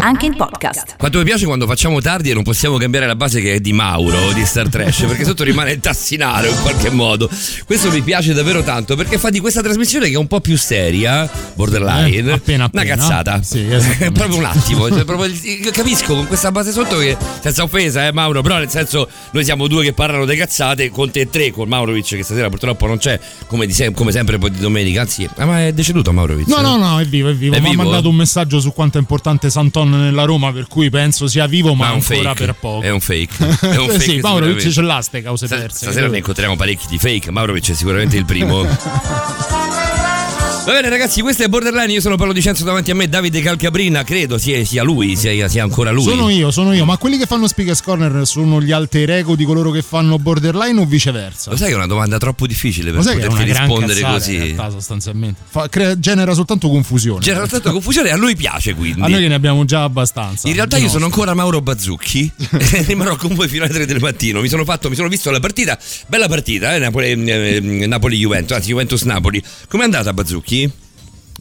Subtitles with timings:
[0.00, 0.94] Anche in podcast.
[0.96, 3.72] Quanto mi piace quando facciamo tardi e non possiamo cambiare la base che è di
[3.72, 7.28] Mauro di Star Trash, perché sotto rimane il tassinaro in qualche modo.
[7.66, 10.56] Questo mi piace davvero tanto perché fa di questa trasmissione che è un po' più
[10.56, 12.84] seria, borderline, Eh, appena, appena.
[12.84, 13.42] una cazzata.
[13.42, 13.64] Sì,
[14.12, 14.88] proprio un attimo.
[14.88, 18.70] cioè, proprio- io capisco con questa base sotto che, senza offesa, eh, Mauro, però nel
[18.70, 22.22] senso noi siamo due che parlano di cazzate, con te e tre, con Maurovic che
[22.22, 25.72] stasera purtroppo non c'è, come, di come sempre poi di domenica, anzi, ah, ma è
[25.72, 26.46] deceduto Maurovic?
[26.46, 27.54] No, no, no, è vivo, è vivo.
[27.54, 27.82] È Mi ha vivo?
[27.82, 31.74] mandato un messaggio su quanto è importante Santon nella Roma, per cui penso sia vivo,
[31.74, 32.44] ma, Ma ancora fake.
[32.44, 32.82] per poco.
[32.84, 33.36] È un fake.
[33.60, 35.84] È un fake sì, Mauro ce l'ha ste cause perse.
[35.84, 37.30] Stasera ne incontriamo parecchi di fake.
[37.30, 38.66] Maurovic è sicuramente il primo.
[40.68, 44.04] Va bene ragazzi, questo è Borderline, io sono Paolo Dicenzo davanti a me, Davide Calcabrina,
[44.04, 46.04] credo sia, sia lui, sia, sia ancora lui.
[46.04, 49.46] Sono io, sono io, ma quelli che fanno Speakers Corner sono gli alter ego di
[49.46, 51.52] coloro che fanno borderline o viceversa?
[51.52, 54.34] Lo sai che è una domanda troppo difficile per poterti rispondere cazzata, così.
[54.34, 55.40] in realtà, sostanzialmente.
[55.48, 57.20] Fa- crea- genera soltanto confusione.
[57.20, 59.00] C'era soltanto confusione e a lui piace quindi.
[59.00, 60.48] A noi che ne abbiamo già abbastanza.
[60.48, 61.22] In realtà di io sono nostri.
[61.22, 62.30] ancora Mauro Bazzucchi
[62.84, 64.42] rimarrò con voi fino alle 3 del mattino.
[64.42, 65.78] Mi sono fatto, mi sono visto la partita,
[66.08, 69.42] bella partita, eh, Napoli, eh, Napoli-Juventus, anzi Juventus-Napoli.
[69.66, 70.56] Com'è andata Bazzucchi?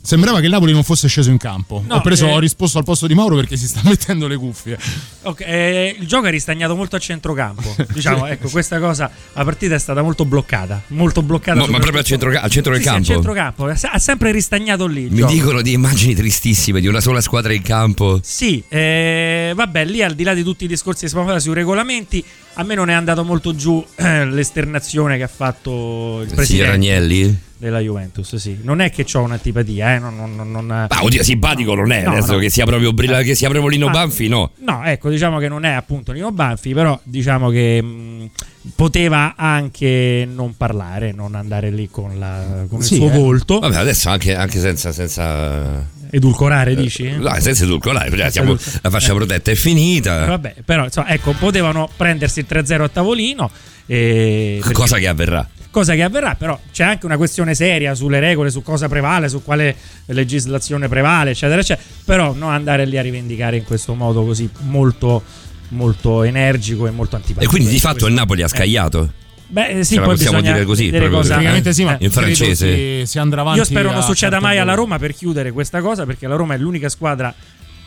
[0.07, 1.83] Sembrava che il Napoli non fosse sceso in campo.
[1.85, 2.31] No, ho, preso, eh.
[2.31, 4.77] ho risposto al posto di Mauro perché si sta mettendo le cuffie.
[5.23, 7.75] Ok, eh, il gioco è ristagnato molto a centrocampo.
[7.91, 10.81] diciamo, ecco, questa cosa, la partita è stata molto bloccata.
[10.87, 11.59] Molto bloccata.
[11.59, 13.09] Ma- ma proprio al centro- al centro del Sì, sì, campo?
[13.09, 13.65] al centrocampo.
[13.65, 15.09] Ha sempre ristagnato lì.
[15.09, 15.31] Mi gioco.
[15.33, 18.21] dicono di immagini tristissime di una sola squadra in campo.
[18.23, 21.53] Sì, eh, vabbè, lì al di là di tutti i discorsi che si fanno sui
[21.53, 22.23] regolamenti,
[22.59, 27.45] a me non è andato molto giù eh, l'esternazione che ha fatto il presidente Agnelli?
[27.59, 28.35] della Juventus.
[28.35, 28.59] Sì.
[28.61, 32.03] Non è che ho un'antipatia, eh, non, non- non- non- Ah, oddio, simpatico non è,
[32.03, 32.37] No, adesso no.
[32.37, 34.51] che sia proprio brilla- che sia proprio Lino Ah, Banfi, no.
[34.59, 38.29] No, ecco, diciamo che non è appunto Nino Banfi, però diciamo che mh,
[38.75, 43.17] poteva anche non parlare, non andare lì con, la- con Sì, il suo eh.
[43.17, 43.57] volto.
[43.59, 47.09] Vabbè, adesso anche, anche senza, senza Edulcorare, dici?
[47.17, 48.79] No, senza edulcorare, perché siamo- edulcorare.
[48.83, 49.15] la fascia Eh.
[49.15, 50.25] protetta è finita.
[50.25, 53.49] Vabbè, però insomma, ecco, potevano prendersi il 3-0 a tavolino.
[53.85, 55.47] E perché- Cosa che avverrà.
[55.71, 59.43] cosa che avverrà, però c'è anche una questione seria sulle regole, su cosa prevale, su
[59.43, 59.75] quale
[60.07, 61.85] legislazione prevale, eccetera, eccetera.
[62.03, 65.23] Però non andare lì a rivendicare in questo modo così molto,
[65.69, 67.49] molto energico e molto antipatico.
[67.51, 69.09] E quindi di fatto il Napoli ha eh.
[69.49, 72.03] Beh, sì, Ce la poi possiamo bisogna dire così, Praticamente sì, ma eh.
[72.05, 73.05] in francese.
[73.05, 73.59] Si, andrà avanti.
[73.59, 74.73] Io spero non a succeda carte mai alla.
[74.73, 77.33] Roma per chiudere questa cosa, perché la Roma è l'unica squadra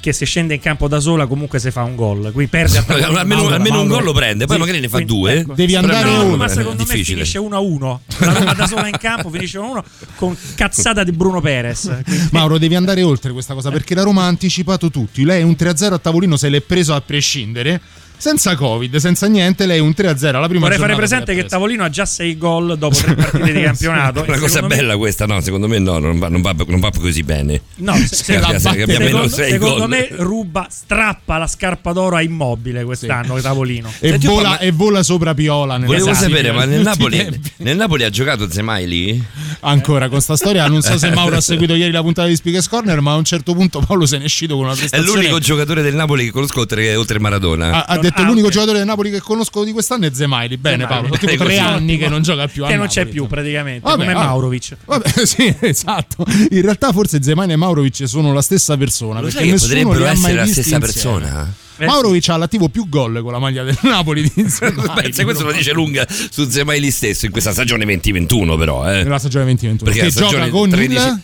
[0.00, 2.30] che se scende in campo da sola comunque se fa un gol.
[2.32, 3.18] Qui perde a tavolino.
[3.18, 4.02] almeno Mauro, almeno un Mauro.
[4.02, 5.34] gol lo prende, poi Sì, magari ne fa quindi, due.
[5.40, 5.52] ecco.
[5.52, 6.36] Devi andare no, No, oltre.
[6.38, 7.24] ma secondo me difficile.
[7.24, 7.98] finisce 1-1.
[8.20, 9.82] La Roma da sola in campo finisce 1-1
[10.14, 11.94] con cazzata di Bruno Perez.
[12.02, 15.22] Quindi- Mauro, devi andare oltre questa cosa perché la Roma ha anticipato tutti.
[15.24, 17.78] Lei un 3-0 a tavolino se l'è preso a prescindere.
[18.20, 21.44] Senza Covid, senza niente, lei un 3-0 alla prima Vorrei fare presente che.
[21.46, 24.20] Tavolino ha già 6 gol dopo 3 partite di campionato.
[24.26, 25.40] Una cosa secondo me- bella questa, no?
[25.40, 27.62] Secondo me no, non va, non va- non va così bene.
[27.76, 32.20] No, se- se- la Che batte- secondo, secondo me ruba, strappa la scarpa d'oro a
[32.22, 33.90] immobile quest'anno Tavolino.
[34.00, 35.78] E Senti vola, ma- e vola sopra Piola.
[35.78, 39.24] Volevo classiche sapere, ma nel Napoli, nel Napoli ha giocato Zemai lì?
[39.60, 42.68] Ancora con sta storia, non so se Mauro ha seguito ieri la puntata di Speakers
[42.68, 45.20] Corner, ma a un certo punto Paolo se ne è uscito con una È prestazione.
[45.22, 47.84] l'unico giocatore del Napoli che conosco oltre, oltre Maradona.
[47.86, 48.52] Ha, ha detto ah, l'unico ok.
[48.52, 50.56] giocatore del Napoli che conosco di quest'anno è Zemaili.
[50.56, 51.08] Bene, Zemaili.
[51.08, 53.40] Paolo, tipo tre anni che non gioca più a Che non c'è Napoli, più insomma.
[53.40, 54.26] praticamente, Vabbè, come vabbè.
[54.26, 54.76] Maurovic.
[54.84, 56.24] Vabbè, sì, esatto.
[56.50, 59.20] In realtà forse Zemaili e Maurovic sono la stessa persona.
[59.20, 60.92] Lo perché sai che nessuno potrebbero li ha mai essere la visti stessa insieme.
[60.92, 61.54] persona?
[61.78, 65.12] Eh, Maurovic ha all'attivo più gol con la maglia del Napoli di Zemaili.
[65.12, 69.02] Se questo lo dice lunga su Zemaili stesso in questa stagione 2021 però, eh.
[69.02, 71.20] nella stagione 2021 Perché stagione gioca con 13 il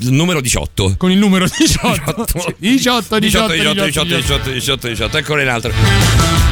[0.00, 0.94] il numero 18.
[0.96, 2.26] con il numero 18
[2.58, 5.72] 18 18 18, 18, 18, 18, 18, eccolo un altro.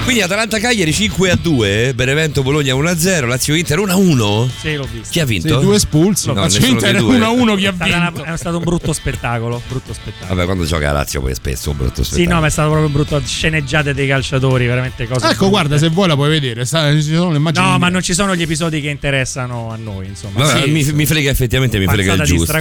[0.05, 3.97] Quindi Atalanta Cagliari 5 a 2, Benevento Bologna 1 a 0, Lazio Inter 1 a
[3.97, 4.51] 1.
[4.61, 5.09] Sì, l'ho visto.
[5.11, 5.59] Chi ha Sì, vinto?
[5.61, 7.17] due espulsi No, Lazio Inter dei due.
[7.17, 9.63] 1 a 1 chi ha vinto è stato un brutto spettacolo.
[9.67, 10.35] Brutto spettacolo.
[10.35, 12.35] Vabbè, quando gioca la Lazio poi è spesso un brutto Sì, spettacolo.
[12.35, 13.21] no, ma è stato proprio brutto.
[13.25, 15.27] Sceneggiate dei calciatori, veramente cose.
[15.27, 18.13] ecco guarda se vuoi la puoi vedere ci sono le immagini No, ma non ci
[18.13, 20.45] sono gli episodi che interessano a noi, insomma.
[20.45, 20.93] Vabbè, Sì, mi, sì.
[20.93, 22.53] mi frega effettivamente, mi frega il Pazzata di giusto.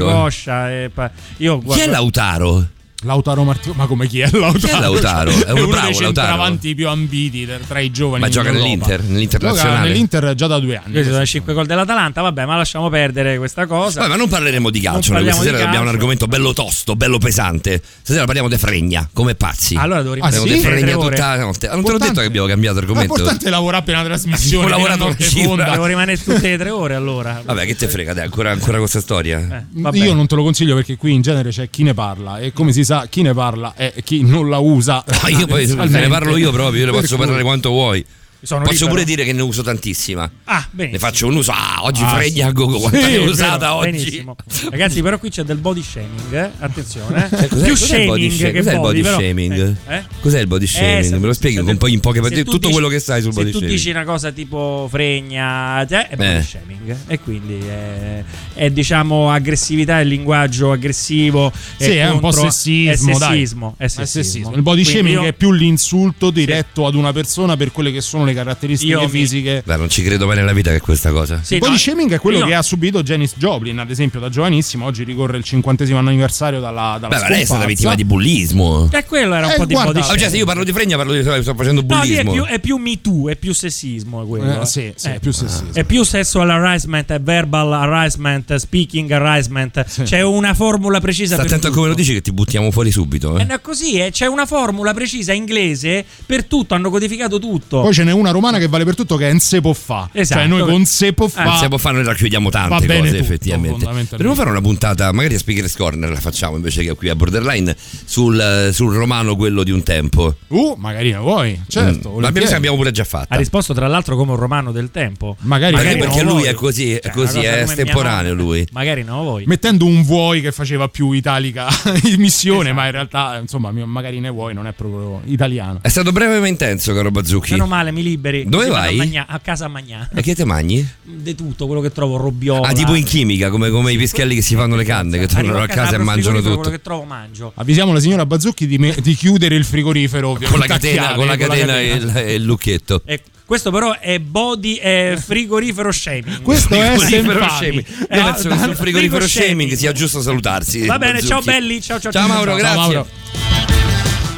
[0.71, 0.83] Eh.
[0.83, 0.83] stracoscia.
[0.83, 2.67] e pa- Io Chi guarda, è Lautaro?
[3.03, 4.57] Lautaro Martino ma come chi è Lautaro?
[4.59, 5.31] Chi è Lautaro?
[5.31, 8.47] È È uno uno bravo, dei centravanti più ambiti tra- i giovani Ma in gioca
[8.47, 8.63] Europa.
[8.65, 9.87] nell'Inter, Gioca nell'internazionale.
[9.87, 13.37] nell'Inter già da due anni Questi sono i 5 gol dell'Atalanta, vabbè, ma lasciamo perdere
[13.37, 13.99] questa cosa.
[14.01, 16.53] Vabbè, ma non parleremo di calcio, Non parliamo questa di sera abbiamo un argomento bello
[16.53, 17.81] tosto, bello pesante.
[18.01, 19.75] Stasera parliamo di fregna, come pazzi.
[19.75, 20.47] Allora devo Ah, rimanere sì?
[20.47, 21.67] Parliamo di tre fregna tutta la notte.
[21.67, 23.13] Ah, Non te l'ho Importante- detto che abbiamo cambiato Ma argomento.
[23.15, 25.69] l'importante è lavorare per una trasmissione Abbiamo lavorato a così, fonda.
[25.71, 27.41] Devo rimanere tutte le tre ore allora.
[27.43, 29.65] Vabbè, che te frega, dai, ancora, ancora questa storia.
[29.73, 29.97] Eh.
[29.97, 32.71] Io non te lo consiglio perché qui in genere c'è chi ne parla e come
[32.71, 35.03] si sa chi ne parla è chi non la usa.
[35.23, 38.05] Ah, io poi ne parlo io proprio, io ne posso cui- parlare quanto vuoi.
[38.43, 38.91] Sono Posso libero.
[38.91, 40.29] pure dire che ne uso tantissima.
[40.45, 40.91] Ah, bene.
[40.91, 41.51] Ne faccio un uso.
[41.51, 42.49] Ah, oggi Ah, fregna sì.
[42.49, 43.75] a gogo quanta Sì, ne ho è usata vero.
[43.75, 43.91] oggi.
[43.91, 44.35] Benissimo.
[44.69, 46.49] Ragazzi, però qui c'è del body shaming, eh?
[46.59, 47.27] attenzione.
[47.29, 48.53] Cioè, cos'è, Più cos'è il body shaming shaming?
[48.53, 49.75] che Cos'è il body shaming?
[49.87, 49.95] Eh?
[49.95, 50.03] Eh?
[50.21, 51.03] Cos'è il body Eh, shaming?
[51.03, 52.43] se- Me lo spieghi se- un po' in poche se parole.
[52.43, 53.75] tu Tutto dici- quello che sai sul se body tu shaming.
[53.77, 56.41] dici una cosa tipo fregna, cioè, è body Eh.
[56.43, 56.97] shaming.
[57.07, 58.23] E quindi è,
[58.55, 61.51] è, diciamo aggressività, è linguaggio aggressivo.
[61.77, 63.75] Sì, è un po' sessismo, È sessismo.
[63.77, 64.53] È sessismo.
[64.55, 68.32] Il body shaming è più l'insulto diretto ad una persona per quelle che sono le
[68.33, 69.61] caratteristiche Io mi- fisiche.
[69.65, 71.39] Beh, non ci credo mai nella vita che è questa cosa.
[71.43, 74.19] Sì, il body no, shaming è quello io- che ha subito Janice Joplin, ad esempio,
[74.19, 74.85] da giovanissimo.
[74.85, 78.89] Oggi ricorre il cinquantesimo anniversario dalla, dalla Beh, ma lei è stata vittima di bullismo.
[78.91, 80.21] E quello era un Eh, po' di guarda- body Ah, shaming.
[80.21, 82.31] cioè, se io parlo di fregna, parlo di sto facendo No, lì è bullismo.
[82.31, 84.61] più, è più Me Too, è più sessismo è quello.
[84.61, 85.15] Eh, sì, sì, Eh.
[85.15, 85.73] è più sessismo.
[85.73, 89.83] È più sexual harassment, è verbal harassment, speaking harassment.
[90.03, 92.91] C'è una formula precisa Sta per attento a come lo dici che ti buttiamo fuori
[92.91, 93.37] subito.
[93.37, 93.45] Eh, Eh?
[93.45, 97.81] no, così è, c'è una formula precisa inglese per tutto, hanno codificato tutto.
[97.81, 100.09] Poi ce n'è una romana che vale per tutto che è un se può fa.
[100.11, 100.39] Esatto.
[100.39, 101.53] Cioè noi con se può fa.
[101.55, 103.85] Ah, se può fare, noi racchiudiamo tante cose, tutto, effettivamente.
[104.11, 107.75] Dovremmo fare una puntata, magari a Speaker's Corner la facciamo invece che qui a Borderline,
[108.05, 110.35] sul, sul romano quello di un tempo.
[110.47, 111.59] Uh, magari ne vuoi.
[111.67, 112.11] Certo.
[112.17, 112.21] Mm.
[112.21, 113.35] L'abbiamo, l'abbiamo pure già ha fatta.
[113.35, 115.35] risposto tra l'altro come un romano del tempo.
[115.41, 116.49] Magari- Magari Magari perché lui voi.
[116.49, 118.67] è così, è Cioè, così, una è estemporaneo lui.
[118.71, 119.43] Magari non voi.
[119.45, 121.67] Mettendo un vuoi che faceva più italica
[122.03, 122.75] in missione, Esatto.
[122.75, 125.79] ma in realtà, insomma, magari ne vuoi, non è proprio italiano.
[125.81, 127.51] È stato breve ma intenso, caro Bazzucchi.
[127.53, 128.45] Meno male, mi liberi.
[128.47, 128.93] Dove vai?
[128.93, 130.09] A, Magna- a casa a Magnà.
[130.13, 130.85] E che te mangi?
[131.01, 132.67] Di tutto, quello che trovo, robbiola.
[132.67, 135.57] Ah, tipo in chimica, come, come i pischelli che si fanno le canne, che tornano
[135.57, 136.55] Arrivo a casa e mangiano frigorifero, tutto.
[136.61, 137.51] Quello che trovo mangio.
[137.55, 140.57] Avvisiamo la signora Bazzucchi di, me- di chiudere il frigorifero, ovviamente.
[140.57, 143.01] Con la catena, con la catena e il, e il lucchetto.
[143.05, 146.41] E questo però è body è frigorifero shaming.
[146.41, 147.85] Questo è Frigorifero Senfani.
[147.85, 147.85] shaming.
[148.09, 150.85] Eh, dal sul frigorifero frigo shaming sia giusto salutarsi.
[150.85, 151.45] Va bene, ciao Bazzucchi.
[151.45, 152.57] belli, ciao ciao Ciao Mauro, ciao.
[152.57, 152.77] grazie.
[152.79, 153.07] Mauro.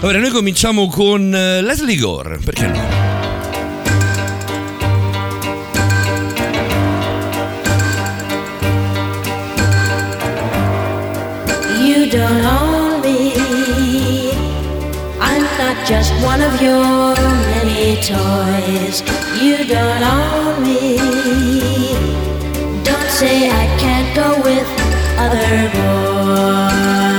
[0.02, 3.35] Allora, noi cominciamo con eh, Leslie Gore, perché no?
[12.16, 14.32] Don't own me.
[15.20, 17.14] I'm not just one of your
[17.52, 19.02] many toys.
[19.42, 20.98] You don't own me.
[22.84, 24.70] Don't say I can't go with
[25.18, 27.15] other boys.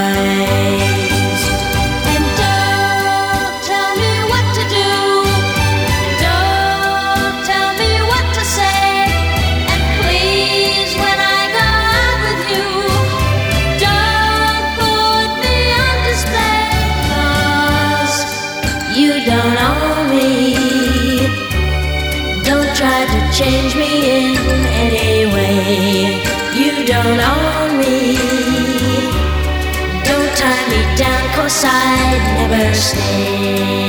[31.64, 33.86] I'd never stay.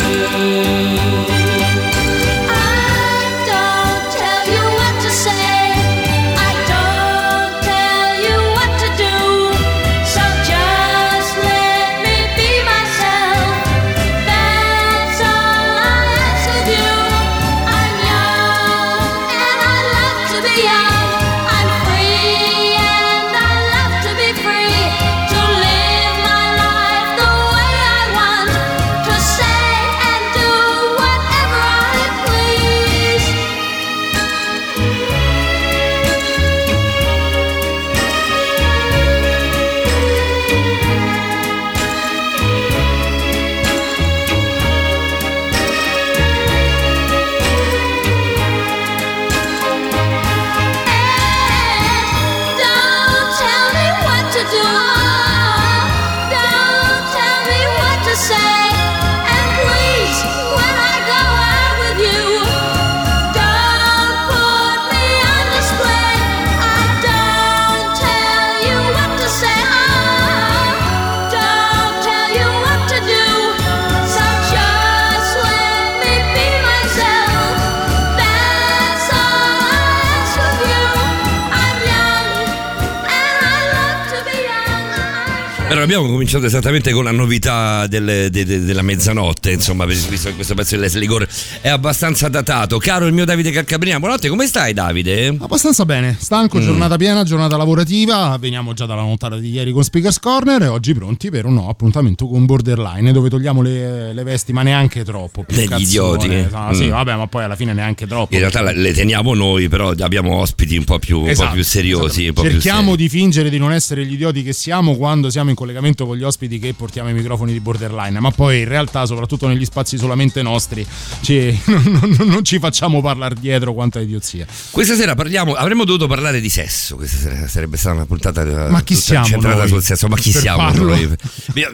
[85.87, 90.53] Abbiamo cominciato esattamente con la novità delle- de- de- della mezzanotte, insomma, visto che questo
[90.53, 91.27] pezzo di Leslie Gore
[91.61, 92.77] è abbastanza datato.
[92.77, 95.27] Caro il mio Davide Calcabrina, buonanotte, come stai Davide?
[95.39, 96.19] Abbastanza bene, Mm.
[96.19, 100.67] stanco, giornata piena, giornata lavorativa, veniamo già dalla nottata di ieri con Speakers Corner e
[100.67, 105.06] oggi pronti per un nuovo appuntamento con Borderline dove togliamo le, le vesti ma neanche
[105.06, 105.44] troppo.
[105.44, 106.25] Più Degli cazzone.
[106.25, 106.47] idioti.
[106.53, 106.89] Ah, Sì, Mm.
[106.89, 108.33] vabbè, ma poi alla fine neanche troppo.
[108.33, 111.63] In realtà le teniamo noi, però abbiamo ospiti un po' più, un po' Esatto, più
[111.63, 112.23] seriosi.
[112.23, 112.33] esatto.
[112.33, 113.03] po' più Cerchiamo seri.
[113.03, 116.23] di fingere di non essere gli idioti che siamo quando siamo in collegamento con gli
[116.23, 120.41] ospiti che portiamo i microfoni di borderline, ma poi in realtà, soprattutto negli spazi solamente
[120.41, 120.85] nostri,
[121.21, 124.45] ci- non, non- non ci facciamo parlare dietro quanta idiozia.
[124.71, 126.95] Questa sera parliamo, avremmo dovuto parlare di sesso.
[126.95, 130.07] Questa sera sarebbe stata una puntata eh, Ma chi siamo incentrata noi sul sesso.
[130.07, 131.09] Ma chi per siamo noi?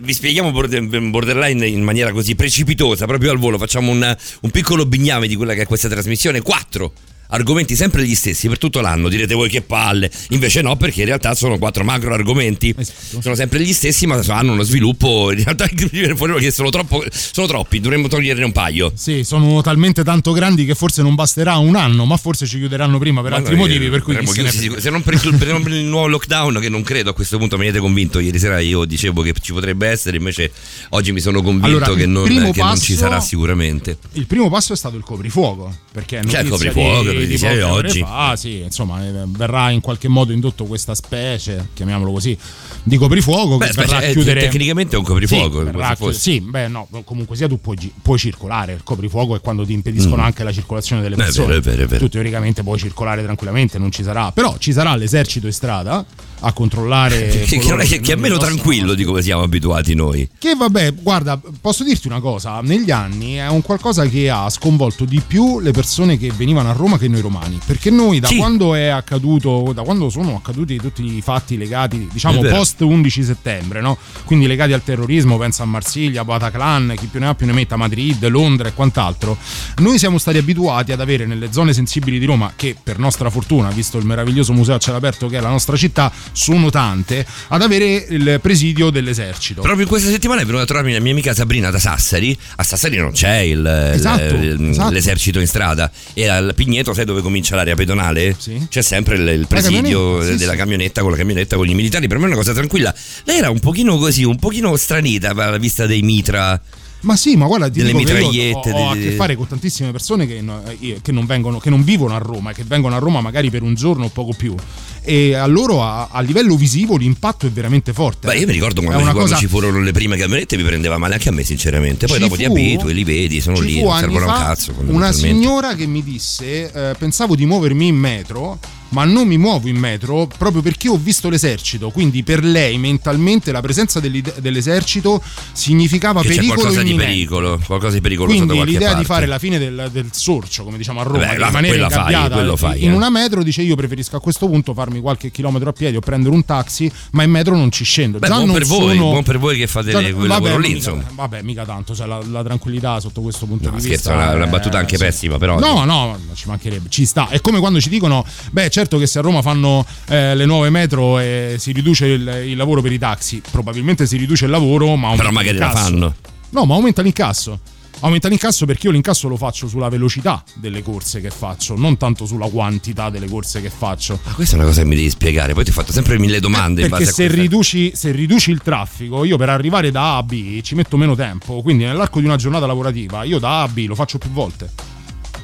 [0.02, 3.58] Vi, spieghiamo border- borderline in maniera così precipitosa, proprio al volo.
[3.58, 6.42] Facciamo un, un piccolo bigname di quella che è questa trasmissione.
[6.42, 6.94] Quattro
[7.28, 9.10] argomenti sempre gli stessi per tutto l'anno.
[9.10, 10.10] Direte voi che palle.
[10.30, 12.74] Invece no, perché in realtà sono quattro macro argomenti.
[12.76, 13.22] Esatto.
[13.22, 15.32] Sono sempre gli stessi, ma hanno uno sviluppo.
[15.32, 17.80] In realtà che sono, troppo, sono troppi.
[17.80, 18.92] Dovremmo toglierne un paio.
[18.96, 22.98] Sì, sono talmente tanto grandi che forse non basterà un anno, ma forse ci chiuderanno
[22.98, 23.90] prima per Ma altri noi motivi.
[23.90, 27.12] Per cui ne chiusi se non per il, per il nuovo lockdown, che non credo
[27.12, 28.20] a questo punto mi avete convinto.
[28.20, 30.52] Ieri sera io dicevo che ci potrebbe essere, invece
[30.90, 33.98] oggi mi sono convinto Allora, che, non, che non ci passo- sarà sicuramente.
[34.14, 37.60] Il primo passo è stato il coprifuoco, perché è C'è il coprifuoco, di, di dicevi
[37.60, 38.00] poche oggi.
[38.00, 42.38] fa, sì, insomma, eh, verrà in qualche modo indotto questa specie, chiamiamolo così,
[42.84, 45.64] di coprifuoco Beh, che verrà a eh, chiudere tecnicamente è un coprifuoco,
[46.12, 49.74] Sì, sì, beh, no, comunque sia tu puoi, puoi circolare, il coprifuoco è quando ti
[49.74, 51.20] impediscono anche la circolazione delle Mm.
[51.20, 51.56] Persone.
[51.56, 51.98] è vero.
[51.98, 56.06] Tu teoricamente puoi circolare tranquillamente, non ci sarà, però ci sarà l'esercito in strada
[56.46, 60.28] a controllare Che, che, coloro che- che è meno tranquillo di come siamo abituati noi.
[60.38, 65.06] che vabbè, guarda, posso dirti una cosa, negli anni è un qualcosa che ha sconvolto
[65.06, 68.36] di più le persone che venivano a Roma che noi romani, perché noi da Sì.
[68.38, 73.80] quando è accaduto, da quando sono accaduti tutti i fatti legati, diciamo post 11 settembre,
[73.82, 73.98] no?
[74.26, 77.76] Quindi legati al terrorismo, pensa a Marsiglia, Bataclan, chi più ne ha più ne metta,
[77.78, 79.38] Madrid, Londra e quant'altro,
[79.78, 83.70] noi siamo stati abituati ad avere nelle zone sensibili di Roma, che per nostra fortuna,
[83.70, 87.62] visto il meraviglioso museo a cielo aperto che è la nostra città, sono tante, ad
[87.62, 89.62] avere il presidio dell'esercito.
[89.62, 92.38] Proprio in questa settimana è venuta a trovarmi la mia amica Sabrina da Sassari.
[92.58, 94.92] A Sassari non c'è il- Esatto, il- esatto.
[94.92, 95.90] l'esercito in strada.
[96.14, 98.36] E al Pigneto, sai dove comincia l'area pedonale?
[98.38, 98.68] Sì.
[98.70, 100.58] C'è sempre il, il presidio camionetta, della sì.
[100.58, 102.08] camionetta con la camionetta con i militari.
[102.08, 102.94] Per me è una cosa tranquilla.
[103.26, 106.60] Lei era un pochino così, un pochino stranita alla vista dei mitra.
[107.04, 109.92] Ma sì, ma guarda, ti Delle dico mitragliette, ho, ho a che fare con tantissime
[109.92, 110.42] persone che,
[110.80, 113.50] eh, che non vengono, che non vivono a Roma e che vengono a Roma magari
[113.50, 114.56] per un giorno o poco più.
[115.02, 118.28] E a loro a, a livello visivo l'impatto è veramente forte.
[118.28, 121.16] Beh, io mi ricordo quando, quando cosa- ci furono le prime camionette, mi prendeva male
[121.16, 122.06] anche a me, sinceramente.
[122.08, 124.74] Poi Ci dopo ti fu- abitui, li vedi, sono lì, non servono un cazzo.
[124.86, 128.58] Una signora che mi disse: eh, Pensavo di muovermi in metro,
[128.94, 131.90] ma non mi muovo in metro proprio perché ho visto l'esercito.
[131.90, 135.22] Quindi per lei mentalmente la presenza dell'esercito
[135.52, 139.06] significava Che c'è pericolo qualcosa di pericolo, qualcosa di pericoloso da Quindi qualche l'idea di
[139.06, 139.14] parte.
[139.14, 142.56] fare la fine del, del sorcio, come diciamo a Roma, Beh, di rimanere ingabbiata quello
[142.56, 142.94] fai, in eh.
[142.96, 146.34] una metro, dice io preferisco a questo punto farmi qualche chilometro a piedi o prendere
[146.34, 148.20] un taxi, ma in metro non ci scendo.
[148.20, 150.28] Beh, Già buon non per voi, sono- buon per voi che fate Già- le- quel
[150.28, 151.04] vabbè, lavoro lì, mica-.
[151.14, 154.32] Vabbè, mica tanto, cioè la, la tranquillità sotto questo punto No, di scherzo, vista.
[154.32, 155.04] è una- eh, battuta anche sì.
[155.04, 157.30] pessima, però- No, no, ci mancherebbe, ci sta.
[157.30, 160.70] È come quando ci dicono, beh, certo che se a Roma fanno eh, le nuove
[160.70, 164.96] metro e si riduce il, il lavoro per i taxi, probabilmente si riduce il lavoro,
[164.96, 165.90] ma Però magari la l'incasso.
[165.90, 166.16] fanno.
[166.50, 167.60] No, ma aumenta l'incasso.
[168.00, 172.26] Aumenta l'incasso perché io l'incasso lo faccio sulla velocità delle corse che faccio, non tanto
[172.26, 174.20] sulla quantità delle corse che faccio.
[174.26, 175.54] Ma questa è una cosa che mi devi spiegare.
[175.54, 176.82] Poi ti ho fatto sempre mille domande.
[176.82, 180.60] in Perché se riduci, se riduci il traffico, io per arrivare da A a B
[180.62, 181.62] ci metto meno tempo.
[181.62, 184.70] Quindi nell'arco di una giornata lavorativa, io da A a B lo faccio più volte.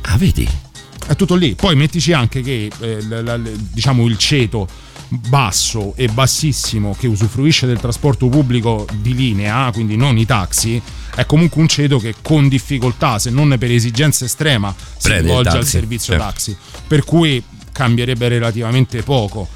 [0.01, 0.45] Ah, vedi?
[1.09, 1.55] È tutto lì.
[1.55, 4.67] Poi mettici anche che eh, la- la- diciamo il ceto
[5.07, 10.79] basso e bassissimo che usufruisce del trasporto pubblico di linea, quindi non i taxi,
[11.15, 15.65] è comunque un ceto che con difficoltà, se non per esigenza estrema, si rivolge al
[15.65, 16.27] servizio certo.
[16.27, 16.55] taxi.
[16.85, 19.47] Per cui cambierebbe relativamente poco.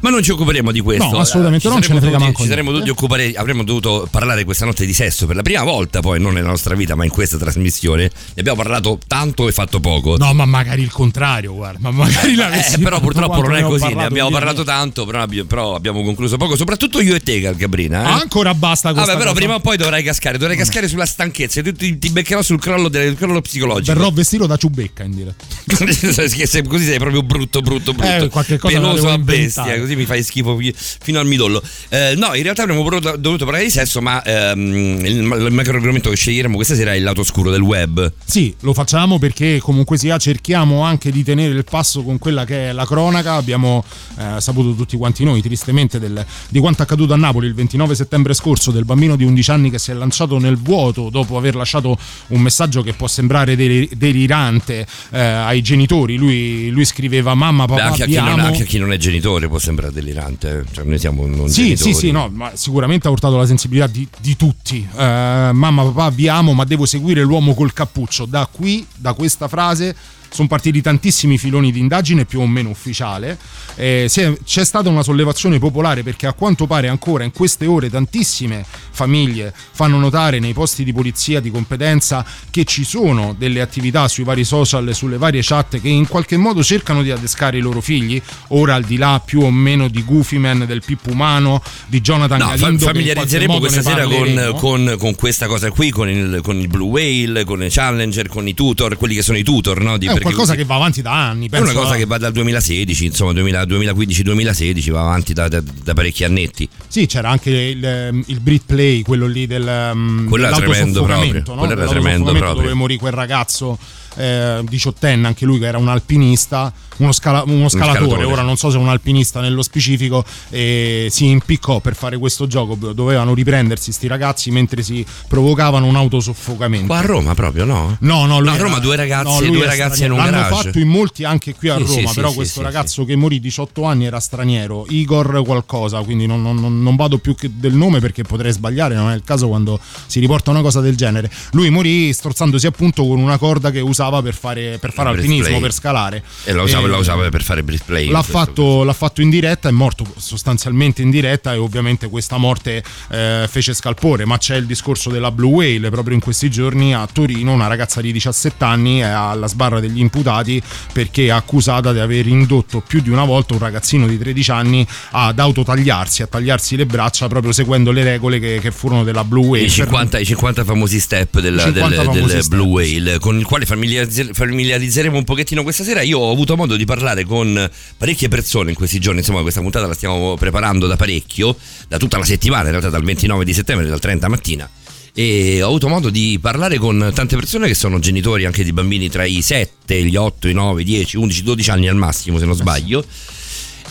[0.00, 1.10] Ma non ci occuperemo di questo.
[1.10, 4.08] No, assolutamente Eh, no, ci ce ne frega manco Ci saremmo dovuti occupare, avremmo dovuto
[4.10, 7.04] parlare questa notte di sesso per la prima volta, poi non nella nostra vita, ma
[7.04, 8.04] in questa trasmissione.
[8.04, 10.16] Ne abbiamo parlato tanto e fatto poco.
[10.16, 11.78] No, ma magari il contrario, guarda.
[11.80, 15.74] Ma magari l'avessi Eh, però purtroppo non è così, ne abbiamo parlato tanto, però però
[15.74, 18.02] abbiamo concluso poco, soprattutto io e te, Gabrina.
[18.04, 18.20] Eh?
[18.20, 19.34] Ancora basta con Vabbè, però cosa.
[19.34, 22.88] prima o poi dovrai cascare, dovrai cascare sulla stanchezza tu ti, ti beccherò sul crollo,
[22.88, 23.92] del, crollo psicologico.
[23.92, 25.44] Verrò vestito da ciubecca in diretta.
[26.70, 28.24] Così sei proprio brutto, brutto, brutto.
[28.24, 29.89] Eh, qualche cosa la Peloso a bestia, inventare.
[29.90, 31.62] Così mi fai schifo fi- fino al midollo.
[31.88, 36.10] Eh, no, in realtà avremmo dovuto parlare di sesso, ma ehm, il, il macro argomento
[36.10, 38.12] che sceglieremo questa sera è il lato oscuro del web.
[38.24, 42.68] Sì, lo facciamo perché comunque sia cerchiamo anche di tenere il passo con quella che
[42.68, 43.34] è la cronaca.
[43.34, 43.84] Abbiamo
[44.18, 48.34] eh, saputo tutti quanti noi, tristemente, del- di quanto accaduto a Napoli il 29 settembre
[48.34, 51.98] scorso del bambino di 11 anni che si è lanciato nel vuoto dopo aver lasciato
[52.28, 56.16] un messaggio che può sembrare deli- delirante eh, ai genitori.
[56.16, 59.48] Lui, lui scriveva mamma, Beh, papà, anche, a non, anche a chi non è genitore
[59.48, 60.58] può sembrare delirante.
[60.58, 60.64] eh.
[60.70, 64.06] Cioè, noi siamo non Sì, sì, sì, no, ma sicuramente ha urtato la sensibilità di,
[64.20, 64.86] di tutti.
[64.94, 68.26] Eh, mamma, papà, vi amo, ma devo seguire l'uomo col cappuccio.
[68.26, 69.96] Da qui, da questa frase,
[70.30, 73.36] sono partiti tantissimi filoni di indagine più o meno ufficiale.
[73.76, 77.90] Eh, è- c'è stata una sollevazione popolare perché a quanto pare ancora in queste ore
[77.90, 84.08] tantissime famiglie fanno notare nei posti di polizia di competenza che ci sono delle attività
[84.08, 87.80] sui vari social, sulle varie chat che in qualche modo cercano di adescare i loro
[87.80, 88.20] figli.
[88.48, 92.38] Ora al di là più o meno di Goofy Man, del Pippo Umano, di Jonathan
[92.38, 96.68] No, Galindo, familiarizzeremo questa sera con, con- con questa cosa qui, con il, con il
[96.68, 99.96] Blue Whale, con i Challenger, con i tutor, quelli che sono i tutor, no?
[99.96, 101.48] Di- qualcosa che va avanti da anni.
[101.50, 105.62] È una cosa a- che va dal 2016, insomma 2000 2015-2016, va avanti da, da-
[105.62, 106.68] da parecchi annetti.
[106.88, 111.42] Sì, c'era anche il, il Brit Play, quello lì del um, Quello era tremendo proprio,
[111.46, 111.54] no?
[111.56, 112.62] quello era tremendo proprio.
[112.62, 113.78] dove morì quel ragazzo
[114.16, 118.24] eh, diciottenne, anche lui che era un alpinista, uno, scala- uno scalatore, scalatore.
[118.24, 122.74] ora non so se un alpinista nello specifico, e si impiccò per fare questo gioco,
[122.92, 126.86] dovevano riprendersi sti ragazzi mentre si provocavano un autosoffocamento.
[126.86, 127.96] Qua a Roma proprio, no?
[128.00, 130.54] No, no, No, a era- Roma due ragazzi- no, due ragazzi in un L'hanno garage.
[130.64, 133.40] fatto in molti anche qui a Sì, Roma, sì, però sì, questo ragazzo che morì
[133.40, 138.22] 18 anni era straniero, Igor qualcosa, quindi non, non- non- vado più del nome perché
[138.24, 141.30] potrei sbagliare, non è il caso quando si riporta una cosa del genere.
[141.52, 145.60] Lui morì strozzandosi appunto con una corda che usava per fare, per fare alpinismo, breastplay.
[145.60, 146.22] per scalare.
[146.44, 148.06] E la usava, E- la usava per fare breastplay.
[148.08, 152.38] L'ha questo- fatto, l'ha fatto in diretta, è morto sostanzialmente in diretta e ovviamente questa
[152.38, 156.94] morte eh, fece scalpore, ma c'è il discorso della Blue Whale proprio in questi giorni
[156.94, 161.92] a Torino, una ragazza di 17 anni è alla sbarra degli imputati perché è accusata
[161.92, 166.26] di aver indotto più di una volta un ragazzino di 13 anni ad autotagliarsi, a
[166.26, 169.64] tagliarsi le braccia proprio seguendo le regole che, che furono della Blue Whale.
[169.64, 173.18] I 50, i 50 famosi step del, I 50 del- del famosi step, Blue Whale
[173.18, 173.88] con il quale familiarizzer-
[174.32, 176.02] familiarizzeremo un pochettino questa sera.
[176.02, 179.86] Io ho avuto modo di parlare con parecchie persone in questi giorni, insomma questa puntata
[179.86, 181.56] la stiamo preparando da parecchio,
[181.88, 184.70] da tutta la settimana, in realtà dal 29 di settembre, dal 30 mattina.
[185.12, 189.08] E ho avuto modo di parlare con tante persone che sono genitori anche di bambini
[189.08, 192.54] tra i 7, gli 8, i 9, 10, 11, 12 anni al massimo, se non
[192.54, 193.04] sbaglio.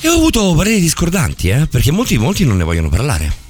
[0.02, 3.49] E ho avuto pareri discordanti, eh, perché molti, molti non ne vogliono parlare.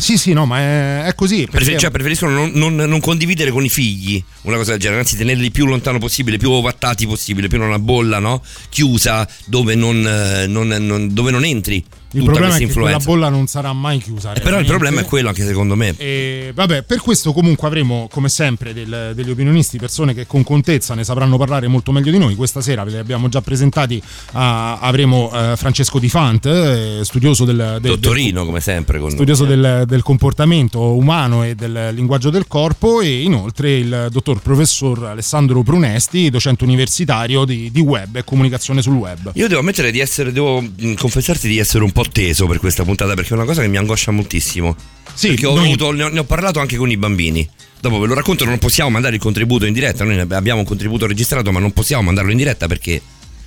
[0.00, 1.46] Sì, sì, no, ma è, è così.
[1.46, 5.00] Prefer- perché- cioè, preferiscono non, non- non condividere con i figli una cosa del genere,
[5.00, 8.42] anzi tenerli più lontano possibile, più ovattati possibile, più in una bolla no?
[8.70, 13.06] chiusa dove non, eh, non- dove non entri il problema è che quella influenza.
[13.08, 14.32] bolla non sarà mai chiusa.
[14.32, 15.94] Eh, però il problema è quello anche secondo me.
[15.96, 20.94] E vabbè, per questo comunque avremo come sempre del- degli opinionisti, persone che con contezza
[20.94, 22.34] ne sapranno parlare molto meglio di noi.
[22.34, 27.44] Questa sera ve li abbiamo già presentati, ah, avremo eh, Francesco Di Fant, eh, studioso
[27.44, 32.30] del, del- del- Dottorino come sempre con studioso del, del comportamento umano e del linguaggio
[32.30, 38.24] del corpo e inoltre il dottor professor Alessandro Prunesti, docente universitario di, di web e
[38.24, 39.30] comunicazione sul web.
[39.34, 40.62] Io devo ammettere di essere, devo
[40.96, 43.76] confessarti di essere un po' teso per questa puntata perché è una cosa che mi
[43.76, 44.76] angoscia moltissimo.
[45.14, 47.48] Sì, perché ho noi- avuto- ne, ho, ne ho parlato anche con i bambini.
[47.80, 50.04] Dopo ve lo racconto, non possiamo mandare il contributo in diretta.
[50.04, 53.00] Noi abbiamo un contributo registrato, ma non possiamo mandarlo in diretta perché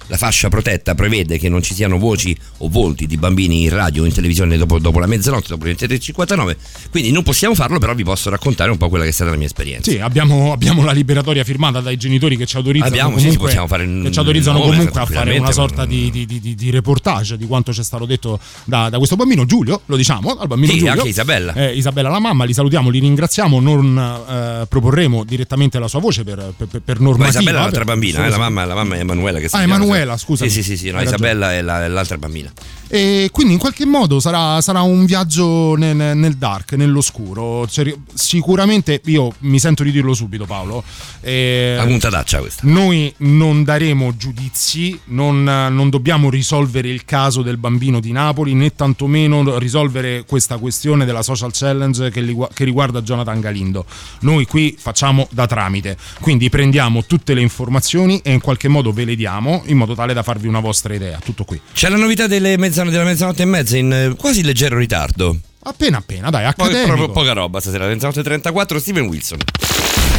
[0.08, 4.04] la fascia protetta prevede che non ci siano voci o volti di bambini in radio
[4.04, 6.56] o in televisione dopo, dopo la mezzanotte, dopo le 23.59.
[6.92, 9.38] Quindi non possiamo farlo, però vi posso raccontare un po' quella che è stata la
[9.38, 9.90] mia esperienza.
[9.92, 13.84] Sì, abbiamo, abbiamo la liberatoria firmata dai genitori che ci autorizzano Abbiamo, sì, sì, comunque,
[13.84, 16.70] il che ci autorizzano nome, comunque a fare una sorta ma- di, di- di- di
[16.70, 20.48] reportage di quanto ci è stato detto da, da questo bambino Giulio, lo diciamo, al
[20.48, 20.94] bambino Sì, Giulio.
[20.94, 21.54] anche Isabella.
[21.54, 23.98] Eh, Isabella la mamma, li salutiamo, li ringraziamo, non
[24.30, 27.40] eh, proporremo direttamente la sua voce per, per, per Ma normativa.
[27.40, 29.60] Isabella è l'altra per- bambina, eh, la, mamma, la mamma è Emanuela che si Ah,
[29.60, 29.76] chiama.
[29.76, 30.50] Emanuela, scusami.
[30.50, 30.98] Sì, sì, sì, sì, no.
[31.02, 32.52] Isabella è, la- è l'altra bambina.
[32.94, 37.66] E quindi in qualche modo sarà, sarà un viaggio nel, nel dark, nell'oscuro.
[37.68, 40.84] Cioè, sicuramente io mi sento di dirlo subito, Paolo.
[41.22, 42.62] eh, La puntataccia questa.
[42.68, 48.76] noi non daremo giudizi, non, non dobbiamo risolvere il caso del bambino di Napoli, né
[48.76, 53.86] tantomeno risolvere questa questione della social challenge che, ligu- che riguarda Jonathan Galindo.
[54.20, 59.06] Noi qui facciamo da tramite, quindi prendiamo tutte le informazioni e in qualche modo ve
[59.06, 61.18] le diamo in modo tale da farvi una vostra idea.
[61.24, 61.60] Tutto qui.
[61.74, 65.38] C'è la novità delle mezzano- della mezzanotte e mezza in eh, quasi leggero ritardo.
[65.66, 66.88] Appena appena, dai, Poi accademico.
[66.96, 69.40] proprio poca roba stasera, mezzanotte e 34, Steven Wilson.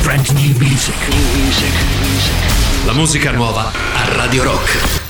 [0.03, 0.94] Brand new music.
[2.87, 5.03] La musica nuova a Radio Rock.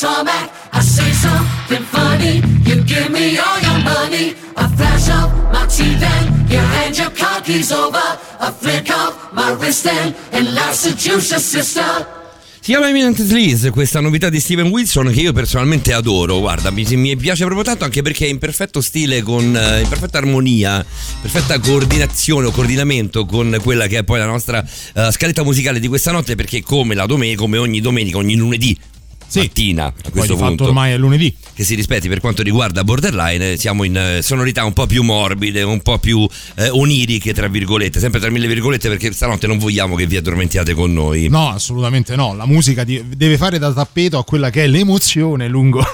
[0.00, 0.50] Tarmac.
[0.72, 4.34] I say something funny, you give me all your money.
[4.56, 8.18] I flash up my teeth and you hand your car keys over.
[8.40, 12.24] I flick up my wrist and, and I seduce your sister.
[12.66, 16.40] Si chiama Eminent Sleaze, questa novità di Steven Wilson che io personalmente adoro.
[16.40, 19.88] Guarda, mi, mi piace proprio tanto anche perché è in perfetto stile, con, eh, in
[19.88, 20.84] perfetta armonia,
[21.20, 25.86] perfetta coordinazione o coordinamento con quella che è poi la nostra eh, scaletta musicale di
[25.86, 26.34] questa notte.
[26.34, 28.76] Perché come domenica, come ogni domenica, ogni lunedì.
[29.34, 31.34] Mattina a Poi questo fatto punto ormai è lunedì.
[31.54, 35.02] che si rispetti per quanto riguarda Borderline eh, siamo in eh, sonorità un po' più
[35.02, 39.58] morbide un po' più eh, oniriche tra virgolette sempre tra mille virgolette perché stanotte non
[39.58, 42.34] vogliamo che vi addormentiate con noi No, assolutamente no.
[42.34, 45.84] La musica deve fare da tappeto a quella che è l'emozione lungo,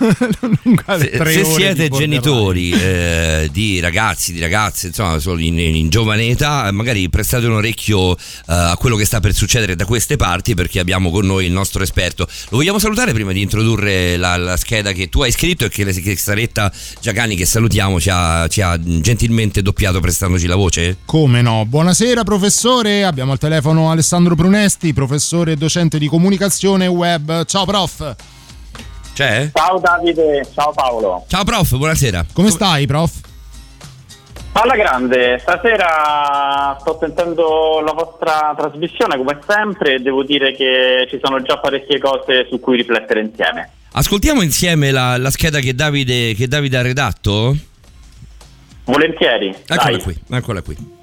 [0.62, 5.40] lungo le se, tre se siete di genitori eh, di ragazzi, di ragazze, insomma, solo
[5.40, 9.77] in, in giovane età, magari prestate un orecchio eh, a quello che sta per succedere
[9.77, 12.27] da queste parti perché abbiamo con noi il nostro esperto.
[12.51, 15.85] Lo vogliamo salutare prima di introdurre la, la scheda che tu hai scritto e che,
[15.85, 20.97] che Saretta Giacani, che salutiamo, ci ha, ci ha gentilmente doppiato prestandoci la voce?
[21.05, 21.65] Come no?
[21.65, 27.45] Buonasera professore, abbiamo al telefono Alessandro Brunesti, professore e docente di comunicazione web.
[27.45, 28.17] Ciao prof,
[29.15, 29.51] C'è?
[29.53, 31.25] Ciao Davide, ciao Paolo.
[31.29, 32.27] Ciao prof, buonasera.
[32.33, 33.13] come stai prof?
[34.55, 41.19] Alla grande, stasera sto sentendo la vostra trasmissione come sempre e devo dire che ci
[41.23, 43.71] sono già parecchie cose su cui riflettere insieme.
[43.93, 47.57] Ascoltiamo insieme la, la scheda che Davide, che Davide ha redatto?
[48.85, 49.49] Volentieri.
[49.49, 50.03] Eccola dai.
[50.03, 51.01] qui, eccola qui.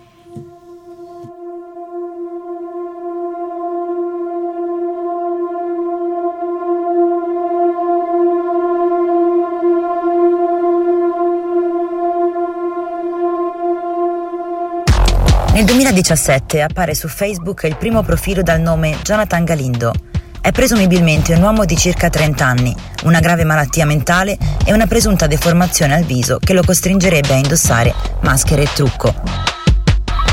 [15.99, 19.93] 2017 appare su Facebook il primo profilo dal nome Jonathan Galindo.
[20.41, 25.27] È presumibilmente un uomo di circa 30 anni, una grave malattia mentale e una presunta
[25.27, 29.58] deformazione al viso che lo costringerebbe a indossare maschere e trucco.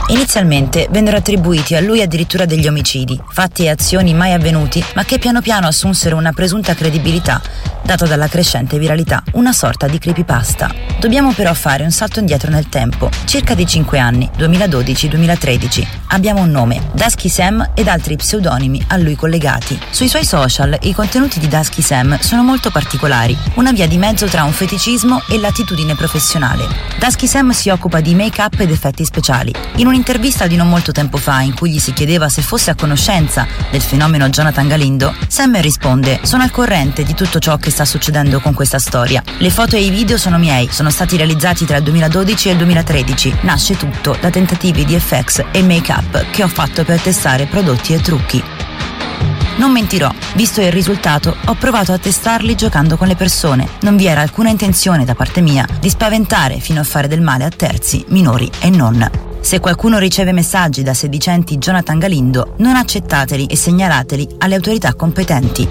[0.09, 5.19] Inizialmente vennero attribuiti a lui addirittura degli omicidi, fatti e azioni mai avvenuti, ma che
[5.19, 7.42] piano piano assunsero una presunta credibilità
[7.87, 10.75] data dalla crescente viralità, una sorta di creepypasta.
[10.99, 15.87] Dobbiamo però fare un salto indietro nel tempo, circa di 5 anni, 2012-2013.
[16.09, 19.79] Abbiamo un nome, Dusky Sam ed altri pseudonimi a lui collegati.
[19.90, 24.27] Sui suoi social i contenuti di Dusky Sam sono molto particolari, una via di mezzo
[24.27, 26.66] tra un feticismo e l'attitudine professionale.
[26.99, 29.53] Dusky Sam si occupa di make-up ed effetti speciali.
[29.77, 32.74] In un'intervista di non molto tempo fa in cui gli si chiedeva se fosse a
[32.74, 37.87] conoscenza del fenomeno Jonathan Galindo, Sam risponde: Sono al corrente di tutto ciò che sta
[37.87, 39.22] succedendo con questa storia.
[39.38, 42.59] Le foto e i video sono miei, sono stati realizzati tra il 2012 e il
[42.59, 43.37] 2013.
[43.40, 48.00] Nasce tutto da tentativi di FX e make-up che ho fatto per testare prodotti e
[48.02, 48.44] trucchi.
[49.56, 53.66] Non mentirò, visto il risultato, ho provato a testarli giocando con le persone.
[53.80, 57.44] Non vi era alcuna intenzione da parte mia di spaventare fino a fare del male
[57.44, 59.36] a terzi, minori e non.
[59.46, 65.68] Se qualcuno riceve messaggi da sedicenti Jonathan Galindo, non accettateli e segnalateli alle autorità competenti.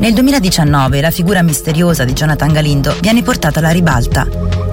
[0.00, 4.26] Nel 2019 la figura misteriosa di Jonathan Galindo viene portata alla ribalta.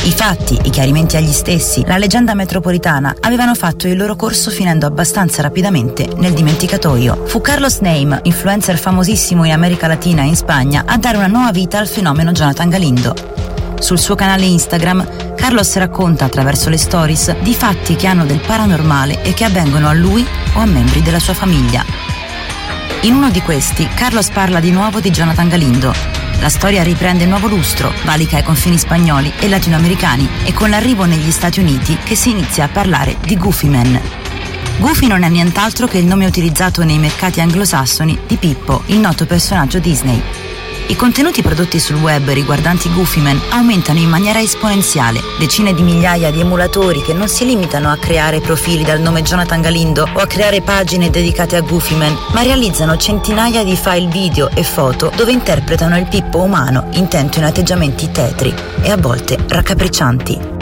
[0.03, 4.86] I fatti, i chiarimenti agli stessi, la leggenda metropolitana avevano fatto il loro corso finendo
[4.86, 7.23] abbastanza rapidamente nel dimenticatoio.
[7.27, 11.51] Fu Carlos Name, influencer famosissimo in America Latina e in Spagna, a dare una nuova
[11.51, 13.45] vita al fenomeno Jonathan Galindo.
[13.79, 19.21] Sul suo canale Instagram, Carlos racconta attraverso le stories di fatti che hanno del paranormale
[19.21, 21.83] e che avvengono a lui o a membri della sua famiglia.
[23.01, 25.93] In uno di questi, Carlos parla di nuovo di Jonathan Galindo.
[26.39, 31.31] La storia riprende nuovo lustro, valica ai confini spagnoli e latinoamericani e con l'arrivo negli
[31.31, 34.01] Stati Uniti che si inizia a parlare di Goofy Man.
[34.79, 39.25] Goofy non è nient'altro che il nome utilizzato nei mercati anglosassoni di Pippo, il noto
[39.25, 40.44] personaggio Disney.
[40.88, 45.19] I contenuti prodotti sul web riguardanti Goofyman aumentano in maniera esponenziale.
[45.39, 49.62] Decine di migliaia di emulatori che non si limitano a creare profili dal nome Jonathan
[49.62, 54.62] Galindo o a creare pagine dedicate a Goofyman, ma realizzano centinaia di file video e
[54.62, 60.55] foto dove interpretano il Pippo umano intento in atteggiamenti tetri e a volte raccapriccianti.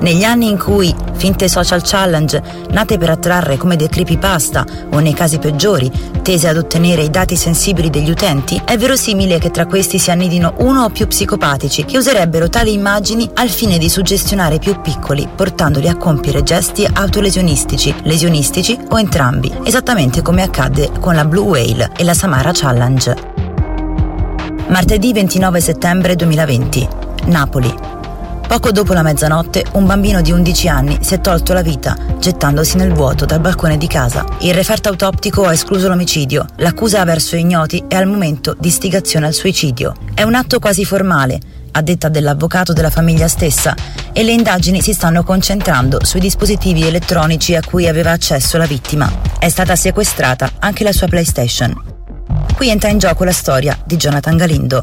[0.00, 5.12] Negli anni in cui finte social challenge, nate per attrarre come dei creepypasta o nei
[5.12, 5.90] casi peggiori,
[6.22, 10.54] tese ad ottenere i dati sensibili degli utenti, è verosimile che tra questi si annidino
[10.58, 15.28] uno o più psicopatici che userebbero tali immagini al fine di suggestionare i più piccoli,
[15.34, 21.90] portandoli a compiere gesti autolesionistici, lesionistici o entrambi, esattamente come accadde con la Blue Whale
[21.94, 23.16] e la Samara Challenge.
[24.68, 26.88] Martedì 29 settembre 2020,
[27.26, 27.99] Napoli.
[28.50, 32.78] Poco dopo la mezzanotte, un bambino di 11 anni si è tolto la vita, gettandosi
[32.78, 34.26] nel vuoto dal balcone di casa.
[34.40, 36.46] Il referto autoptico ha escluso l'omicidio.
[36.56, 39.94] L'accusa verso ignoti è al momento di istigazione al suicidio.
[40.14, 41.38] È un atto quasi formale,
[41.70, 43.72] a detta dell'avvocato della famiglia stessa,
[44.12, 49.08] e le indagini si stanno concentrando sui dispositivi elettronici a cui aveva accesso la vittima.
[49.38, 51.72] È stata sequestrata anche la sua PlayStation.
[52.56, 54.82] Qui entra in gioco la storia di Jonathan Galindo.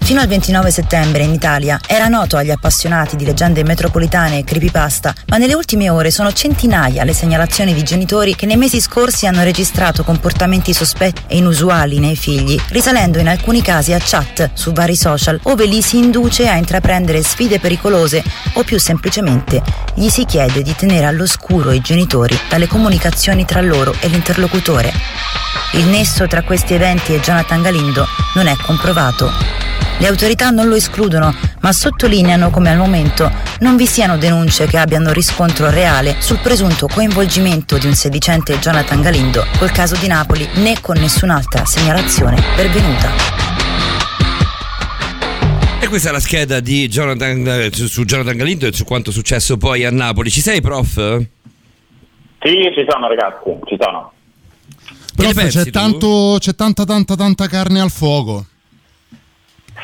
[0.00, 5.14] Fino al 29 settembre in Italia era noto agli appassionati di leggende metropolitane e creepypasta,
[5.26, 9.42] ma nelle ultime ore sono centinaia le segnalazioni di genitori che nei mesi scorsi hanno
[9.42, 14.96] registrato comportamenti sospetti e inusuali nei figli, risalendo in alcuni casi a chat su vari
[14.96, 18.22] social, ove li si induce a intraprendere sfide pericolose
[18.54, 19.62] o più semplicemente
[19.94, 24.92] gli si chiede di tenere all'oscuro i genitori dalle comunicazioni tra loro e l'interlocutore.
[25.72, 29.30] Il nesso tra questi eventi e Jonathan Galindo non è comprovato.
[30.00, 33.30] Le autorità non lo escludono, ma sottolineano come al momento
[33.60, 39.02] non vi siano denunce che abbiano riscontro reale sul presunto coinvolgimento di un sedicente Jonathan
[39.02, 43.10] Galindo col caso di Napoli né con nessun'altra segnalazione pervenuta.
[45.80, 49.12] E questa è la scheda di Jonathan, eh, su Jonathan Galindo e su quanto è
[49.12, 50.30] successo poi a Napoli.
[50.30, 50.94] Ci sei, prof?
[52.40, 54.12] Sì, ci sono ragazzi, ci sono.
[55.16, 58.46] Prof, c'è, tanto, c'è tanta tanta tanta carne al fuoco.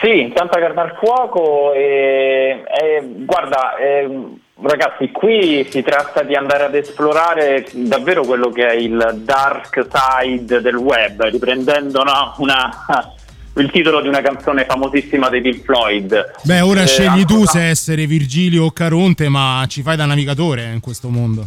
[0.04, 6.64] Sì, tanta carne al fuoco e, e guarda, ehm, ragazzi, qui si tratta di andare
[6.64, 12.84] ad esplorare davvero quello che è il dark side del web, riprendendo no, una-
[13.56, 16.32] il titolo di una canzone famosissima dei Pink Floyd.
[16.42, 20.04] Beh, ora Eh, scegli tu ancora- se essere Virgilio o Caronte, ma ci fai da
[20.04, 21.46] navigatore in questo mondo.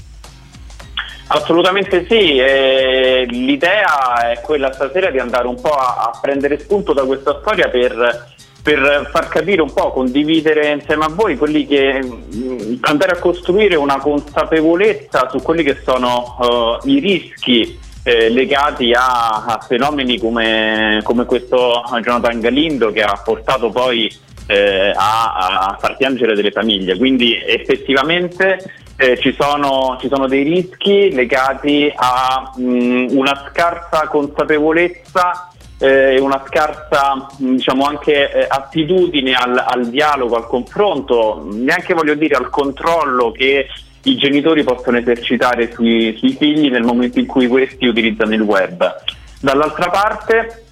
[1.29, 6.93] Assolutamente sì, e l'idea è quella stasera di andare un po' a, a prendere spunto
[6.93, 8.35] da questa storia per,
[8.67, 13.77] per far capire un po', condividere insieme a voi quelli che mh, andare a costruire
[13.77, 20.99] una consapevolezza su quelli che sono eh, i rischi eh, legati a, a fenomeni come,
[21.03, 24.13] come questo Jonathan Galindo che ha portato poi
[24.47, 26.97] eh, a, a far piangere delle famiglie.
[26.97, 28.60] Quindi effettivamente
[28.97, 35.46] eh, ci, sono, ci sono dei rischi legati a mh, una scarsa consapevolezza
[35.79, 42.35] eh, una scarsa diciamo anche eh, attitudine al, al dialogo, al confronto, neanche voglio dire
[42.35, 43.67] al controllo che
[44.03, 48.95] i genitori possono esercitare sui, sui figli nel momento in cui questi utilizzano il web.
[49.39, 50.63] Dall'altra parte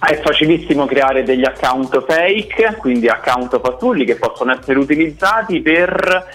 [0.00, 6.26] è facilissimo creare degli account fake, quindi account fasulli che possono essere utilizzati per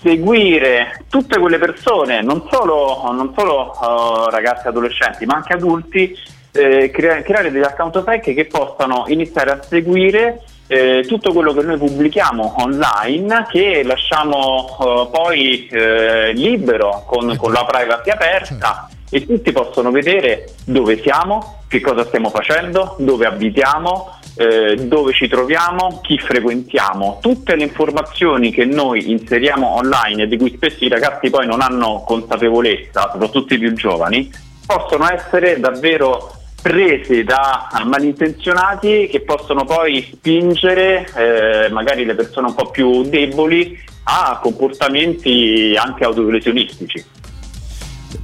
[0.00, 6.16] seguire tutte quelle persone, non solo, non solo eh, ragazzi e adolescenti, ma anche adulti,
[6.52, 11.62] eh, crea- creare degli account fake che possano iniziare a seguire eh, tutto quello che
[11.62, 18.88] noi pubblichiamo online che lasciamo eh, poi eh, libero con, con la privacy aperta.
[19.10, 25.28] E tutti possono vedere dove siamo, che cosa stiamo facendo, dove abitiamo, eh, dove ci
[25.28, 30.88] troviamo, chi frequentiamo, tutte le informazioni che noi inseriamo online e di cui spesso i
[30.88, 34.30] ragazzi poi non hanno consapevolezza, soprattutto i più giovani,
[34.66, 36.37] possono essere davvero
[36.68, 43.78] prese da malintenzionati che possono poi spingere eh, magari le persone un po' più deboli
[44.04, 47.02] a comportamenti anche autolesionistici.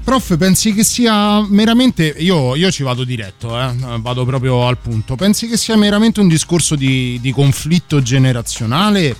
[0.04, 2.14] Prof, pensi che sia meramente.
[2.18, 5.14] Io, io ci vado diretto, eh, vado proprio al punto.
[5.14, 9.16] Pensi che sia meramente un discorso di, di conflitto generazionale?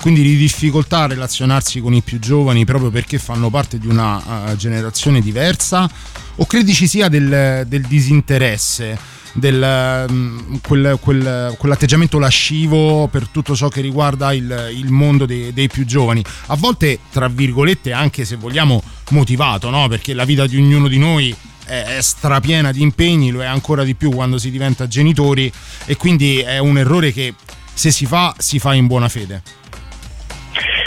[0.00, 4.50] Quindi di difficoltà a relazionarsi con i più giovani proprio perché fanno parte di una
[4.50, 5.88] uh, generazione diversa?
[6.36, 9.12] O credi ci sia del, del disinteresse?
[9.32, 15.52] Del, um, quel, quel, quell'atteggiamento lascivo per tutto ciò che riguarda il, il mondo dei,
[15.52, 16.22] dei, più giovani.
[16.46, 18.80] A volte, tra virgolette, anche se vogliamo
[19.10, 19.88] motivato, no?
[19.88, 23.94] perché la vita di ognuno di noi è, strapiena di impegni, lo è ancora di
[23.94, 25.50] più quando si diventa genitori
[25.86, 27.34] e quindi è un errore che
[27.72, 29.42] se si fa, si fa in buona fede.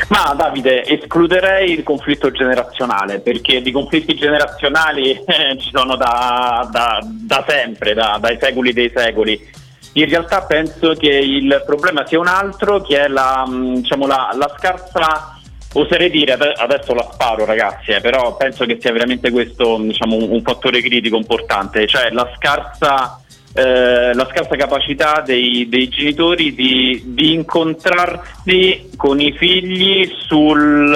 [0.10, 7.00] Ma Davide, escluderei il conflitto generazionale perché di conflitti generazionali eh, ci sono da, da,
[7.04, 9.66] da sempre, da, dai secoli dei secoli.
[9.94, 14.54] In realtà penso che il problema sia un altro, che è la, diciamo, la, la
[14.56, 15.40] scarsa,
[15.74, 20.30] oserei dire, adesso la sparo ragazzi, eh, però penso che sia veramente questo diciamo, un,
[20.30, 23.22] un fattore critico importante, cioè la scarsa
[23.58, 30.96] eh, la scarsa capacità dei, dei genitori di, di, incontrarsi con i figli sul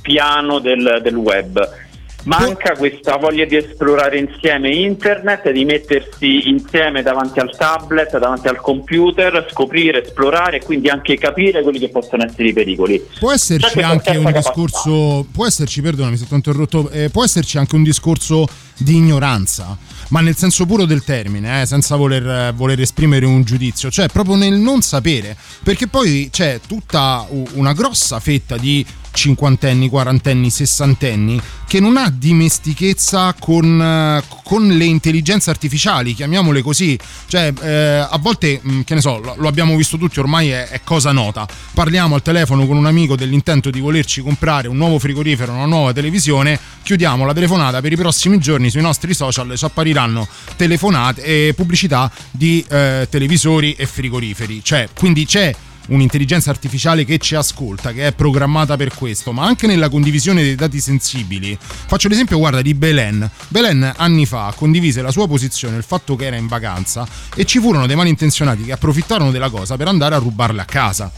[0.00, 1.86] piano del, del web.
[2.24, 8.56] Manca questa voglia di esplorare insieme internet, di mettersi insieme davanti al tablet, davanti al
[8.56, 13.06] computer, scoprire, esplorare e quindi anche capire quelli che possono essere i pericoli.
[13.18, 14.38] Può esserci anche un capacità.
[14.38, 18.46] discorso, può esserci, perdonami se ho interrotto, eh, può esserci anche un discorso
[18.78, 19.76] di ignoranza
[20.08, 24.36] ma nel senso puro del termine, eh, senza voler, voler, esprimere un giudizio, cioè proprio
[24.36, 28.84] nel non sapere, perché poi c'è tutta una grossa fetta di
[29.18, 36.98] cinquantenni, quarantenni, sessantenni che non ha dimestichezza con, con le intelligenze artificiali, chiamiamole così.
[37.26, 40.68] Cioè, eh, a volte, mh, che ne so, lo, lo, abbiamo visto tutti, ormai è,
[40.68, 41.46] è, cosa nota.
[41.74, 45.92] Parliamo al telefono con un amico dell'intento di volerci comprare un nuovo frigorifero, una nuova
[45.92, 50.26] televisione, chiudiamo la telefonata per i prossimi giorni sui nostri social ci appariranno
[50.56, 54.60] telefonate e pubblicità di eh, televisori e frigoriferi.
[54.62, 55.54] Cioè, quindi c'è
[55.88, 60.54] un'intelligenza artificiale che ci ascolta, che è programmata per questo, ma anche nella condivisione dei
[60.54, 61.56] dati sensibili.
[61.60, 63.30] Faccio l'esempio, guarda, di Belen.
[63.48, 67.60] Belen anni fa condivise la sua posizione, il fatto che era in vacanza, e ci
[67.60, 71.10] furono dei malintenzionati che approfittarono della cosa per andare a rubarle a casa.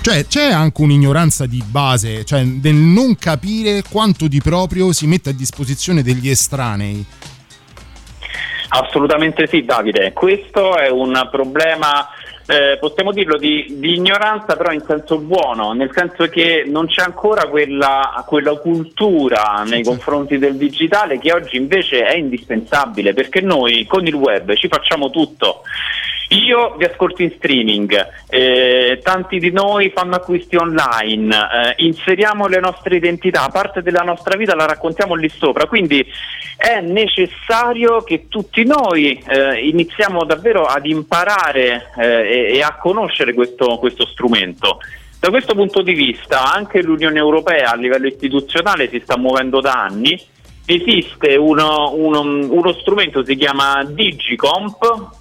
[0.00, 5.30] Cioè c'è anche un'ignoranza di base, cioè del non capire quanto di proprio si mette
[5.30, 7.04] a disposizione degli estranei.
[8.70, 10.12] Assolutamente sì, Davide.
[10.12, 12.06] Questo è un problema
[12.50, 17.02] eh, possiamo dirlo di, di, ignoranza però in senso buono, nel senso che non c'è
[17.02, 23.84] ancora quella, quella cultura nei confronti del digitale che oggi invece è indispensabile perché noi
[23.84, 25.62] con il web ci facciamo tutto.
[26.28, 32.60] Io vi ascolto in streaming, eh, tanti di noi fanno acquisti online, eh, inseriamo le
[32.60, 36.04] nostre identità, parte della nostra vita la raccontiamo lì sopra, quindi
[36.54, 43.32] è necessario che tutti noi eh, iniziamo davvero ad imparare eh, e, e, a conoscere
[43.32, 44.80] questo, questo strumento.
[45.18, 49.82] Da questo punto di vista anche l'Unione Europea a livello istituzionale si sta muovendo da
[49.82, 50.36] anni
[50.70, 54.76] esiste uno, uno, uno, strumento, si chiama Digicomp,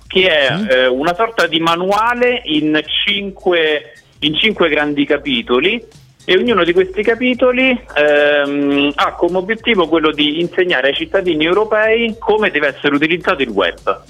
[0.08, 5.84] che è eh, una sorta di manuale in cinque, in cinque grandi capitoli
[6.30, 12.16] e ognuno di questi capitoli ehm, ha come obiettivo quello di insegnare ai cittadini europei
[12.20, 14.03] come deve essere utilizzato il web.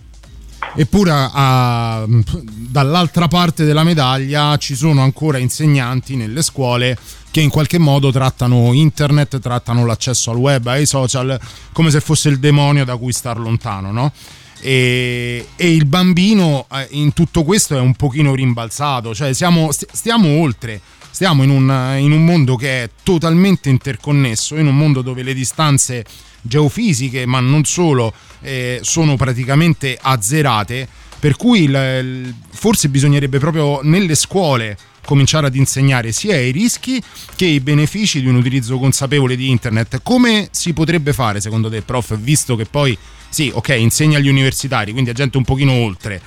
[0.75, 6.97] Eppure a, dall'altra parte della medaglia ci sono ancora insegnanti nelle scuole
[7.29, 11.39] che in qualche modo trattano internet, trattano l'accesso al web, ai social,
[11.71, 14.11] come se fosse il demonio da cui star lontano, no?
[14.59, 20.39] E, e, il bambino eh, in tutto questo è un pochino rimbalzato, cioè siamo, stiamo
[20.39, 25.23] oltre, stiamo in un, in un mondo che è totalmente interconnesso, in un mondo dove
[25.23, 26.03] le distanze
[26.41, 30.87] geofisiche, ma non solo, eh, sono praticamente azzerate,
[31.19, 34.77] per cui il, il, forse bisognerebbe proprio nelle scuole
[35.07, 37.01] cominciare ad insegnare sia i rischi
[37.37, 40.01] che i benefici di un utilizzo consapevole di internet.
[40.03, 42.97] Come si potrebbe fare secondo te, prof, visto che poi
[43.29, 46.19] sì, ok, insegna agli universitari, quindi a gente un pochino oltre,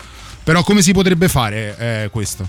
[0.42, 2.48] però come si potrebbe fare eh, questo?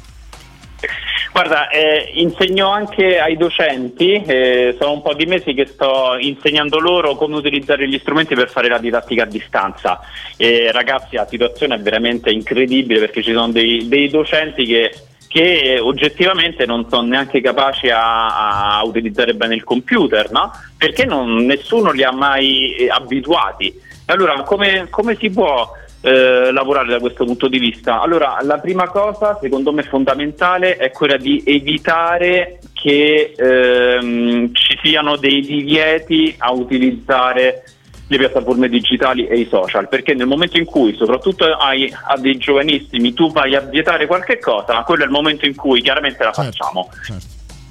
[1.34, 6.78] Guarda, eh, insegno anche ai docenti, eh, sono un po' di mesi che sto insegnando
[6.80, 10.00] loro come utilizzare gli strumenti per fare la didattica a distanza.
[10.36, 14.92] E ragazzi, la situazione è veramente incredibile perché ci sono dei, dei docenti che,
[15.32, 20.52] che oggettivamente non sono neanche capaci a, a utilizzare bene il computer, no?
[20.78, 23.74] Perché non- nessuno li ha mai eh, abituati.
[24.08, 25.72] Allora, come, come si può
[26.02, 28.02] eh, lavorare da questo punto di vista?
[28.02, 35.16] Allora, la prima cosa, secondo me fondamentale, è quella di evitare che ehm, ci siano
[35.16, 37.64] dei divieti a utilizzare
[38.12, 42.36] le piattaforme digitali e i social, perché nel momento in cui, soprattutto ai, a dei
[42.38, 46.34] giovanissimi, tu vai a vietare qualche cosa, quello è il momento in cui chiaramente la
[46.34, 46.90] facciamo.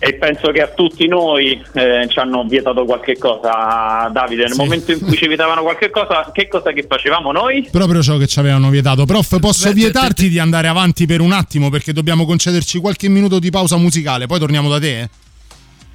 [0.02, 4.44] E penso che a tutti noi eh, ci hanno vietato qualche cosa, Davide.
[4.44, 4.58] Nel Sì.
[4.58, 7.68] momento in cui ci vietavano qualche cosa, che cosa che facevamo noi?
[7.70, 9.04] Proprio ciò che ci avevano vietato.
[9.04, 13.50] Prof, posso vietarti di andare avanti per un attimo perché dobbiamo concederci qualche minuto di
[13.50, 15.06] pausa musicale, poi torniamo da te?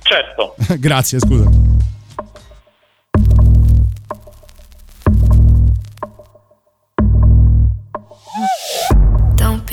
[0.03, 0.55] Certo.
[0.77, 1.49] Grazie, scusa.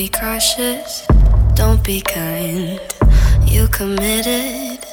[0.02, 1.06] Be cautious,
[1.54, 2.80] don't be kind.
[3.46, 4.84] You committed,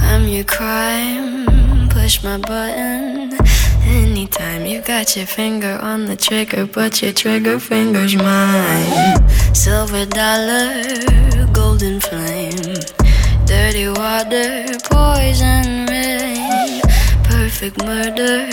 [0.00, 1.90] I'm your crime.
[1.90, 3.36] Push my button
[3.84, 4.64] anytime.
[4.64, 9.28] You got your finger on the trigger, but your trigger finger's mine.
[9.54, 10.82] Silver dollar,
[11.52, 12.74] golden flame.
[13.44, 16.33] Dirty water, poison rain.
[17.54, 18.50] Perfect murder,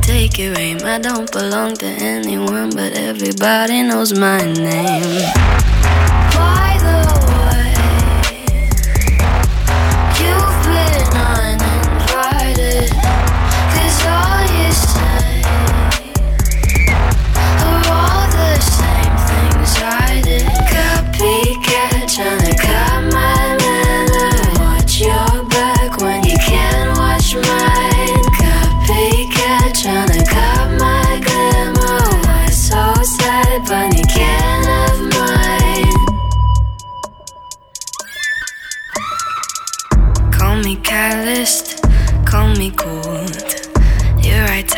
[0.00, 0.78] take your aim.
[0.84, 5.26] I don't belong to anyone, but everybody knows my name.
[6.38, 7.37] By the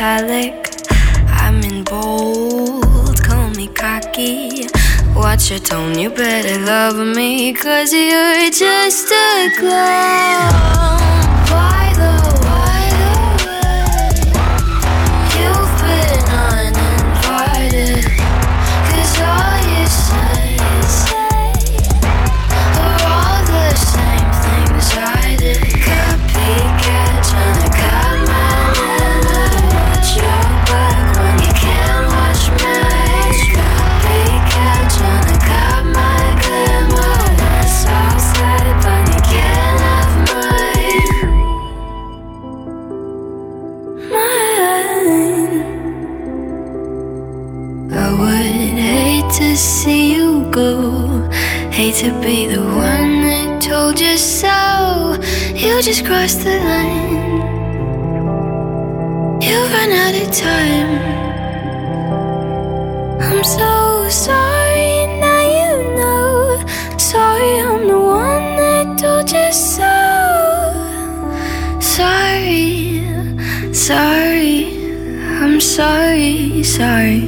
[0.01, 0.67] Italic,
[1.29, 3.23] I'm in bold.
[3.23, 4.65] Call me cocky,
[5.15, 5.95] watch your tone.
[5.99, 10.97] You better love me, cause you're just a clown.
[11.51, 12.40] By the
[52.01, 55.13] to be the one that told you so.
[55.53, 57.41] You just crossed the line.
[59.39, 60.91] You've run out of time.
[63.21, 66.63] I'm so sorry, now you know.
[66.97, 69.93] Sorry, I'm the one that told you so.
[71.79, 73.05] Sorry,
[73.75, 74.55] sorry,
[75.39, 77.21] I'm sorry, sorry.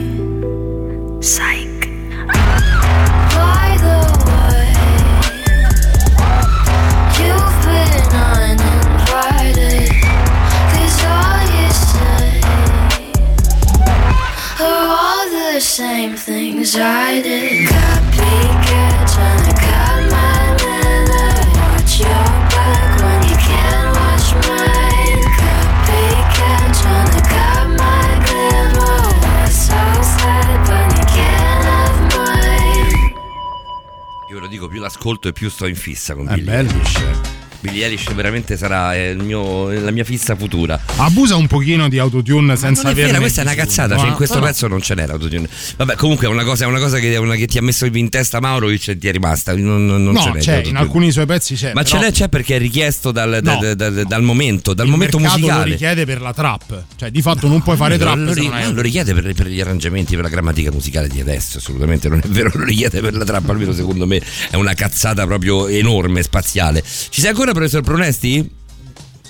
[1.22, 1.63] Psych.
[15.54, 17.70] The same things I did.
[17.70, 21.30] Copycat tryna cut my manner.
[21.62, 25.22] Watch your back when you can't watch mine.
[25.42, 28.98] Copycat tryna cut my glamour.
[29.22, 29.82] That's so
[30.18, 33.14] sad, but you can't have mine.
[34.30, 36.72] Io ve lo dico, più l'ascolto e più sto in fissa con È Billie bello.
[36.72, 37.43] Eilish.
[37.64, 40.78] Billie Eilish veramente sarà eh, il mio- la mia fissa futura.
[40.98, 43.98] Abusa un pochino di autotune senza averne vera, questa è una cazzata.
[43.98, 45.48] Cioè, in questo No, pezzo non ce n'era autotune.
[45.78, 48.10] Vabbè, comunque è una cosa, è una cosa che, una che ti ha messo in
[48.10, 49.56] testa Maurovic e ti è rimasta.
[49.56, 50.40] Non, non, No, n'è.
[50.42, 51.72] c'è, di in alcuni suoi pezzi c'è.
[51.74, 53.58] Ma però ce n'è, c'è perché è richiesto dal, No.
[53.62, 55.72] dal- dal- dal momento, dal il momento mercato lo musicale.
[55.72, 56.84] richiede per la trap.
[56.98, 59.62] Cioè, di fatto non puoi fare lo, trap lo hai lo richiede per, per gli
[59.62, 63.24] arrangiamenti, per la grammatica musicale di adesso, assolutamente non è vero, lo richiede per la
[63.24, 66.84] trappa, almeno secondo me è una cazzata proprio enorme, spaziale.
[66.84, 68.50] Ci sei ancora, professor Pronesti?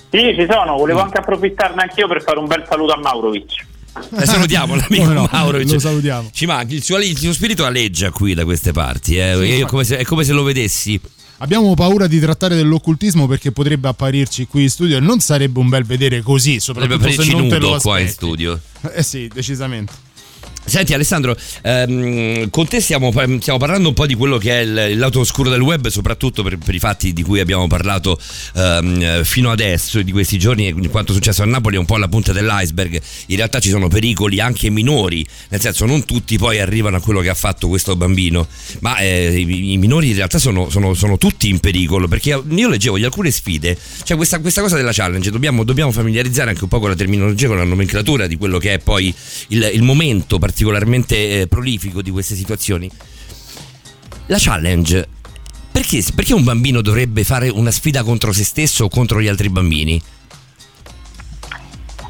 [0.10, 3.66] Sì, ci sono, volevo anche approfittarne anch'io per fare un bel saluto a Maurovic.
[4.20, 5.72] Eh, salutiamo l'amico no, Maurovic.
[5.72, 6.30] lo salutiamo.
[6.32, 9.36] Ci manchi, il suo, il suo spirito aleggia qui da queste parti, eh.
[9.58, 11.00] Io come se- è come se lo vedessi.
[11.40, 15.70] abbiamo paura di trattare dell'occultismo perché potrebbe apparirci qui in studio e non sarebbe un
[15.70, 18.60] bel vedere così, soprattutto se non te lo qua in studio.
[18.94, 19.94] Eh sì, decisamente.
[20.66, 24.98] Senti Alessandro, ehm, con te stiamo, stiamo parlando un po' di quello che è il,
[24.98, 28.18] lato oscuro del web, soprattutto per, per i fatti di cui abbiamo parlato
[28.56, 31.98] ehm, fino adesso, di questi giorni, e quanto è successo a Napoli è un po'
[31.98, 33.02] la punta dell'iceberg.
[33.28, 37.20] In realtà ci sono pericoli anche minori, nel senso non tutti poi arrivano a quello
[37.20, 38.48] che ha fatto questo bambino,
[38.80, 42.70] ma eh, i, i minori in realtà sono, sono- sono tutti in pericolo, perché io
[42.70, 46.70] leggevo di alcune sfide, cioè questa, questa cosa della challenge, dobbiamo, dobbiamo familiarizzare anche un
[46.70, 49.14] po' con la terminologia, con la nomenclatura di quello che è poi
[49.50, 52.88] il, il momento particolarmente eh, prolifico di queste situazioni.
[54.28, 55.08] La challenge,
[55.72, 59.50] perché, perché un bambino dovrebbe fare una sfida contro se stesso o contro gli altri
[59.50, 60.00] bambini?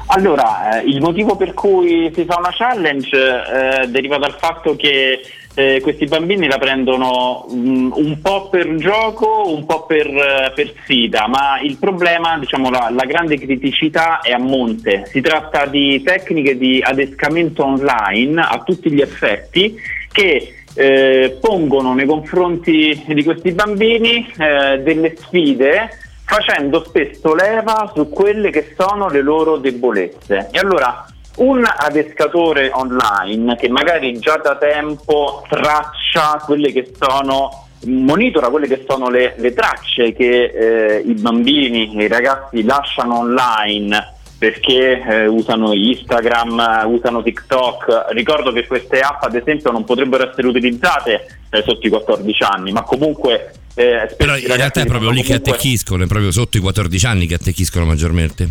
[0.08, 5.22] Allora, eh, il motivo per cui si fa una challenge eh, deriva dal fatto che
[5.54, 10.72] eh, questi bambini la prendono mm, un po' per gioco, un po' per, eh, per
[10.82, 15.04] sfida, ma il problema, diciamo, la, la grande criticità è a monte.
[15.06, 19.76] Si tratta di tecniche di adescamento online a tutti gli effetti
[20.10, 28.08] che eh, pongono nei confronti di questi bambini eh, delle sfide facendo spesso leva su
[28.08, 30.48] quelle che sono le loro debolezze.
[30.50, 31.06] E allora
[31.36, 38.84] un adescatore online che magari già da tempo traccia quelle che sono monitora quelle che
[38.88, 45.26] sono le, le tracce che eh, i bambini e i ragazzi lasciano online perché eh,
[45.26, 48.06] usano Instagram, usano TikTok.
[48.10, 52.72] Ricordo che queste app, ad esempio, non potrebbero essere utilizzate eh, sotto i 14 anni,
[52.72, 53.52] ma comunque.
[53.74, 57.06] eh, Però in realtà è proprio lì che comunque- attecchiscono, è proprio sotto i 14
[57.06, 58.48] anni che attecchiscono maggiormente.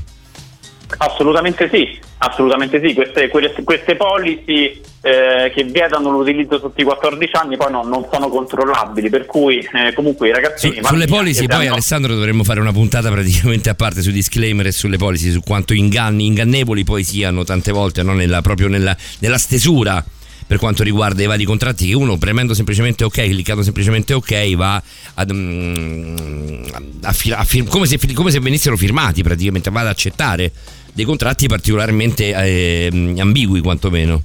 [0.97, 2.93] Assolutamente sì, assolutamente sì.
[2.93, 8.07] Queste, queste, queste policy eh, che vietano l'utilizzo sotto i 14 anni poi no- non
[8.11, 10.77] sono controllabili, per cui eh, comunque i ragazzini...
[10.77, 14.67] Su- sulle policy poi hanno- Alessandro dovremmo fare una puntata praticamente a parte sui disclaimer
[14.67, 18.13] e sulle policy, su quanto inganni, ingannevoli poi siano tante volte no?
[18.13, 20.03] nella, proprio nella, nella stesura
[20.45, 24.81] per quanto riguarda i vari contratti che uno premendo semplicemente ok, cliccando semplicemente ok va
[25.15, 26.65] ad, mm,
[27.01, 30.51] a a fir- come, se, come se venissero firmati praticamente, va ad accettare
[30.93, 34.23] dei contratti particolarmente eh, ambigui quantomeno.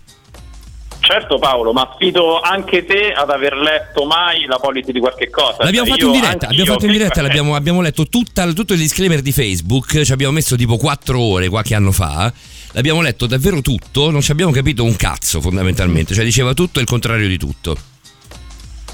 [1.01, 5.57] Certo Paolo, ma sfido anche te ad aver letto mai la policy di qualche cosa.
[5.65, 8.79] L'abbiamo Cioè, fatto in diretta, abbiamo fatto in diretta, l'abbiamo- abbiamo letto tutta- tutto il
[8.79, 12.31] disclaimer di Facebook, ci abbiamo messo tipo 4 ore qualche anno fa.
[12.73, 16.83] L'abbiamo letto davvero tutto, non ci abbiamo capito un cazzo fondamentalmente, cioè diceva tutto e
[16.83, 17.77] il contrario di tutto.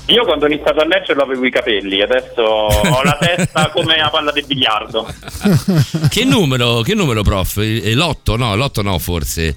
[0.07, 4.11] Io quando ho iniziato a leggerlo avevo i capelli, adesso ho la testa come la
[4.11, 5.07] palla del biliardo.
[6.11, 7.57] che numero, che numero prof?
[7.59, 8.37] Eh, L'otto?
[8.37, 9.57] No, l'otto no forse.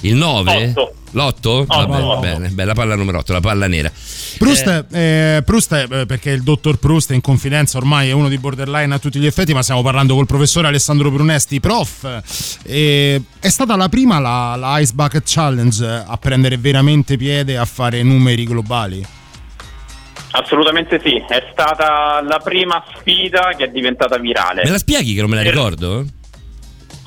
[0.00, 0.66] Il 9?
[0.76, 0.94] Otto.
[1.12, 1.64] L'otto?
[1.64, 2.20] Vabbè, otto.
[2.20, 3.90] bene, beh, la palla numero 8, la palla nera.
[4.36, 8.36] Proust, eh, Proust è- eh, perché il dottor Proust in confidenza ormai è uno di
[8.36, 12.20] borderline a tutti gli effetti, ma stiamo parlando col professore Alessandro Brunesti, prof.
[12.64, 17.56] eh, è stata la prima la, la Ice Bucket Challenge a prendere veramente piede e
[17.56, 19.06] a fare numeri globali.
[20.36, 24.62] Assolutamente sì, è stata la prima sfida che è diventata virale.
[24.64, 26.04] Me la spieghi che non me la ricordo?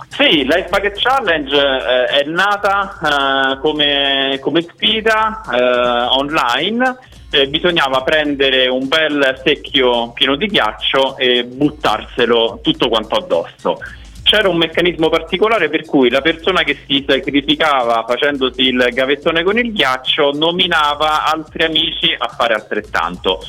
[0.10, 6.98] Sì, l'Ice Bucket Challenge eh, è nata eh, come, come sfida eh, online.
[7.30, 13.78] Eh, bisognava prendere un bel secchio pieno di ghiaccio e buttarselo tutto quanto addosso.
[14.28, 19.58] C'era un meccanismo particolare per cui la persona che si sacrificava facendosi il gavettone con
[19.58, 23.40] il ghiaccio nominava altri amici a fare altrettanto.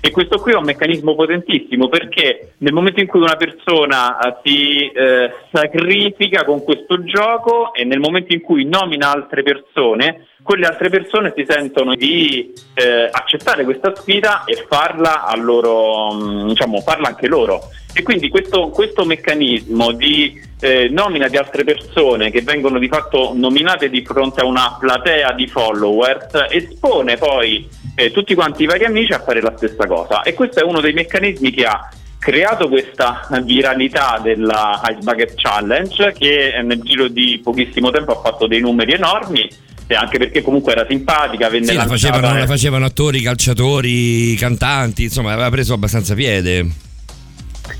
[0.00, 4.36] E questo qui è un meccanismo potentissimo perché nel momento in cui una persona eh,
[4.44, 10.66] si eh, sacrifica con questo gioco e nel momento in cui nomina altre persone, quelle
[10.66, 17.08] altre persone si sentono di eh, accettare questa sfida e farla loro, mm, diciamo, farla
[17.08, 17.62] anche loro.
[17.92, 23.32] E quindi questo, questo meccanismo di eh, nomina di altre persone che vengono di fatto
[23.34, 28.84] nominate di fronte a una platea di followers espone poi eh, tutti quanti i vari
[28.84, 30.22] amici a fare la stessa cosa.
[30.22, 36.12] E questo è uno dei meccanismi che ha creato questa viralità della Ice Bucket Challenge
[36.12, 39.48] che eh, nel giro di pochissimo tempo ha fatto dei numeri enormi
[39.86, 45.04] e anche perché comunque era simpatica, venne Sì, la facevano, la facevano attori, calciatori, cantanti,
[45.04, 46.66] insomma aveva preso abbastanza piede.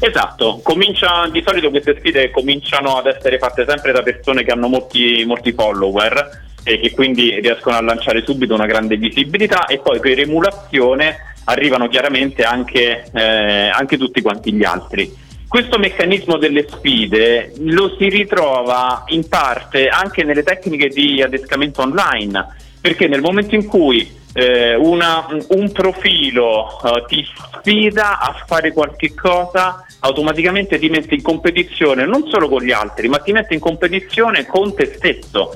[0.01, 4.69] Esatto, comincia, di solito queste sfide cominciano ad essere fatte sempre da persone che hanno
[4.69, 10.01] molti, molti follower e che quindi riescono a lanciare subito una grande visibilità e poi
[10.01, 15.27] per emulazione arrivano chiaramente anche, eh, anche tutti quanti gli altri.
[15.49, 22.47] Questo meccanismo delle sfide lo si ritrova in parte anche nelle tecniche di adescamento online,
[22.81, 29.15] perché nel momento in cui eh, una- un profilo eh, ti sfida a fare qualche
[29.15, 33.61] cosa, automaticamente ti mette in competizione non solo con gli altri, ma ti mette in
[33.61, 35.53] competizione con te stesso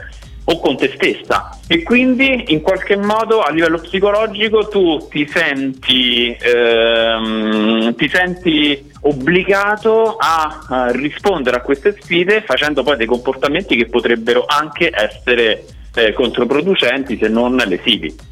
[0.52, 6.36] o con te stessa e quindi in qualche modo a livello psicologico tu ti senti,
[6.38, 13.86] ehm, ti senti obbligato a, a rispondere a queste sfide facendo poi dei comportamenti che
[13.86, 18.31] potrebbero anche essere eh, controproducenti se non lesivi.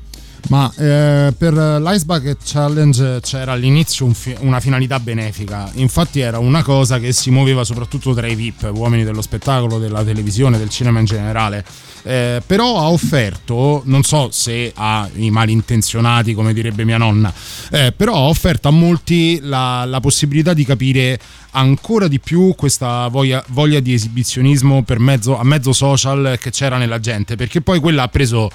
[0.51, 6.41] Ma eh, per l'Ice Bucket Challenge c'era all'inizio un fi- una finalità benefica, infatti era
[6.41, 10.69] una cosa che si muoveva soprattutto tra i VIP, uomini dello spettacolo, della televisione, del
[10.69, 11.65] cinema in generale.
[12.03, 17.33] Eh, però ha offerto, non so se ai malintenzionati, come direbbe mia nonna,
[17.71, 21.21] eh, però ha offerto a molti la, la possibilità di capire
[21.53, 26.99] ancora di più questa voglia, voglia di esibizionismo mezzo, a mezzo social che c'era nella
[26.99, 28.51] gente, perché poi quella ha preso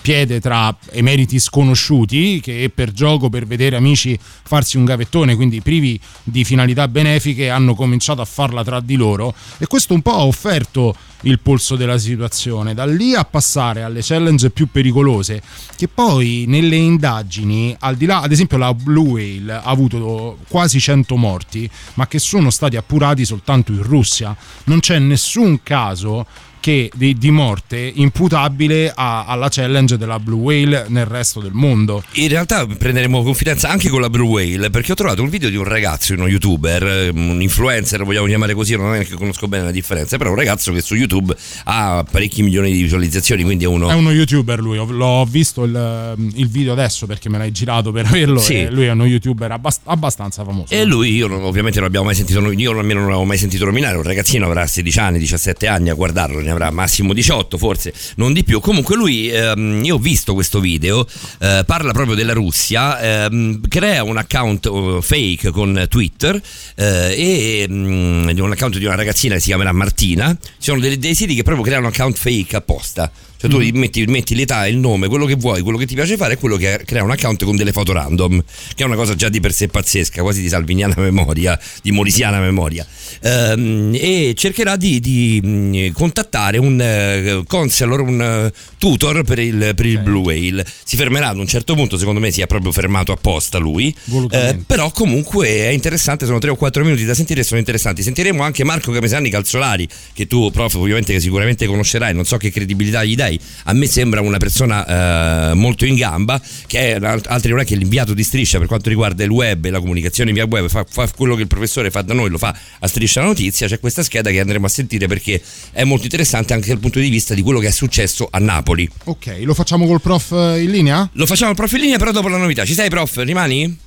[0.00, 6.00] piede tra emeriti sconosciuti che per gioco, per vedere amici farsi un gavettone, quindi privi
[6.22, 10.24] di finalità benefiche, hanno cominciato a farla tra di loro e questo un po' ha
[10.24, 12.74] offerto il polso della situazione.
[12.74, 15.42] Da lì a passare alle challenge più pericolose,
[15.76, 20.80] che poi nelle indagini, al di là, ad esempio la Blue Whale ha avuto quasi
[20.80, 24.34] 100 morti, ma che sono stati appurati soltanto in Russia.
[24.64, 26.26] Non c'è nessun caso
[26.60, 32.02] che di, di morte imputabile a- alla challenge della Blue Whale nel resto del mondo.
[32.12, 35.56] In realtà prenderemo confidenza anche con la Blue Whale perché ho trovato un video di
[35.56, 39.64] un ragazzo, uno youtuber, eh, un influencer, vogliamo chiamare così, non è che conosco bene
[39.64, 41.34] la differenza, però un ragazzo che su YouTube
[41.64, 43.88] ha parecchi milioni di visualizzazioni, quindi è uno...
[43.88, 47.90] È uno youtuber lui, ho- l'ho visto il, il video adesso perché me l'hai girato
[47.92, 48.66] per averlo Sì.
[48.70, 50.72] lui è uno youtuber abbast- abbastanza famoso.
[50.74, 53.64] E lui, io non- ovviamente non l'abbiamo mai sentito, io almeno non l'avevo mai sentito
[53.64, 57.94] nominare, un ragazzino avrà 16 anni, 17 anni a guardarlo, ne avrà massimo 18 forse,
[58.16, 58.60] non di più.
[58.60, 61.06] Comunque lui, ehm, io ho visto questo video,
[61.38, 66.40] eh, parla proprio della Russia, ehm, crea un account eh, fake con Twitter
[66.74, 70.98] eh, e di un account di una ragazzina che si chiamerà Martina, ci sono dei,
[70.98, 73.10] dei siti che proprio creano account fake apposta.
[73.40, 73.78] Cioè tu Mm.
[73.78, 76.56] metti, metti l'età, il nome, quello che vuoi, quello che ti piace fare è quello
[76.56, 79.54] che crea un account con delle foto random, che è una cosa già di per
[79.54, 82.86] sé pazzesca, quasi di salviniana memoria, di morisiana memoria.
[83.22, 89.72] Ehm, e cercherà di, di, mh, contattare un eh, counselor, un eh, tutor per il,
[89.74, 90.66] per il Blue Whale.
[90.84, 93.94] Si fermerà ad un certo punto, secondo me si è proprio fermato apposta lui.
[94.30, 98.02] Eh, però comunque è interessante, sono 3 o 4 minuti da sentire e sono interessanti.
[98.02, 102.50] Sentiremo anche Marco Camesani Calzolari, che tu, prof, ovviamente che sicuramente conoscerai, non so che
[102.50, 103.28] credibilità gli dai.
[103.64, 107.74] A me sembra una persona eh, molto in gamba, che è altri non è che
[107.74, 111.08] l'inviato di striscia per quanto riguarda il web e la comunicazione via web, fa, fa
[111.14, 113.66] quello che il professore fa da noi, lo fa a striscia la notizia.
[113.66, 115.40] C'è questa scheda che andremo a sentire perché
[115.72, 118.88] è molto interessante anche dal punto di vista di quello che è successo a Napoli.
[119.04, 121.08] Ok, lo facciamo col prof eh, in linea?
[121.12, 122.64] Lo facciamo al prof in linea, però dopo la novità.
[122.64, 123.16] Ci sei, prof?
[123.16, 123.78] Rimani?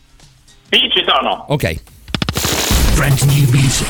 [0.69, 1.45] Sì, ci sono.
[1.49, 1.81] Ok.
[2.95, 3.87] Brand new music.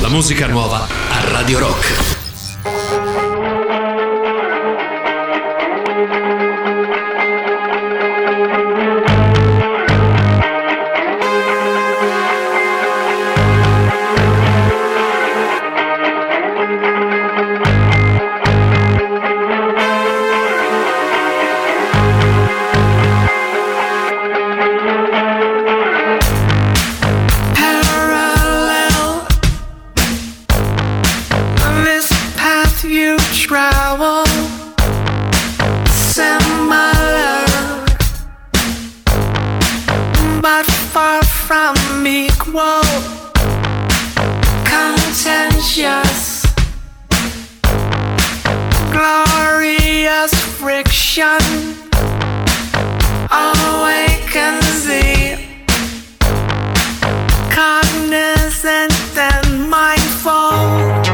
[0.00, 3.05] La musica nuova a Radio Rock.
[41.46, 42.82] From equal
[44.64, 46.44] contentious.
[48.90, 51.38] Glorious friction.
[53.30, 55.46] Awakens thee
[57.50, 61.05] cognizant and mindful.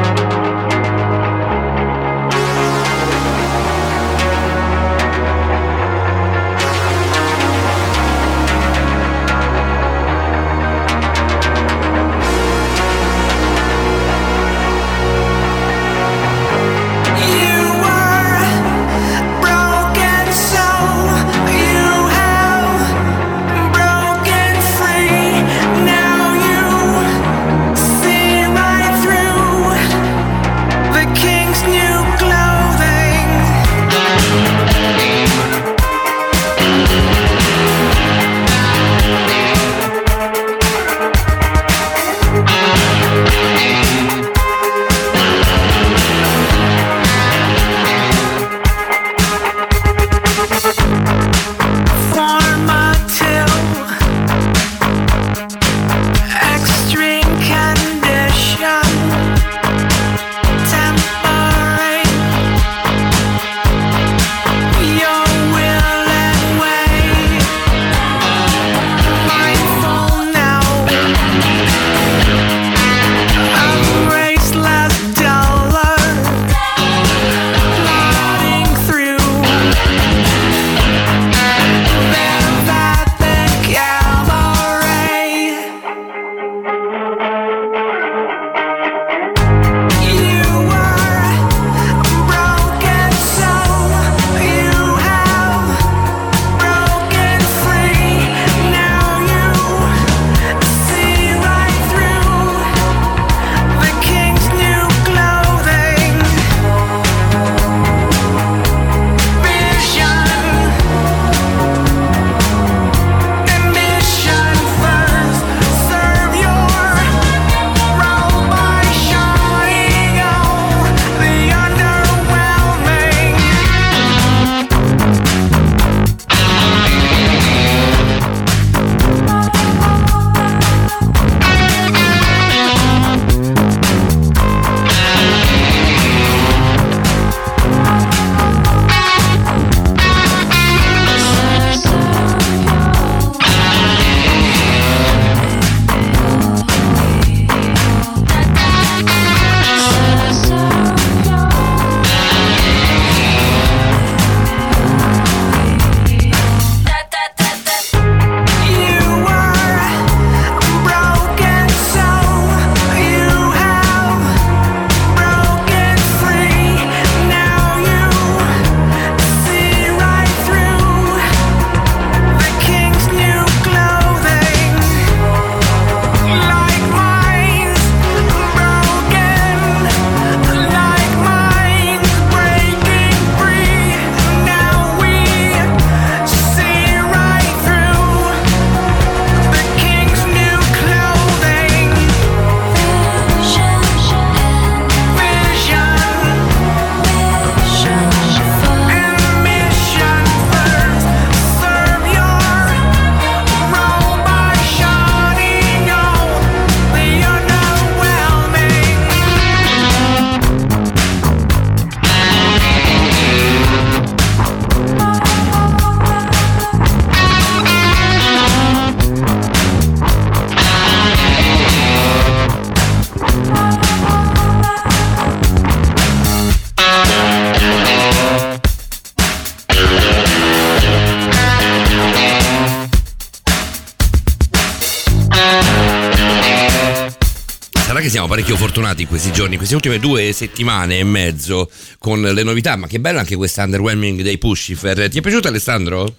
[238.73, 243.01] Fortunati in questi giorni, queste ultime due settimane e mezzo con le novità, ma che
[243.01, 245.11] bella anche questa underwhelming dei Pushifer.
[245.11, 246.15] Ti è piaciuto Alessandro?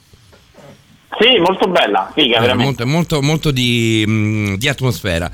[1.20, 2.86] Sì, molto bella, figa, Eh, veramente.
[2.86, 5.32] molto, molto, molto di, mm, di atmosfera.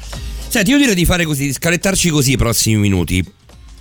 [0.47, 3.21] Senti, io direi di fare così, di scalettarci così i prossimi minuti.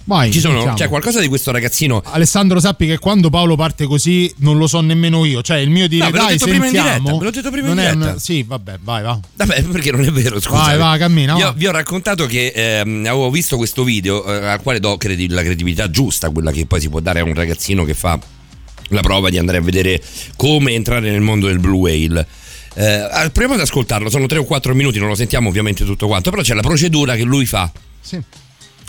[0.08, 0.78] Vai, Ci sono, sentiamo.
[0.78, 4.80] c'è qualcosa di questo ragazzino Alessandro, sappi che quando Paolo parte così non lo so
[4.80, 5.42] nemmeno io.
[5.42, 6.70] Cioè, il mio dire No, dai, in sentiamo.
[6.70, 8.18] diretta, ve l'ho detto prima in è un- diretta.
[8.18, 9.20] Sì, vabbè, vai, va.
[9.36, 10.56] Vabbè, perché non è vero, scusa.
[10.62, 11.52] Vai, vai, cammina, Io va.
[11.52, 15.42] vi ho raccontato che ehm, avevo visto questo video eh, al quale do credi- la
[15.42, 18.18] credibilità giusta, quella che poi si può dare a un ragazzino che fa
[18.88, 20.02] la prova di andare a vedere
[20.36, 22.26] come entrare nel mondo del Blue Whale.
[22.72, 26.30] Eh, proviamo ad ascoltarlo, sono 3 o 4 minuti, non lo sentiamo ovviamente tutto quanto,
[26.30, 27.70] però c'è la procedura che lui fa.
[28.00, 28.18] Sì.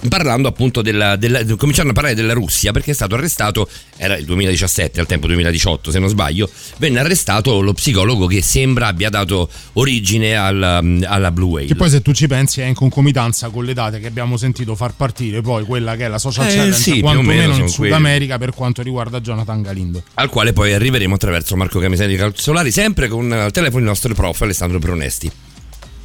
[0.07, 4.23] Parlando appunto della, della- cominciando a parlare della Russia perché è stato arrestato, era il
[4.25, 9.49] 2017 al tempo 2018 se non sbaglio, venne arrestato lo psicologo che sembra abbia dato
[9.73, 11.65] origine alla, alla Blue Whale.
[11.65, 14.73] Che poi se tu ci pensi è in concomitanza con le date che abbiamo sentito
[14.75, 17.91] far partire poi quella che è la social Eh, challenge sì, quantomeno meno in Sud.
[17.91, 20.01] America per quanto riguarda Jonathan Galindo.
[20.13, 24.41] al quale poi arriveremo attraverso Marco Camisani Calzolari, sempre con al telefono il nostro prof
[24.41, 25.29] Alessandro Pronesti.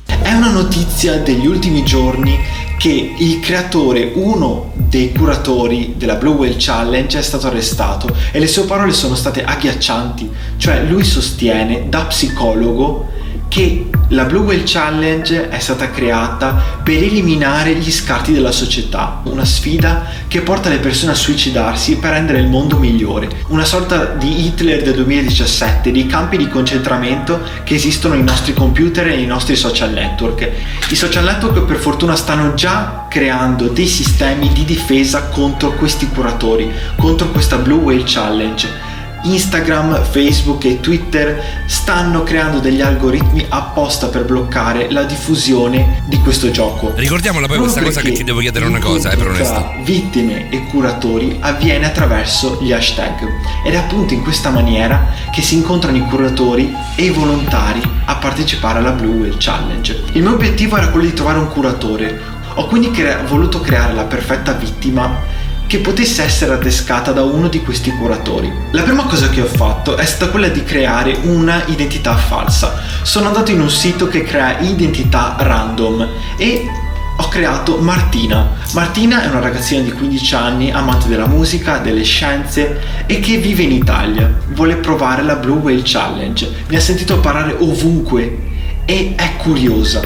[0.04, 2.38] È una notizia degli ultimi giorni
[2.78, 8.46] che il creatore, uno dei curatori della Blue Whale Challenge, è stato arrestato e le
[8.46, 10.30] sue parole sono state agghiaccianti.
[10.56, 13.08] Cioè lui sostiene da psicologo
[13.54, 19.44] che la Blue Whale Challenge è stata creata per eliminare gli scarti della società, una
[19.44, 24.46] sfida che porta le persone a suicidarsi per rendere il mondo migliore, una sorta di
[24.46, 29.54] Hitler del 2017, dei campi di concentramento che esistono nei nostri computer e nei nostri
[29.54, 30.50] social network.
[30.90, 36.68] I social network per fortuna stanno già creando dei sistemi di difesa contro questi curatori,
[36.96, 38.93] contro questa Blue Whale Challenge.
[39.24, 46.50] Instagram, Facebook e Twitter stanno creando degli algoritmi apposta per bloccare la diffusione di questo
[46.50, 46.92] gioco.
[46.94, 49.52] Ricordiamola poi Proprio questa cosa che ti devo chiedere una cosa, eh, Pronesti.
[49.54, 53.26] tra vittime e curatori avviene attraverso gli hashtag
[53.64, 58.16] ed è appunto in questa maniera che si incontrano i curatori e i volontari a
[58.16, 60.04] partecipare alla Blue Whale Challenge.
[60.12, 62.32] Il mio obiettivo era quello di trovare un curatore.
[62.56, 67.62] Ho quindi crea- voluto creare la perfetta vittima che potesse essere adescata da uno di
[67.62, 68.52] questi curatori.
[68.72, 72.80] La prima cosa che ho fatto è stata quella di creare una identità falsa.
[73.02, 76.68] Sono andato in un sito che crea identità random e
[77.16, 78.56] ho creato Martina.
[78.72, 83.62] Martina è una ragazzina di 15 anni, amante della musica, delle scienze e che vive
[83.62, 84.32] in Italia.
[84.48, 86.50] Vuole provare la Blue Whale Challenge.
[86.68, 88.38] Mi ha sentito parlare ovunque
[88.84, 90.02] e è curiosa.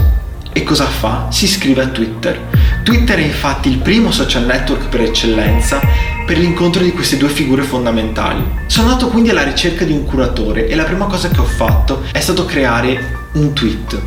[0.52, 1.28] E cosa fa?
[1.30, 2.40] Si iscrive a Twitter.
[2.88, 5.78] Twitter è infatti il primo social network per eccellenza
[6.24, 8.42] per l'incontro di queste due figure fondamentali.
[8.64, 12.04] Sono andato quindi alla ricerca di un curatore e la prima cosa che ho fatto
[12.10, 14.00] è stato creare un tweet.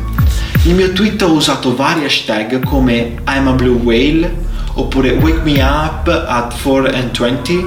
[0.64, 4.36] Nel mio tweet ho usato vari hashtag come I'm a blue whale,
[4.74, 7.64] oppure wake me up at 4 and 20,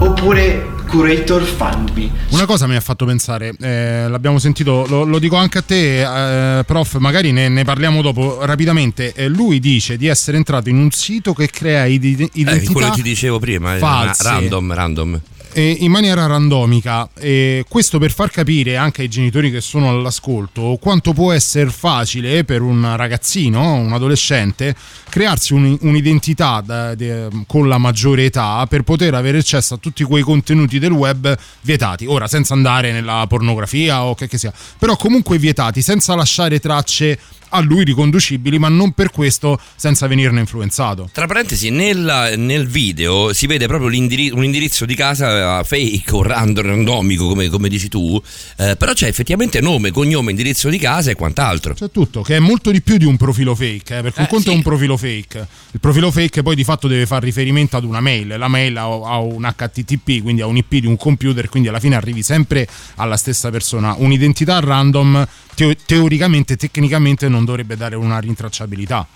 [0.00, 2.10] oppure curator find me.
[2.30, 6.58] Una cosa mi ha fatto pensare, eh, l'abbiamo sentito, lo, lo dico anche a te,
[6.58, 9.12] eh, prof, magari ne, ne parliamo dopo rapidamente.
[9.14, 12.88] Eh, lui dice di essere entrato in un sito che crea ide- Eh, identità quello
[12.90, 14.22] che ti dicevo prima, eh, false.
[14.22, 15.20] random, random.
[15.58, 17.08] Eh, in maniera randomica.
[17.18, 22.44] E questo per far capire anche ai genitori che sono all'ascolto quanto può essere facile
[22.44, 24.74] per un ragazzino, un adolescente,
[25.08, 30.04] crearsi un- un'identità da- de- con la maggiore età per poter avere accesso a tutti
[30.04, 32.04] quei contenuti del web vietati.
[32.04, 37.18] Ora, senza andare nella pornografia o che che sia, però comunque vietati, senza lasciare tracce
[37.50, 41.08] a lui riconducibili, ma non per questo senza venirne influenzato.
[41.12, 46.22] Tra parentesi, nella- nel video si vede proprio un indirizzo di casa eh, fake o
[46.22, 48.20] random, randomico, come, come dici tu,
[48.58, 51.74] eh, però c'è effettivamente nome, cognome, indirizzo di casa e quant'altro.
[51.74, 54.28] C'è tutto, che è molto di più di un profilo fake, eh, perché un Eh,
[54.28, 54.52] conto sì.
[54.52, 55.46] è un profilo fake.
[55.72, 58.82] Il profilo fake poi di fatto deve fare riferimento ad una mail, la mail ha,
[58.82, 62.66] ha un HTTP, quindi ha un IP di un computer, quindi alla fine arrivi sempre
[62.96, 63.94] alla stessa persona.
[63.98, 69.06] Un'identità random teo- teoricamente, tecnicamente non dovrebbe dare una rintracciabilità.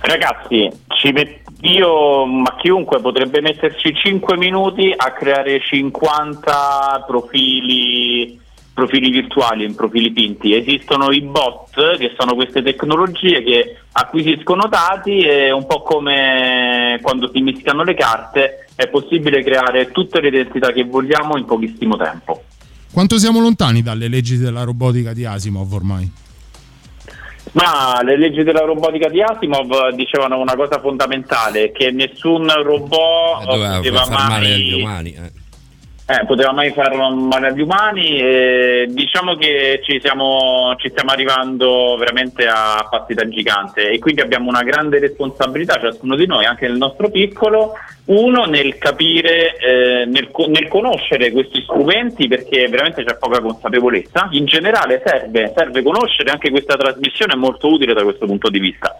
[0.00, 0.68] Ragazzi,
[1.00, 8.38] ci met- io, ma chiunque potrebbe metterci 5 minuti a creare 50 profili,
[8.72, 10.54] profili virtuali, profili finti.
[10.54, 17.30] Esistono i bot, che sono queste tecnologie che acquisiscono dati e un po' come quando
[17.32, 22.42] si mischiano le carte è possibile creare tutte le identità che vogliamo in pochissimo tempo.
[22.92, 26.22] Quanto siamo lontani dalle leggi della robotica di Asimov ormai?
[27.54, 33.46] Ma le leggi della robotica di Asimov dicevano una cosa fondamentale, che nessun robot Eh,
[33.46, 35.12] doveva poteva mai...
[36.06, 36.24] eh.
[36.26, 42.46] Poteva mai fare male agli umani e diciamo che ci siamo, ci stiamo arrivando veramente
[42.46, 46.76] a passi da gigante e quindi abbiamo una grande responsabilità ciascuno di noi, anche nel
[46.76, 47.72] nostro piccolo,
[48.06, 54.44] uno nel capire, eh, nel, nel conoscere questi strumenti perché veramente c'è poca consapevolezza, in
[54.44, 58.94] generale serve, serve conoscere, anche questa trasmissione è molto utile da questo punto di vista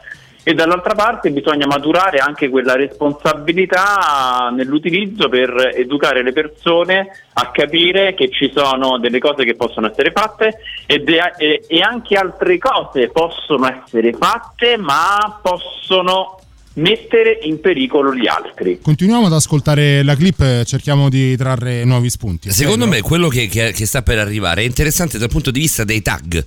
[0.46, 8.14] e dall'altra parte bisogna maturare anche quella responsabilità nell'utilizzo per educare le persone a capire
[8.14, 11.02] che ci sono delle cose che possono essere fatte e,
[11.38, 16.38] e- e anche altre cose possono essere fatte ma possono
[16.76, 18.80] mettere in pericolo gli altri.
[18.82, 22.50] Continuiamo ad ascoltare la clip, cerchiamo di trarre nuovi spunti.
[22.50, 25.84] Secondo me quello che, che- che sta per arrivare è interessante dal punto di vista
[25.84, 26.44] dei tag.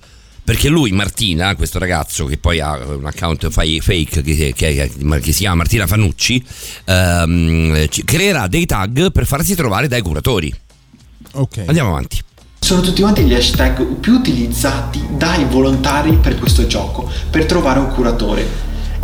[0.48, 4.89] Perché lui, Martina, questo ragazzo che poi ha un account fai- fake che, che-
[5.20, 6.41] che si chiama Martina Fanucci,
[6.86, 10.50] ehm, ci- creerà dei tag per farsi trovare dai curatori.
[11.34, 11.64] Ok.
[11.66, 12.22] Andiamo avanti.
[12.62, 17.89] Sono tutti quanti gli hashtag più utilizzati dai volontari per questo gioco, per trovare un
[17.89, 18.48] curatore.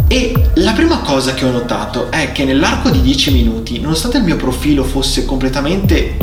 [0.07, 4.23] E la prima cosa che ho notato è che nell'arco di 10 minuti, nonostante il
[4.23, 6.15] mio profilo fosse completamente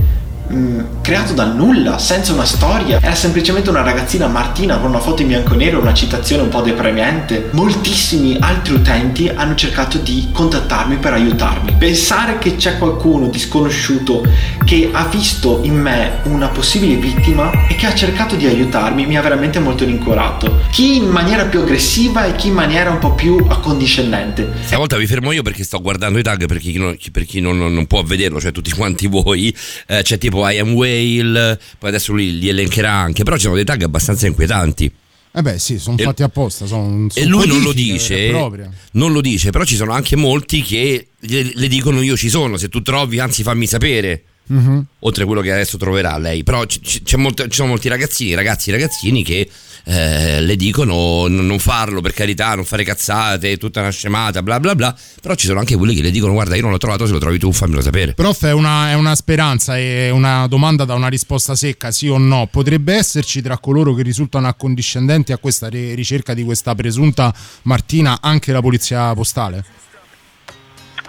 [0.52, 5.22] mm, creato dal nulla, senza una storia, era semplicemente una ragazzina Martina con una foto
[5.22, 10.28] in bianco e nero, una citazione un po' deprimente, moltissimi altri utenti hanno cercato di
[10.32, 11.74] contattarmi per aiutarmi.
[11.78, 14.22] Pensare che c'è qualcuno di sconosciuto
[14.64, 19.16] che ha visto in me una possibile vittima e che ha cercato di aiutarmi mi
[19.16, 20.60] ha veramente molto rincuorato.
[20.70, 24.52] Chi in maniera più aggressiva e chi in maniera un po' più accondiscendente.
[24.62, 27.58] Stavolta vi fermo io perché sto guardando i tag per chi non, per chi non-
[27.58, 29.54] non- può vederlo, cioè tutti quanti voi.
[29.86, 33.54] Eh, c'è tipo I am whale, poi adesso lui li elencherà anche, però ci sono
[33.54, 34.90] dei tag abbastanza inquietanti.
[35.32, 36.66] Eh beh sì, sono E- fatti apposta.
[36.66, 40.16] Sono, E sono lui non lo dice, e non lo dice, però ci sono anche
[40.16, 44.24] molti che le, le dicono io ci sono, se tu trovi, anzi fammi sapere.
[44.46, 44.84] Mhm.
[45.00, 48.34] Oltre a quello che adesso troverà lei, però c- c- molto- ci sono molti ragazzini,
[48.34, 49.48] ragazzi, ragazzini che
[49.84, 54.74] eh, le dicono non farlo per carità, non fare cazzate, tutta una scemata, bla bla
[54.74, 54.94] bla.
[55.20, 57.18] Però ci sono anche quelli che le dicono guarda io non l'ho trovato, se lo
[57.18, 58.14] trovi tu fammelo sapere.
[58.14, 62.18] Prof, è una, è una speranza e una domanda da una risposta secca, sì o
[62.18, 62.48] no.
[62.50, 68.18] Potrebbe esserci tra coloro che risultano accondiscendenti a questa ri- ricerca di questa presunta Martina
[68.20, 69.64] anche la polizia postale?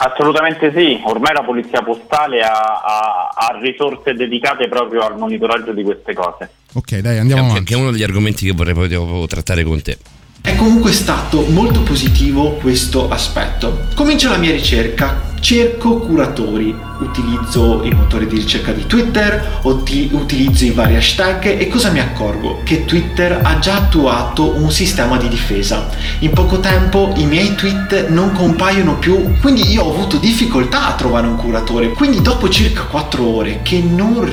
[0.04, 5.84] Assolutamente sì, ormai la polizia postale ha, ha- ha risorse dedicate proprio al monitoraggio di
[5.84, 6.50] queste cose.
[6.74, 7.64] Ok, dai, andiamo avanti.
[7.66, 9.98] che è uno degli argomenti che vorrei poi trattare con te.
[10.44, 13.88] È comunque stato molto positivo questo aspetto.
[13.94, 20.66] Comincio la mia ricerca, cerco curatori, utilizzo i motori di ricerca di Twitter, uti- utilizzo
[20.66, 22.62] i vari hashtag e cosa mi accorgo?
[22.64, 25.90] Che Twitter ha già attuato un sistema di difesa.
[26.20, 30.96] In poco tempo i miei tweet non compaiono più, quindi io ho avuto difficoltà a
[30.96, 31.90] trovare un curatore.
[31.90, 34.26] Quindi dopo circa 4 ore che non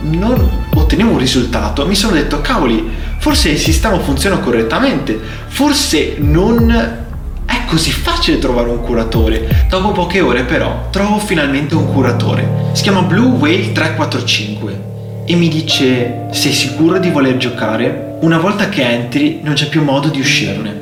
[0.00, 2.88] non ottenevo un risultato, mi sono detto, cavoli,
[3.18, 5.18] forse il sistema funziona correttamente,
[5.48, 6.70] forse non
[7.46, 9.66] è così facile trovare un curatore.
[9.68, 12.70] Dopo poche ore però trovo finalmente un curatore.
[12.72, 14.84] Si chiama Blue Whale 345
[15.24, 18.18] e mi dice, sei sicuro di voler giocare?
[18.20, 20.80] Una volta che entri non c'è più modo di uscirne.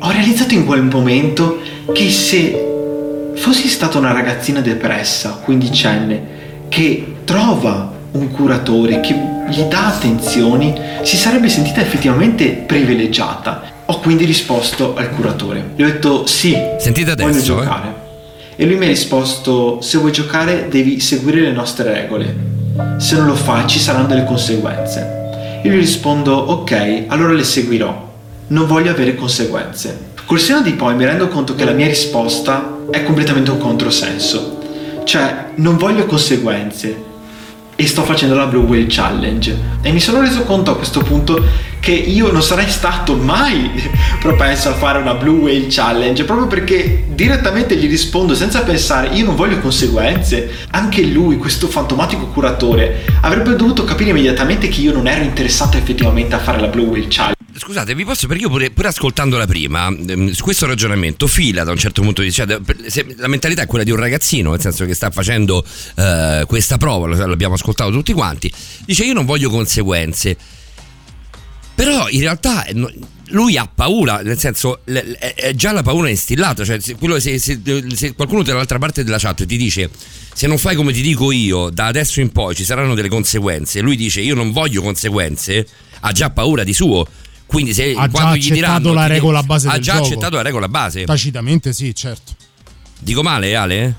[0.00, 1.60] Ho realizzato in quel momento
[1.92, 6.22] che se fossi stata una ragazzina depressa, quindicenne,
[6.68, 9.14] che trova un curatore che
[9.48, 13.72] gli dà attenzioni, si sarebbe sentita effettivamente privilegiata.
[13.86, 15.72] Ho quindi risposto al curatore.
[15.76, 17.62] Gli ho detto sì, Sentite voglio adesso, eh.
[17.62, 17.94] giocare.
[18.56, 22.52] E lui mi ha risposto, se vuoi giocare devi seguire le nostre regole.
[22.98, 25.60] Se non lo fai ci saranno delle conseguenze.
[25.64, 28.12] Io gli rispondo, ok, allora le seguirò.
[28.46, 30.12] Non voglio avere conseguenze.
[30.24, 34.58] Col seno di poi mi rendo conto che la mia risposta è completamente un controsenso.
[35.04, 37.12] Cioè, non voglio conseguenze,
[37.76, 39.56] e sto facendo la Blue Whale Challenge.
[39.82, 41.42] E mi sono reso conto a questo punto
[41.80, 43.70] che io non sarei stato mai
[44.20, 49.24] propenso a fare una Blue Whale Challenge proprio perché direttamente gli rispondo senza pensare io
[49.24, 50.50] non voglio conseguenze.
[50.70, 56.34] Anche lui questo fantomatico curatore avrebbe dovuto capire immediatamente che io non ero interessato effettivamente
[56.34, 59.86] a fare la Blue Whale Challenge Scusate, vi posso, perché io pure, pure ascoltandola prima,
[59.86, 63.66] ehm, su questo ragionamento fila da un certo punto di vista, cioè, la mentalità è
[63.66, 68.12] quella di un ragazzino, nel senso che sta facendo eh, questa prova, l'abbiamo ascoltato tutti
[68.12, 68.50] quanti,
[68.84, 70.36] dice io non voglio conseguenze,
[71.76, 72.74] però in realtà eh,
[73.28, 77.60] lui ha paura, nel senso è già la paura instillata, cioè se, se- se-
[77.94, 79.90] se qualcuno dall'altra parte della chat ti dice
[80.34, 83.80] se non fai come ti dico io, da adesso in poi ci saranno delle conseguenze,
[83.80, 85.64] lui dice io non voglio conseguenze,
[86.00, 87.06] ha già paura di suo.
[87.46, 90.04] Quindi se Ha già quando gli diranno accettato la regola base ha del già gioco.
[90.06, 91.04] accettato la regola base.
[91.04, 92.32] Tacitamente sì, certo.
[92.98, 93.94] Dico male, Ale?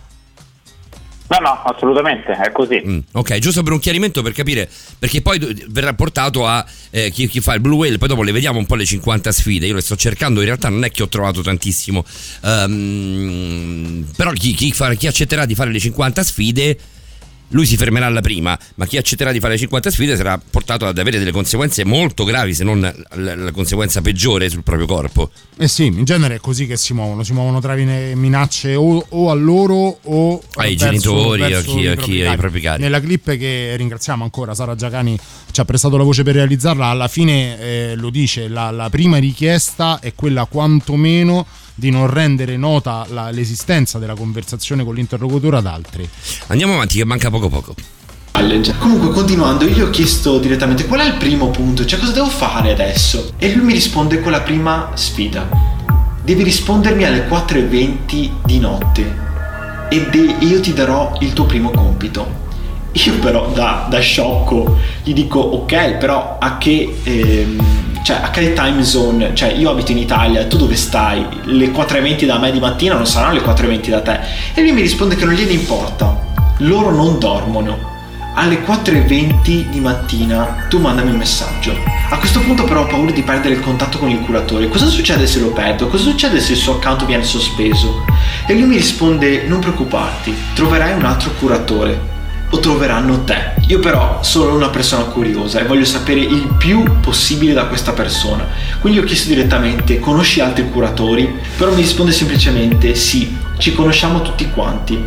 [1.28, 2.80] No, no, assolutamente, è così.
[2.86, 4.70] Mm, ok, giusto per un chiarimento per capire,
[5.00, 5.40] perché poi
[5.70, 8.68] verrà portato a eh, chi, chi fa il Blue Whale, poi dopo le vediamo un
[8.68, 11.42] po' le 50 sfide, io le sto cercando, in realtà non è che ho trovato
[11.42, 12.06] tantissimo,
[12.44, 16.78] Ehm, però chi, chi fa- chi accetterà di fare le 50 sfide,
[17.50, 20.86] lui si fermerà alla prima, ma chi accetterà di fare le 50 sfide sarà portato
[20.86, 25.30] ad avere delle conseguenze molto gravi, se non la, la conseguenza peggiore sul proprio corpo.
[25.58, 29.30] Eh sì, in genere è così che si muovono, si muovono tra minacce o, o
[29.30, 32.82] a loro o Ai verso- genitori, a verso chi- i a chi- ai propri cari.
[32.82, 35.18] Nella clip che ringraziamo ancora, Sara Giacani
[35.52, 39.18] ci ha prestato la voce per realizzarla, alla fine eh, lo dice, la, la prima
[39.18, 45.66] richiesta è quella quantomeno di non rendere nota la- l'esistenza della conversazione con l'interlocutore ad
[45.66, 46.10] altri.
[46.48, 47.76] Andiamo avanti, che manca poco poco.
[48.80, 52.28] Comunque, continuando, io gli ho chiesto direttamente qual è il primo punto, cioè cosa devo
[52.30, 53.34] fare adesso?
[53.38, 55.48] E lui mi risponde con la prima sfida.
[56.24, 59.24] Devi rispondermi alle 4.20 di notte
[59.90, 62.44] e de- io ti darò il tuo primo compito.
[63.04, 67.62] Io però da, da sciocco gli dico ok, però a che, ehm,
[68.04, 69.36] cioè, a che time zone?
[69.36, 71.26] Cioè io abito in Italia, tu dove stai?
[71.44, 74.20] Le 4.20 da me di mattina non saranno le 4.20 da te.
[74.54, 76.18] E lui mi risponde che non gliene importa,
[76.60, 77.94] loro non dormono.
[78.36, 81.78] Alle 4.20 di mattina tu mandami un messaggio.
[82.10, 84.70] A questo punto però ho paura di perdere il contatto con il curatore.
[84.70, 85.88] Cosa succede se lo perdo?
[85.88, 88.06] Cosa succede se il suo account viene sospeso?
[88.48, 92.14] E lui mi risponde non preoccuparti, troverai un altro curatore
[92.50, 93.54] o troveranno te.
[93.68, 98.48] Io però sono una persona curiosa e voglio sapere il più possibile da questa persona.
[98.80, 101.40] Quindi ho chiesto direttamente, conosci altri curatori?
[101.58, 105.04] Però mi risponde semplicemente sì, ci conosciamo tutti quanti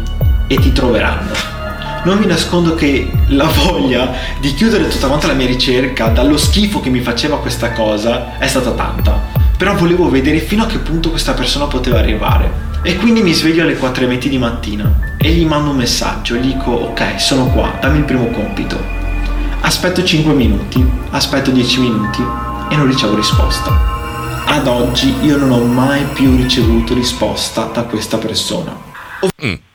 [0.46, 1.56] e ti troveranno.
[2.04, 6.80] Non vi nascondo che la voglia di chiudere tutta quanta la mia ricerca dallo schifo
[6.80, 9.26] che mi faceva questa cosa è stata tanta.
[9.56, 12.67] Però volevo vedere fino a che punto questa persona poteva arrivare.
[12.88, 16.70] E quindi mi sveglio alle 4.20 di mattina e gli mando un messaggio, gli dico
[16.70, 18.82] ok, sono qua, dammi il primo compito.
[19.60, 22.22] Aspetto 5 minuti, aspetto 10 minuti
[22.70, 24.42] e non ricevo risposta.
[24.46, 28.74] Ad oggi io non ho mai più ricevuto risposta da questa persona.
[29.44, 29.67] Mm.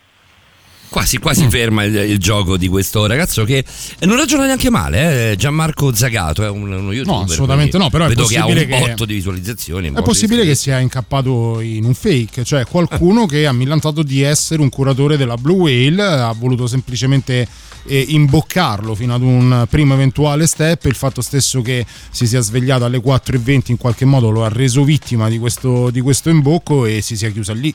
[0.93, 1.21] Quasi, Mm.
[1.21, 3.65] quasi ferma il, il gioco di questo ragazzo che
[4.01, 5.35] non ragiona neanche male, eh?
[5.35, 7.05] Gianmarco Zagato è un, uno youtuber.
[7.19, 9.87] No, assolutamente no, però è vedo che ha un botto di visualizzazioni.
[9.87, 14.21] È di possibile che sia incappato in un fake, cioè qualcuno che ha millantato di
[14.21, 17.47] essere un curatore della Blue Whale, ha voluto semplicemente
[17.85, 22.85] eh, imboccarlo fino ad un primo eventuale step, il fatto stesso che si sia svegliato
[22.85, 27.01] alle 4.20 in qualche modo lo ha reso vittima di questo, di questo imbocco e
[27.01, 27.73] si sia chiusa lì.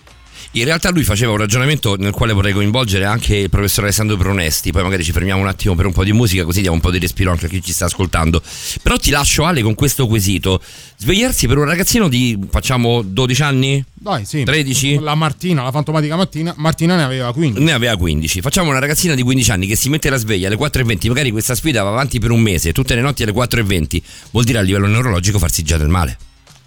[0.53, 4.73] In realtà lui faceva un ragionamento nel quale vorrei coinvolgere anche il professor Alessandro Pronesti,
[4.73, 6.91] poi magari ci fermiamo un attimo per un po' di musica così diamo un po'
[6.91, 8.43] di respiro anche a chi ci sta ascoltando.
[8.83, 10.61] Però ti lascio Ale con questo quesito.
[10.97, 13.85] Svegliarsi per un ragazzino di facciamo 12 anni?
[13.95, 14.45] Dai, sì.
[14.45, 14.99] 13?
[15.01, 17.63] La Martina, la fantomatica Martina, Martina ne aveva 15.
[17.63, 18.41] Ne aveva 15.
[18.41, 21.55] Facciamo una ragazzina di 15 anni che si mette la sveglia alle 4.20, magari questa
[21.55, 24.87] sfida va avanti per un mese, tutte le notti alle 4.20, vuol dire a livello
[24.87, 26.17] neurologico farsi già del male.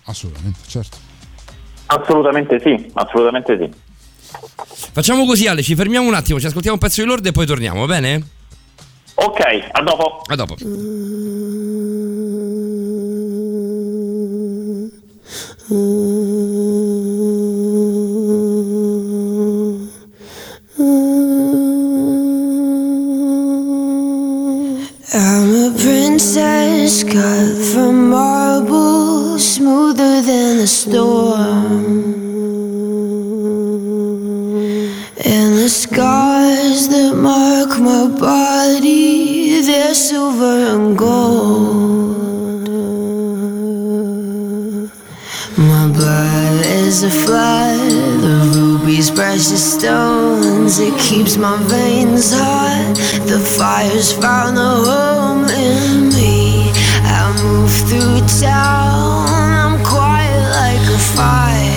[0.03, 1.09] Assolutamente, certo.
[1.93, 3.69] Assolutamente sì, assolutamente sì.
[4.93, 7.45] Facciamo così Ale, ci fermiamo un attimo, ci ascoltiamo un pezzo di Lord e poi
[7.45, 8.27] torniamo, va bene?
[9.15, 10.21] Ok, a dopo.
[10.25, 10.55] A dopo.
[25.13, 30.10] I'm a princess cut from marble, smoother than
[30.61, 32.13] the storm.
[35.25, 42.11] And the scars that mark my body, they're silver and gold.
[45.57, 47.91] My blood is a flood
[48.25, 50.77] the rubies, precious stones.
[50.79, 52.93] It keeps my veins hot.
[53.25, 56.69] The fire's found a home in me.
[57.17, 59.50] I move through town
[61.21, 61.70] goodbye.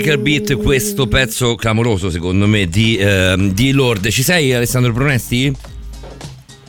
[0.00, 4.08] Freaker Beat questo pezzo clamoroso secondo me di, ehm, di Lord.
[4.08, 5.54] Ci sei Alessandro Pronesti?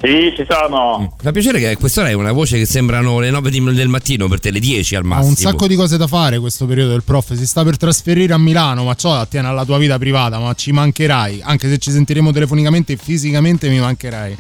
[0.01, 1.15] Sì, ci sono.
[1.17, 4.41] Fa piacere che quest'ora hai una voce che sembrano le 9 di- del mattino per
[4.41, 5.29] te, le 10 al Ha massimo.
[5.29, 7.31] un sacco di cose da fare questo periodo del prof.
[7.33, 10.73] Si sta per trasferire a Milano, ma ciò attiene alla tua vita privata, ma ci
[10.73, 11.39] mancherai.
[11.41, 14.35] Anche se ci sentiremo telefonicamente, fisicamente mi mancherai.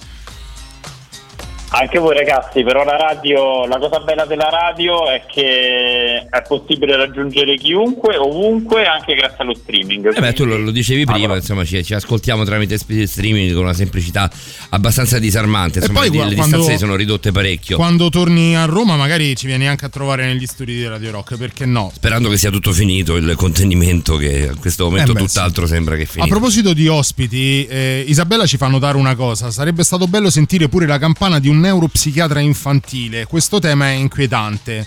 [1.73, 6.97] Anche voi ragazzi, però la radio, la cosa bella della radio è che è possibile
[6.97, 10.13] raggiungere chiunque, ovunque, anche grazie allo streaming.
[10.13, 13.73] Eh beh, tu lo, lo dicevi prima, insomma, ci, ci ascoltiamo tramite streaming con una
[13.73, 14.29] semplicità
[14.71, 15.79] abbastanza disarmante.
[15.79, 17.77] Insomma, poi le, le quando- distanze sono ridotte parecchio.
[17.77, 21.37] Quando torni a Roma, magari ci vieni anche a trovare negli studi di Radio Rock,
[21.37, 21.89] perché no?
[21.93, 25.95] Sperando che sia tutto finito il contenimento, che a questo momento Eh beh, tutt'altro sembra
[25.95, 30.05] che è A proposito di ospiti, eh, Isabella ci fa notare una cosa: sarebbe stato
[30.07, 33.25] bello sentire pure la campana di un neuropsichiatra infantile.
[33.25, 34.85] Questo tema è inquietante.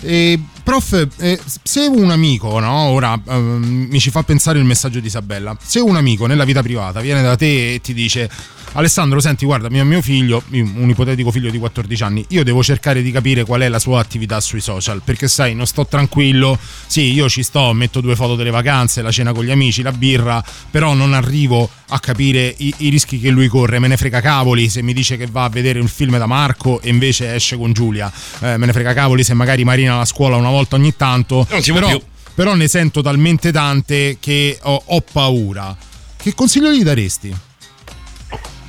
[0.00, 2.84] Eh, prof, eh, se un amico, no?
[2.86, 5.56] Ora ehm, mi ci fa pensare il messaggio di Isabella.
[5.60, 8.28] Se un amico nella vita privata viene da te e ti dice:
[8.74, 13.02] Alessandro, senti, guarda, mio, mio figlio, un ipotetico figlio di 14 anni, io devo cercare
[13.02, 17.12] di capire qual è la sua attività sui social, perché sai, non sto tranquillo, sì,
[17.12, 20.42] io ci sto, metto due foto delle vacanze, la cena con gli amici, la birra,
[20.70, 24.70] però non arrivo a capire i, i rischi che lui corre, me ne frega cavoli
[24.70, 27.74] se mi dice che va a vedere un film da Marco e invece esce con
[27.74, 31.46] Giulia, Eh, me ne frega cavoli se magari Marina la scuola una volta ogni tanto,
[31.50, 32.00] Non si però, più.
[32.34, 35.76] però ne sento talmente tante che ho, ho paura.
[36.16, 37.36] Che consiglio gli daresti?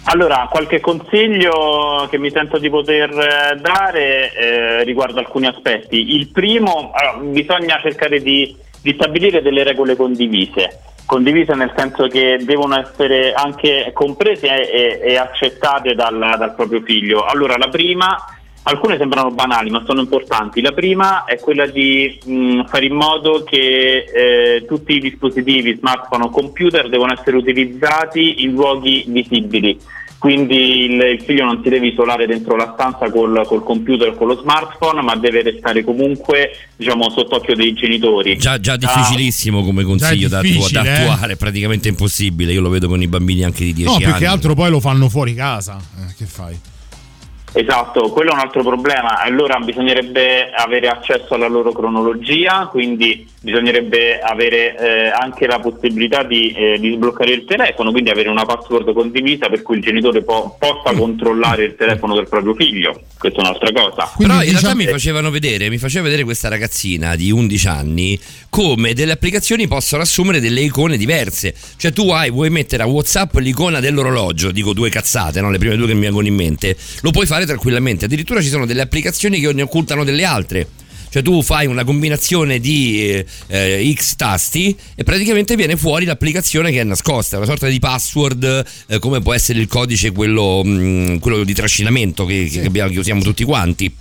[0.05, 6.15] Allora, qualche consiglio che mi sento di poter eh, dare eh, riguardo alcuni aspetti.
[6.15, 10.81] Il primo, allora, bisogna cercare di, di stabilire delle regole condivise.
[11.05, 17.23] Condivise nel senso che devono essere anche comprese e, e- accettate dal, dal proprio figlio.
[17.23, 18.15] Allora, la prima,
[18.63, 20.61] alcune sembrano banali ma sono importanti.
[20.61, 26.23] La prima è quella di mh, fare in modo che eh, tutti i dispositivi, smartphone
[26.25, 29.77] o computer, devono essere utilizzati in luoghi visibili.
[30.17, 34.13] Quindi il, il figlio non si deve isolare dentro la stanza col, col computer o
[34.13, 38.37] con lo smartphone, ma deve restare comunque diciamo, sott'occhio dei genitori.
[38.37, 40.89] Già, già Ah, difficilissimo come consiglio da, da eh.
[41.09, 42.53] attuare, praticamente impossibile.
[42.53, 44.05] Io lo vedo con i bambini anche di 10 No, anni.
[44.05, 45.77] più che altro poi lo fanno fuori casa.
[45.97, 46.57] Eh, che fai?
[47.55, 49.19] Esatto, quello è un altro problema.
[49.19, 56.53] Allora bisognerebbe avere accesso alla loro cronologia, quindi bisognerebbe avere eh, anche la possibilità di,
[56.53, 60.55] eh, di sbloccare il telefono, quindi avere una password condivisa per cui il genitore po-
[60.57, 63.01] possa controllare il telefono del proprio figlio.
[63.19, 64.11] Questa è un'altra cosa.
[64.17, 68.19] Però in realtà diciamo- mi facevano vedere, mi faceva vedere questa ragazzina di 11 anni
[68.49, 71.53] come delle applicazioni possono assumere delle icone diverse.
[71.75, 75.51] Cioè tu hai, vuoi mettere a WhatsApp l'icona dell'orologio, dico due cazzate, no?
[75.51, 78.05] le prime due che mi vengono in mente, lo puoi fare tranquillamente.
[78.05, 80.67] Addirittura ci sono delle applicazioni che ne occultano delle altre.
[81.13, 86.71] Cioè tu fai una combinazione di eh, eh, X tasti e praticamente viene fuori l'applicazione
[86.71, 91.19] che è nascosta, una sorta di password eh, come può essere il codice quello, mh,
[91.19, 93.95] quello di trascinamento che, che abbiamo- che usiamo tutti quanti.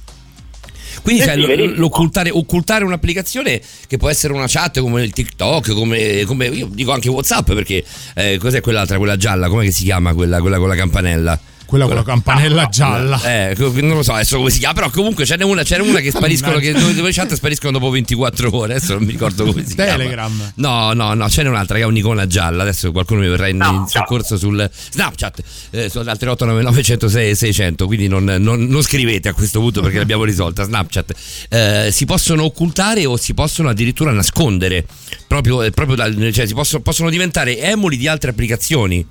[1.03, 1.75] Quindi Sì, sì, verissimo.
[1.77, 6.93] l'occultare occultare un'applicazione che può essere una chat come il TikTok, come, come- io dico
[6.93, 7.85] anche WhatsApp perché
[8.15, 11.39] eh, cos'è quell'altra, quella gialla, come si chiama quella, quella con la campanella?
[11.73, 13.19] Quella con la campanella gialla.
[13.23, 15.83] Eh, non lo so adesso come si chiama, però comunque ce n'è una, ce n'è
[15.83, 19.65] una che spariscono, che, dove, chat spariscono dopo 24 ore, adesso non mi ricordo come
[19.67, 20.31] si Telegram.
[20.31, 20.53] chiama.
[20.57, 23.57] No, no, no, ce n'è un'altra che ha un'icona gialla, adesso qualcuno mi verrà in,
[23.57, 25.39] in soccorso sul Snapchat,
[25.71, 30.25] eh, sul 3899 106 600, quindi non, non- non scrivete a questo punto perché l'abbiamo
[30.25, 31.13] risolta, Snapchat.
[31.49, 34.85] Eh, si possono occultare o si possono addirittura nascondere,
[35.27, 39.07] proprio, eh, proprio dal- cioè si possono, possono diventare emuli di altre applicazioni.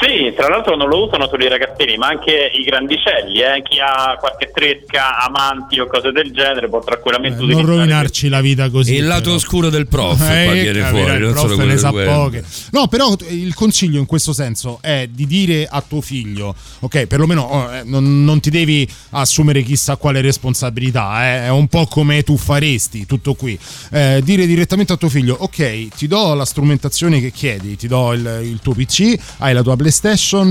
[0.00, 3.62] Sì, tra l'altro non lo usano solo i ragazzini, ma anche i grandicelli, eh.
[3.62, 8.40] chi ha qualche tresca, amanti o cose del genere può tranquillamente Eh, non rovinarci la
[8.40, 8.94] vita così.
[8.94, 9.34] Il lato però.
[9.34, 12.44] oscuro del prof Eh, qua viene fuori, il non prof solo quello ne sa poche.
[12.72, 17.42] No, però il consiglio in questo senso è di dire a tuo figlio, ok, perlomeno
[17.42, 22.22] oh, eh, non, non ti devi assumere chissà quale responsabilità, eh, è un po' come
[22.22, 23.58] tu faresti, tutto qui.
[23.92, 28.14] Eh, dire direttamente a tuo figlio, ok, ti do la strumentazione che chiedi, ti do
[28.14, 29.88] il, il tuo PC, hai la tua PlayStation,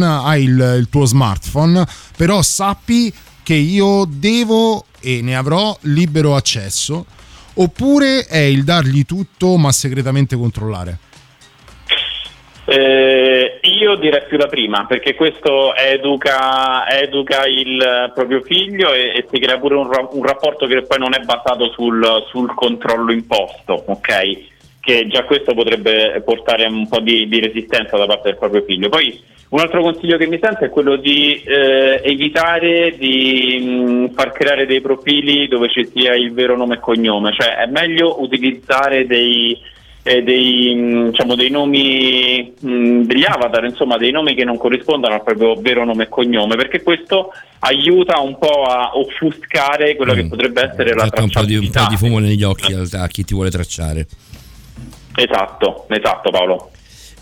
[0.04, 1.86] hai il, il tuo smartphone,
[2.16, 3.14] però sappi
[3.44, 7.06] che io devo e ne avrò libero accesso.
[7.56, 10.98] Oppure è il dargli tutto ma segretamente controllare?
[12.66, 19.26] Eh, io direi più la prima, perché questo educa, educa il proprio figlio e, e
[19.30, 23.84] si crea pure un, un rapporto che poi non è basato sul, sul controllo imposto,
[23.88, 24.59] ok?
[24.82, 28.90] Che già questo potrebbe portare un po' di, di resistenza da parte del proprio figlio.
[28.90, 34.32] Poi un altro consiglio che mi sento è quello di eh, evitare di mh, far
[34.32, 39.08] creare dei profili dove ci sia il vero nome e cognome, cioè è meglio utilizzare
[39.08, 39.58] dei,
[40.04, 45.24] eh, dei, diciamo, dei nomi, mh, degli avatar, insomma dei nomi che non corrispondono al
[45.24, 50.62] proprio vero nome e cognome, perché questo aiuta un po' a offuscare quello che potrebbe
[50.62, 51.88] essere la Mette un po' di, un po' tracciabilità.
[51.90, 54.06] di fumo negli occhi a, a chi ti vuole tracciare.
[55.16, 56.72] Esatto, esatto Paolo.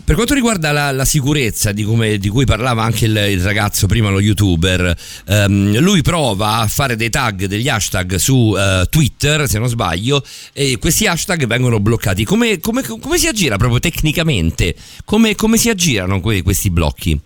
[0.04, 3.86] Per quanto riguarda la, la sicurezza di, come- di cui parlava anche il, il ragazzo
[3.86, 4.96] prima, lo youtuber,
[5.28, 10.22] ehm, lui prova a fare dei tag, degli hashtag su eh, Twitter, se non sbaglio,
[10.54, 12.24] e questi hashtag vengono bloccati.
[12.24, 14.74] Come, come- come si aggira proprio tecnicamente?
[15.04, 17.20] Come, come si aggirano que- questi blocchi?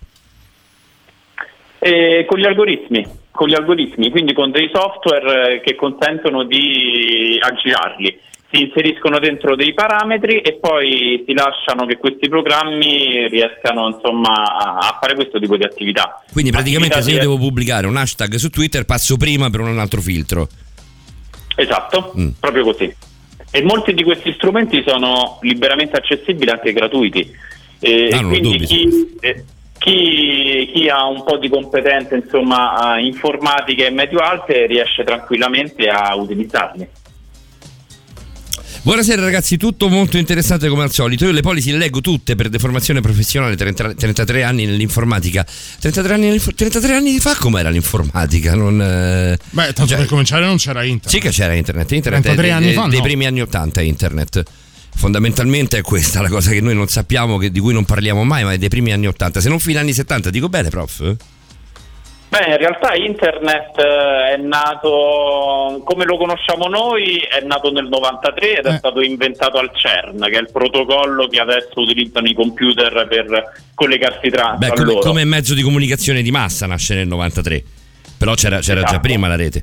[1.78, 7.39] E con gli algoritmi, con gli algoritmi, quindi con dei software eh, che consentono di
[7.40, 8.18] aggirarli.
[8.52, 14.34] Si inseriscono dentro dei parametri e poi si lasciano che questi programmi riescano insomma
[14.78, 16.22] a, fare questo tipo di attività.
[16.30, 19.78] Quindi praticamente Attività se io devo pubblicare un hashtag su Twitter passo prima per un
[19.78, 20.48] altro filtro.
[21.56, 22.28] Esatto, Mm.
[22.40, 22.94] proprio così.
[23.50, 27.30] E molti di questi strumenti sono liberamente accessibili, anche gratuiti.
[27.80, 29.44] E, Ah, quindi chi, eh,
[29.78, 36.14] chi- chi ha un po' di competenze insomma, eh, informatiche medio alte riesce tranquillamente a
[36.14, 36.86] utilizzarli.
[38.84, 41.24] Buonasera ragazzi, tutto molto interessante come al solito.
[41.24, 45.46] Io le polisi le leggo tutte per deformazione professionale, 30 33 anni nell'informatica.
[45.78, 48.56] 33 anni, nell'inf- 33 anni fa com'era l'informatica?
[48.56, 51.10] Non, eh, Beh, tanto per cominciare non c'era internet.
[51.10, 53.04] Sì che c'era internet, internet 33 è anni de- fa, dei no.
[53.04, 54.42] primi anni 80 internet.
[54.96, 58.42] Fondamentalmente è questa la cosa che noi non sappiamo, che- di cui non parliamo mai,
[58.42, 59.40] ma è dei primi anni 80.
[59.40, 61.14] Se non fine anni 70, dico bene, prof?
[62.32, 68.59] Beh, in realtà internet eh, è nato come lo conosciamo noi, è nato nel 93
[68.60, 73.06] ed è stato inventato al CERN, che è il protocollo che adesso utilizzano i computer
[73.06, 75.00] per collegarsi tra, Beh, come, loro.
[75.00, 77.62] come mezzo di comunicazione di massa nasce nel 93.
[78.16, 79.00] Però c'era, c'era già Esatto.
[79.00, 79.62] prima la rete.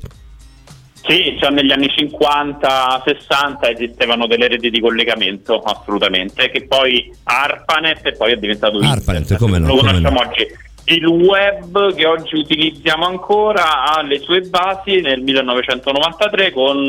[1.02, 8.12] Sì, già negli anni 50-60 esistevano delle reti di collegamento, assolutamente, che poi ARPANET e
[8.12, 9.66] poi è diventato ARPANET, come no?
[9.66, 10.28] lo come conosciamo no.
[10.28, 10.46] oggi.
[10.90, 16.84] Il web che oggi utilizziamo ancora ha le sue basi nel 1993 con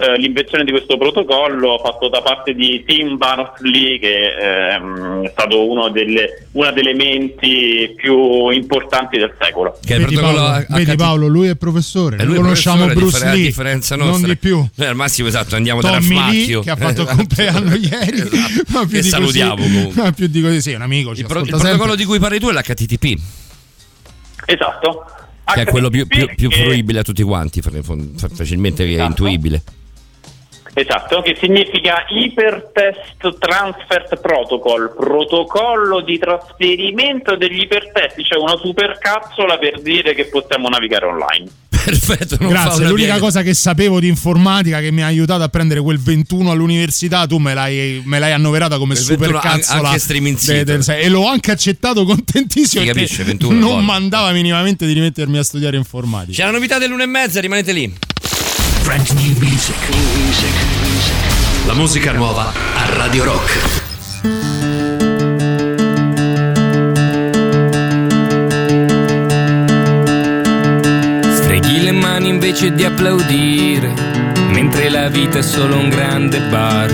[0.00, 5.68] eh, l'invenzione di questo protocollo fatto da parte di Tim Berners-Lee che ehm, è stato
[5.70, 9.78] uno delle, una delle menti più importanti del secolo.
[9.84, 12.76] Che Vedi, protocollo Paolo, H- vedi Paolo, lui è professore, E noi lui è conosciamo
[12.86, 14.28] professore, Bruce differ- Lee, differenza non nostra.
[14.28, 14.66] di più.
[14.74, 16.60] Noi al massimo esatto, andiamo da Tommy Rafmacchio.
[16.62, 18.22] che ha fatto il compleanno ieri,
[18.68, 20.02] ma più Che di salutiamo così, comunque.
[20.02, 22.38] ma più di così, sì, un amico, ci Il, pro- il protocollo di cui parli
[22.40, 23.18] tu è l'HTTP,
[24.46, 25.04] Esatto.
[25.52, 29.06] che è quello più, più- più fruibile a tutti quanti, fa- fa- facilmente Esatto.
[29.08, 29.62] intuibile.
[30.72, 39.80] Esatto, che significa Hypertext Transfer Protocol, protocollo di trasferimento degli ipertesti, cioè una supercapsula per
[39.82, 41.48] dire che possiamo navigare online.
[41.82, 43.18] Perfetto, Grazie, l'unica piega.
[43.18, 47.38] cosa che sapevo di informatica che mi ha aiutato a prendere quel 21 all'università, tu
[47.38, 49.88] me l'hai, me l'hai annoverata come Quel super 21 an- cazzola.
[49.88, 54.86] anche streaming de- e l'ho anche accettato contentissimo Si perché capisce, 21, non mandava minimamente
[54.86, 56.32] di rimettermi a studiare informatica.
[56.36, 57.92] C'è la novità dell'una e mezza, rimanete lì.
[58.90, 59.88] Trend New Music.
[59.88, 60.52] New Music.
[61.64, 63.58] La musica nuova a Radio Rock.
[71.34, 73.92] Streghi le mani invece di applaudire,
[74.50, 76.90] mentre la vita è solo un grande bar.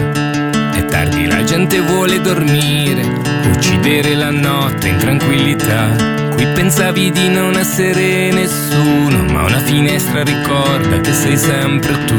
[0.75, 3.23] È tardi, la gente vuole dormire,
[3.55, 11.01] uccidere la notte in tranquillità Qui pensavi di non essere nessuno, ma una finestra ricorda
[11.01, 12.19] che sei sempre tu.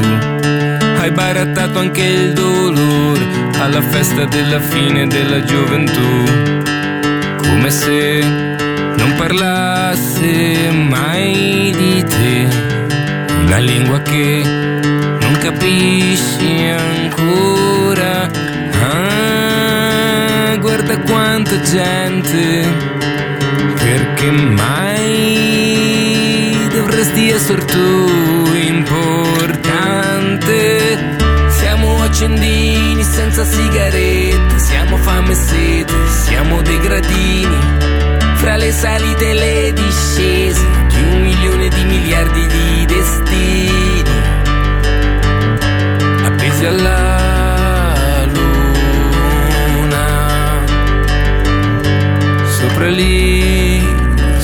[0.97, 3.21] Hai barattato anche il dolore
[3.59, 6.23] alla festa della fine della gioventù.
[7.43, 8.23] Come se
[8.97, 12.47] non parlasse mai di te,
[13.43, 18.27] una lingua che non capisci ancora.
[18.81, 22.96] Ah, guarda quanta gente
[23.87, 25.77] perché mai
[26.73, 28.09] dovresti essere tu
[28.53, 30.05] importante?
[31.47, 35.93] Siamo accendini senza sigarette, siamo fame e sete,
[36.25, 37.57] siamo dei gradini.
[38.35, 44.11] Fra le salite e le discese di un milione di miliardi di destini.
[46.25, 47.16] Appesi alla
[52.77, 54.35] sopra Lisbona.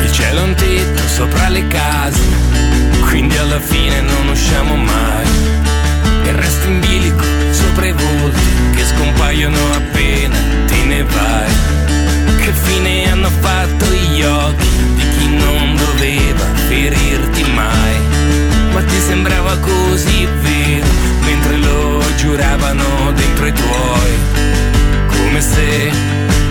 [0.00, 2.22] Il cielo è un tetto sopra le case,
[3.10, 5.26] quindi alla fine non usciamo mai.
[6.24, 8.40] E resto in bilico sopra i volti
[8.74, 11.52] che scompaiono appena te ne vai.
[12.40, 18.03] Che fine hanno fatto gli occhi di chi non doveva ferirti mai?
[18.74, 20.86] Ma ti sembrava così vero
[21.24, 24.18] mentre lo giuravano dentro i tuoi,
[25.06, 25.92] come se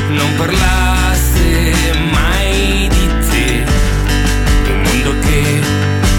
[0.09, 1.73] non parlasse
[2.11, 3.65] mai di te.
[4.71, 5.59] Un mondo che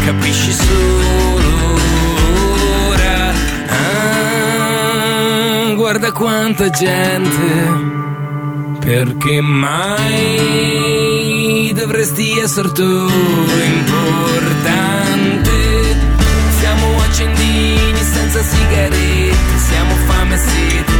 [0.04, 1.78] capisci solo
[2.88, 3.32] ora.
[3.68, 7.92] Ah, guarda quanta gente.
[8.78, 10.12] Perché mai
[11.74, 14.93] dovresti essere tu importante?
[18.34, 20.93] Senza sigarette, siamo fame e sete,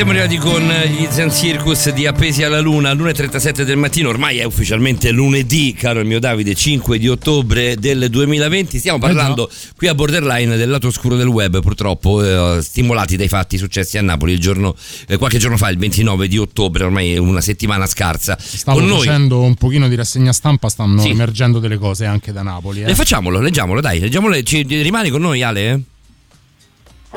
[0.00, 4.44] siamo arrivati con gli Zen Circus di Appesi alla Luna, all'1.37 del mattino, ormai è
[4.44, 8.78] ufficialmente lunedì, caro il mio Davide, 5 di ottobre del 2020.
[8.78, 13.58] Stiamo parlando qui a Borderline del lato oscuro del web, purtroppo, eh, stimolati dai fatti
[13.58, 14.74] successi a Napoli il giorno,
[15.06, 18.38] eh, qualche giorno fa, il 29 di ottobre, ormai è una settimana scarsa.
[18.40, 19.04] Stavo con noi.
[19.04, 21.10] facendo un pochino di rassegna stampa, stanno Sì.
[21.10, 22.84] emergendo delle cose anche da Napoli.
[22.84, 22.90] eh.
[22.90, 24.42] E facciamolo, leggiamolo, dai, leggiamolo.
[24.42, 25.78] Ci, rimani con noi, Ale?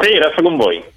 [0.01, 0.91] Sì, resto con voi.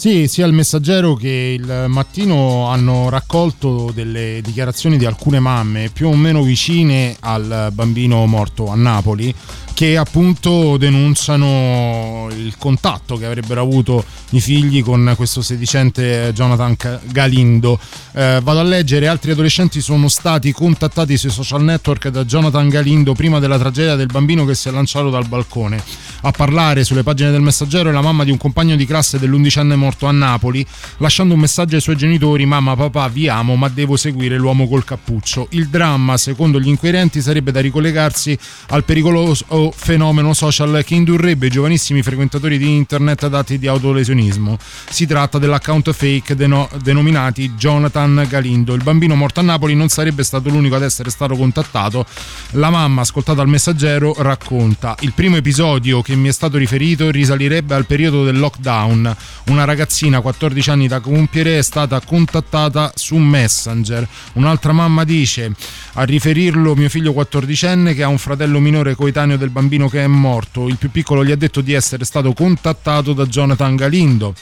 [0.00, 6.08] Sì, sia il messaggero che il mattino hanno raccolto delle dichiarazioni di alcune mamme più
[6.08, 9.34] o meno vicine al bambino morto a Napoli
[9.80, 17.80] che appunto denunciano il contatto che avrebbero avuto i figli con questo sedicente Jonathan Galindo.
[18.12, 23.14] Eh, vado a leggere, altri adolescenti sono stati contattati sui social network da Jonathan Galindo
[23.14, 25.82] prima della tragedia del bambino che si è lanciato dal balcone.
[26.22, 29.76] A parlare sulle pagine del messaggero è la mamma di un compagno di classe dell'undicenne
[29.76, 30.62] morto a Napoli,
[30.98, 34.84] lasciando un messaggio ai suoi genitori: Mamma, papà, vi amo, ma devo seguire l'uomo col
[34.84, 35.46] cappuccio.
[35.52, 38.36] Il dramma, secondo gli inquirenti, sarebbe da ricollegarsi
[38.68, 44.58] al pericoloso fenomeno social che indurrebbe i giovanissimi frequentatori di internet ad atti di autolesionismo.
[44.88, 48.74] Si tratta dell'account fake deno- denominati Jonathan Galindo.
[48.74, 52.04] Il bambino morto a Napoli non sarebbe stato l'unico ad essere stato contattato.
[52.52, 57.74] La mamma, ascoltata al messaggero, racconta: Il primo episodio che mi è stato riferito risalirebbe
[57.74, 59.16] al periodo del lockdown.
[59.46, 64.06] Una ragazzina 14 anni da compiere è stata contattata su Messenger.
[64.34, 65.52] Un'altra mamma dice:
[65.94, 70.06] A riferirlo mio figlio 14enne che ha un fratello minore coetaneo del bambino che è
[70.06, 70.68] morto.
[70.68, 74.34] Il più piccolo gli ha detto di essere stato contattato da Jonathan Galindo.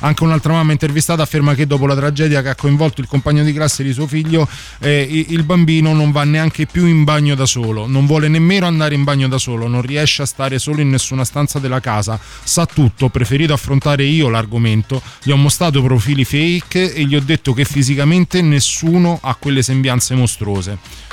[0.00, 3.52] Anche un'altra mamma intervistata afferma che dopo la tragedia che ha coinvolto il compagno di
[3.52, 4.48] classe di suo figlio,
[4.80, 8.94] eh, il bambino non va neanche più in bagno da solo, non vuole nemmeno andare
[8.94, 12.66] in bagno da solo, non riesce a stare solo in nessuna stanza della casa, sa
[12.66, 17.52] tutto, ho preferito affrontare io l'argomento, gli ho mostrato profili fake e gli ho detto
[17.52, 21.12] che fisicamente nessuno ha quelle sembianze mostruose.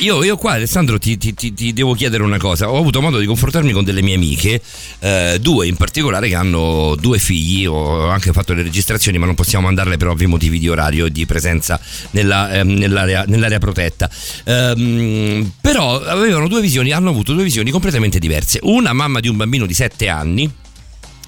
[0.00, 2.70] Io, io qua, Alessandro, ti, ti- ti- ti devo chiedere una cosa.
[2.70, 4.60] Ho avuto modo di confrontarmi con delle mie amiche,
[4.98, 7.64] eh, due in particolare che hanno due figli.
[7.64, 11.10] Ho anche fatto le registrazioni, ma non possiamo mandarle per ovvi motivi di orario e
[11.10, 14.10] di presenza nella, ehm, nell'area, nell'area protetta.
[14.44, 18.58] Ehm, però avevano due visioni, hanno avuto due visioni completamente diverse.
[18.64, 20.52] Una mamma di un bambino di 7 anni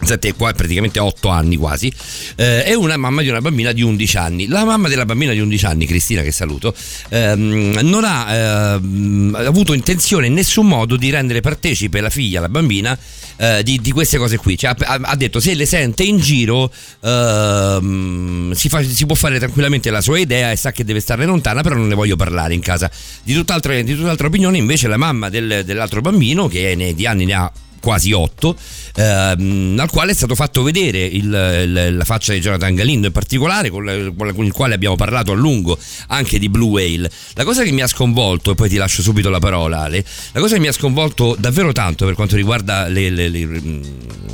[0.04, 1.92] 7 qua praticamente 8 anni quasi.
[2.36, 4.46] Eh, e una mamma di una bambina di 11 anni.
[4.46, 6.74] La mamma della bambina di 11 anni Cristina che saluto
[7.08, 8.34] ehm, non ha
[8.74, 12.96] ehm, avuto intenzione in nessun modo di rendere partecipe la figlia la bambina
[13.36, 14.56] eh, di, di queste cose qui.
[14.56, 19.38] Cioè, ha, ha detto se le sente in giro ehm, si, fa- si può fare
[19.38, 22.54] tranquillamente la sua idea e sa che deve starne lontana però non ne voglio parlare
[22.54, 22.90] in casa.
[23.22, 27.24] Di tutt'altra, di tutt'altra opinione invece la mamma del- dell'altro bambino che ne- di anni
[27.24, 28.56] ne ha quasi 8,
[28.96, 33.70] al quale è stato fatto vedere il- il- la faccia di Jonathan Galindo, in particolare
[33.70, 35.78] con, la- con il quale abbiamo parlato a lungo
[36.08, 37.10] anche di Blue Whale.
[37.34, 40.40] La cosa che mi ha sconvolto, e poi ti lascio subito la parola, Ale, la
[40.40, 43.82] cosa che mi ha sconvolto davvero tanto per quanto riguarda le- le- le- mh,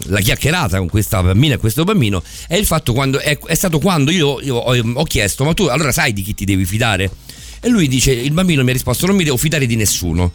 [0.07, 3.79] la chiacchierata con questa bambina e questo bambino è il fatto quando è, è stato
[3.79, 7.11] quando io, io ho, ho chiesto, ma tu allora sai di chi ti devi fidare?
[7.61, 10.33] E lui dice, il bambino mi ha risposto, non mi devo fidare di nessuno.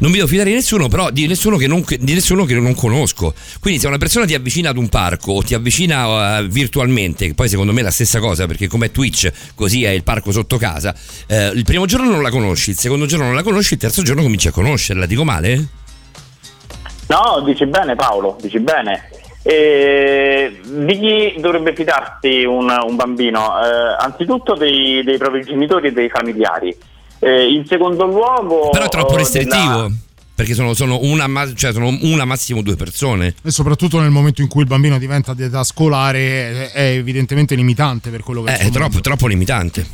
[0.00, 2.74] Non mi devo fidare di nessuno, però di nessuno, che non, di nessuno che non
[2.74, 3.34] conosco.
[3.60, 7.34] Quindi se una persona ti avvicina ad un parco o ti avvicina eh, virtualmente, che
[7.34, 10.56] poi secondo me è la stessa cosa, perché come Twitch, così è il parco sotto
[10.56, 10.94] casa,
[11.26, 14.02] eh, il primo giorno non la conosci, il secondo giorno non la conosci, il terzo
[14.02, 15.04] giorno cominci a conoscerla.
[15.04, 15.66] Dico male?
[17.08, 19.10] No, dici bene Paolo, dici bene.
[19.42, 23.60] E di chi dovrebbe fidarsi un, un bambino?
[23.64, 26.76] Eh, anzitutto dei, dei propri genitori e dei familiari.
[27.20, 28.70] Eh, in secondo luogo...
[28.70, 29.72] Però è troppo oh, restrittivo.
[29.74, 29.90] della-
[30.38, 31.26] Perché sono, sono una,
[31.56, 33.34] cioè sono una massimo due persone.
[33.42, 38.10] E soprattutto nel momento in cui il bambino diventa di età scolare è evidentemente limitante
[38.10, 39.84] per quello che Eh, suo è troppo, troppo limitante.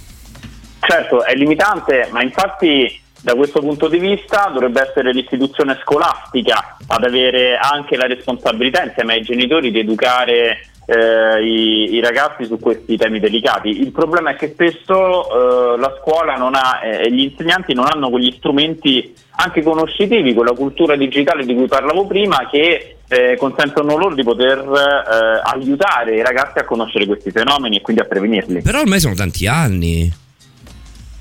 [0.80, 7.04] Certo, è limitante, ma infatti da questo punto di vista dovrebbe essere l'istituzione scolastica ad
[7.04, 12.96] avere anche la responsabilità insieme ai genitori di educare eh, i, i ragazzi su questi
[12.96, 13.68] temi delicati.
[13.80, 18.10] Il problema è che spesso eh, la scuola ha eh, e gli insegnanti non hanno
[18.10, 24.14] quegli strumenti anche conoscitivi, quella cultura digitale di cui parlavo prima che eh, consentono loro
[24.14, 28.62] di poter eh, aiutare i ragazzi a conoscere questi fenomeni e quindi a prevenirli.
[28.62, 30.22] Però ormai sono tanti anni.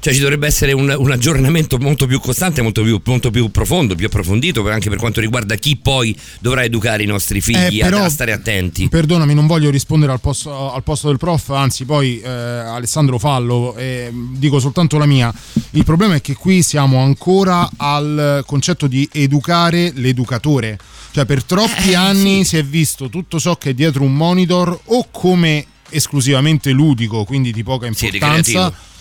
[0.04, 3.96] Cioè ci dovrebbe essere un, un aggiornamento molto più costante, molto più, molto più profondo,
[3.96, 7.86] più approfondito, anche per quanto riguarda chi poi dovrà educare i nostri figli Eh, a-
[7.90, 8.90] però- a, stare attenti.
[8.90, 13.76] Perdonami, non voglio rispondere al posto, al posto del prof, anzi poi eh, Alessandro Fallo,
[13.78, 15.34] eh, dico soltanto la mia.
[15.70, 20.78] Il problema è che qui siamo ancora al concetto di educare l'educatore.
[21.14, 24.78] Cioè per troppi Eh, anni si è visto tutto ciò che è dietro un monitor
[24.86, 28.36] o come esclusivamente ludico, quindi di poca Sì, importanza.
[28.52, 28.92] ricreativo.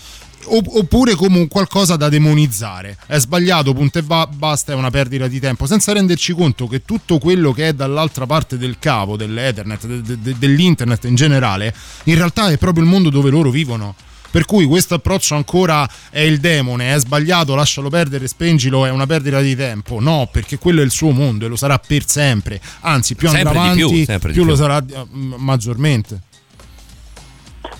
[0.44, 2.96] Opp- oppure come un qualcosa da demonizzare.
[3.06, 6.84] È sbagliato, punto e va- basta, è una perdita di tempo, senza renderci conto che
[6.84, 11.74] tutto quello che è dall'altra parte del cavo, dell'Ethernet, de- de- de- dell'internet in generale,
[12.04, 13.94] in realtà è proprio il mondo dove loro vivono.
[14.32, 19.04] Per cui questo approccio ancora è il demone, è sbagliato, lascialo perdere, spengilo, è una
[19.04, 20.00] perdita di tempo.
[20.00, 22.58] No, perché quello è il suo mondo e lo sarà per sempre.
[22.80, 24.62] Anzi, più andrà Sempre più, avanti, sempre di più lo più.
[24.62, 25.06] sarà eh,
[25.36, 26.20] maggiormente.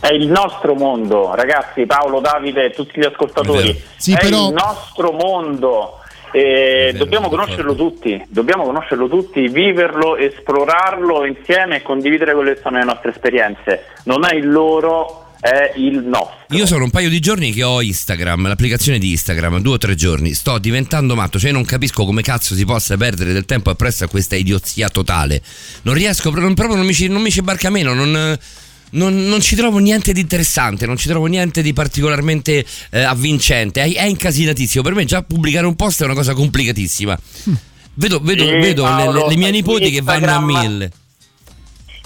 [0.01, 3.81] È il nostro mondo, ragazzi, Paolo, Davide e tutti gli ascoltatori.
[3.97, 5.99] Sì, è però- il nostro mondo.
[6.35, 12.61] E vero, dobbiamo conoscerlo tutti, dobbiamo conoscerlo tutti, viverlo, esplorarlo insieme e condividere quelle che
[12.63, 13.85] sono le nostre esperienze.
[14.05, 16.57] Non è il loro, è il nostro.
[16.57, 19.95] Io sono un paio di giorni che ho Instagram, l'applicazione di Instagram, due o tre
[19.95, 20.33] giorni.
[20.33, 24.09] Sto diventando matto, cioè non capisco come cazzo si possa perdere del tempo appresso a
[24.09, 25.43] questa idiozia totale.
[25.83, 28.39] Non riesco, proprio, proprio non mi ci, non mi ci barca meno, non...
[28.93, 33.83] non, non ci trovo niente di interessante, non ci trovo niente di particolarmente eh, avvincente.
[33.83, 34.83] È, è incasinatissimo.
[34.83, 37.19] Per me già pubblicare un post è una cosa complicatissima.
[37.95, 40.91] Vedo, vedo, Sì, vedo le- Paolo, le, le mie nipoti che vanno a mille.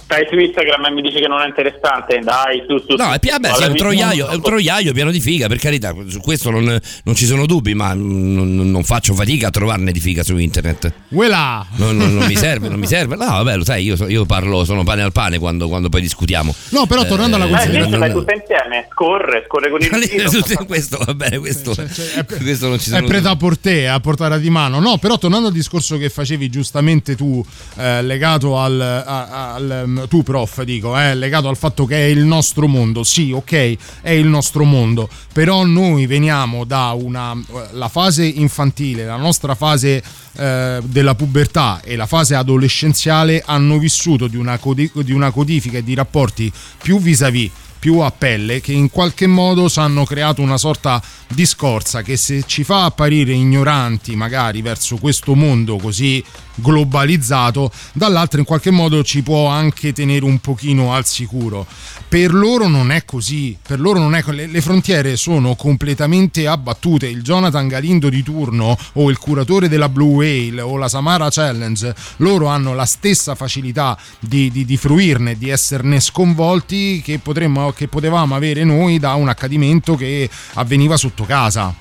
[0.07, 2.95] Stai su Instagram e mi dici che non è interessante, dai, su, su.
[2.95, 5.93] No, è, vabbè, sì, è un troiaio, è un troiaio pieno di figa, per carità,
[6.07, 6.62] su questo non,
[7.03, 10.93] non ci sono dubbi, ma non, non faccio fatica a trovarne di figa su internet.
[11.09, 11.66] Uela!
[11.74, 13.16] Non, non- non mi serve, non mi serve.
[13.16, 16.55] No, vabbè, lo sai, io, io parlo, sono pane al pane quando, quando poi discutiamo.
[16.69, 20.31] No, però tornando alla Eh, Eh, considerazione- fai tutta insieme, scorre, scorre con il.
[20.31, 24.39] Tutto questo va bene, questo, questo non ci è sono preta a portè, a portata
[24.39, 24.78] di mano.
[24.78, 27.45] No, però tornando al discorso che facevi giustamente tu,
[27.77, 32.24] eh, legato al, al- um, tu prof, dico, eh, legato al fatto che è il
[32.24, 33.02] nostro mondo.
[33.05, 37.35] Sì, ok, è il nostro mondo, però noi veniamo da una
[37.73, 40.02] la fase infantile, la nostra fase
[40.36, 45.78] eh, della pubertà e la fase adolescenziale hanno vissuto di una, codi- di una codifica
[45.78, 46.52] e di rapporti
[46.82, 52.02] più vis-à-vis più a pelle che in qualche modo hanno creato una sorta di scorza
[52.02, 56.24] che se ci fa apparire ignoranti magari verso questo mondo così
[56.57, 61.66] globalizzato dall'altro in qualche modo ci può anche tenere un pochino al sicuro.
[62.09, 67.07] Per loro non è così per loro non è le, le frontiere sono completamente abbattute.
[67.07, 71.95] Il Jonathan Galindo di turno o il curatore della Blue Whale o la Samara Challenge
[72.19, 77.89] loro hanno la stessa facilità di, di, di fruirne di esserne sconvolti che, potremmo, che
[77.89, 81.74] potevamo avere noi da un accadimento che avveniva sotto casa.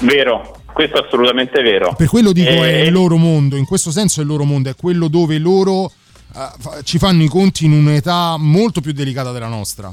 [0.00, 1.92] Vero, questo è assolutamente vero.
[1.96, 4.70] per quello dico è Eh, il loro mondo in questo senso è il loro mondo
[4.70, 5.90] è quello dove loro
[6.32, 9.92] fa- ci fanno i conti in un'età molto più delicata della nostra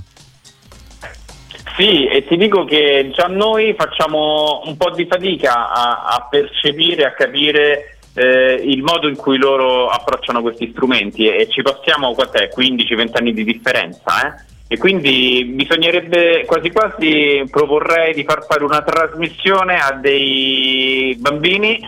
[1.76, 7.06] Sì, e ti dico che già noi facciamo un po' di fatica a, a percepire,
[7.06, 12.14] a capire eh, il modo in cui loro approcciano questi strumenti e, e ci passiamo,
[12.14, 14.54] quant'è, 15-20 anni di differenza, eh?
[14.68, 21.88] E quindi bisognerebbe quasi quasi proporrei di far fare una trasmissione a dei bambini,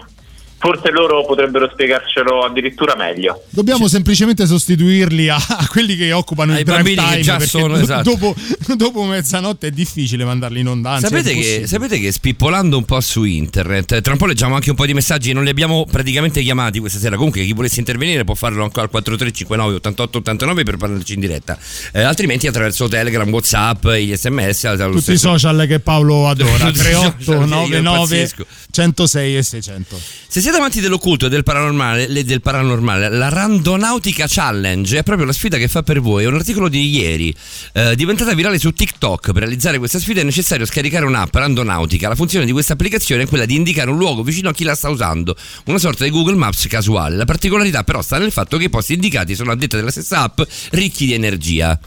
[0.60, 3.44] forse loro potrebbero spiegarcelo addirittura meglio.
[3.50, 7.76] Dobbiamo semplicemente sostituirli a, a quelli che occupano Ai il che time già perché sono,
[7.76, 8.10] do- esatto.
[8.10, 8.36] dopo,
[8.76, 10.92] dopo mezzanotte è difficile mandarli in onda.
[10.92, 14.70] anzi, Sapete che, sapete che spippolando un po' su internet, tra un po' leggiamo anche
[14.72, 17.16] un po' di messaggi, non li abbiamo praticamente chiamati questa sera.
[17.16, 21.58] Comunque, chi volesse intervenire può farlo ancora al 4359 88 89 per parlarci in diretta,
[21.92, 24.76] Eh, altrimenti attraverso Telegram, Whatsapp, gli sms.
[24.92, 28.46] tutti i social che Paolo adora Tutti i social, sì, io 3899 impazzisco.
[28.72, 34.28] 106 e 600 Se siete amanti dell'occulto e del paranormale, le- del paranormale, la Randonautica
[34.30, 36.24] Challenge è proprio la sfida che fa per voi.
[36.24, 37.36] È un articolo di ieri,
[37.74, 39.34] eh, diventata virale su TikTok.
[39.34, 42.08] Per realizzare questa sfida è necessario scaricare un'app Randonautica.
[42.08, 44.74] La funzione di questa applicazione è quella di indicare un luogo vicino a chi la
[44.74, 47.18] sta usando, una sorta di Google Maps casuale.
[47.18, 50.22] La particolarità però sta nel fatto che i posti indicati sono a detta della stessa
[50.22, 51.78] app ricchi di energia.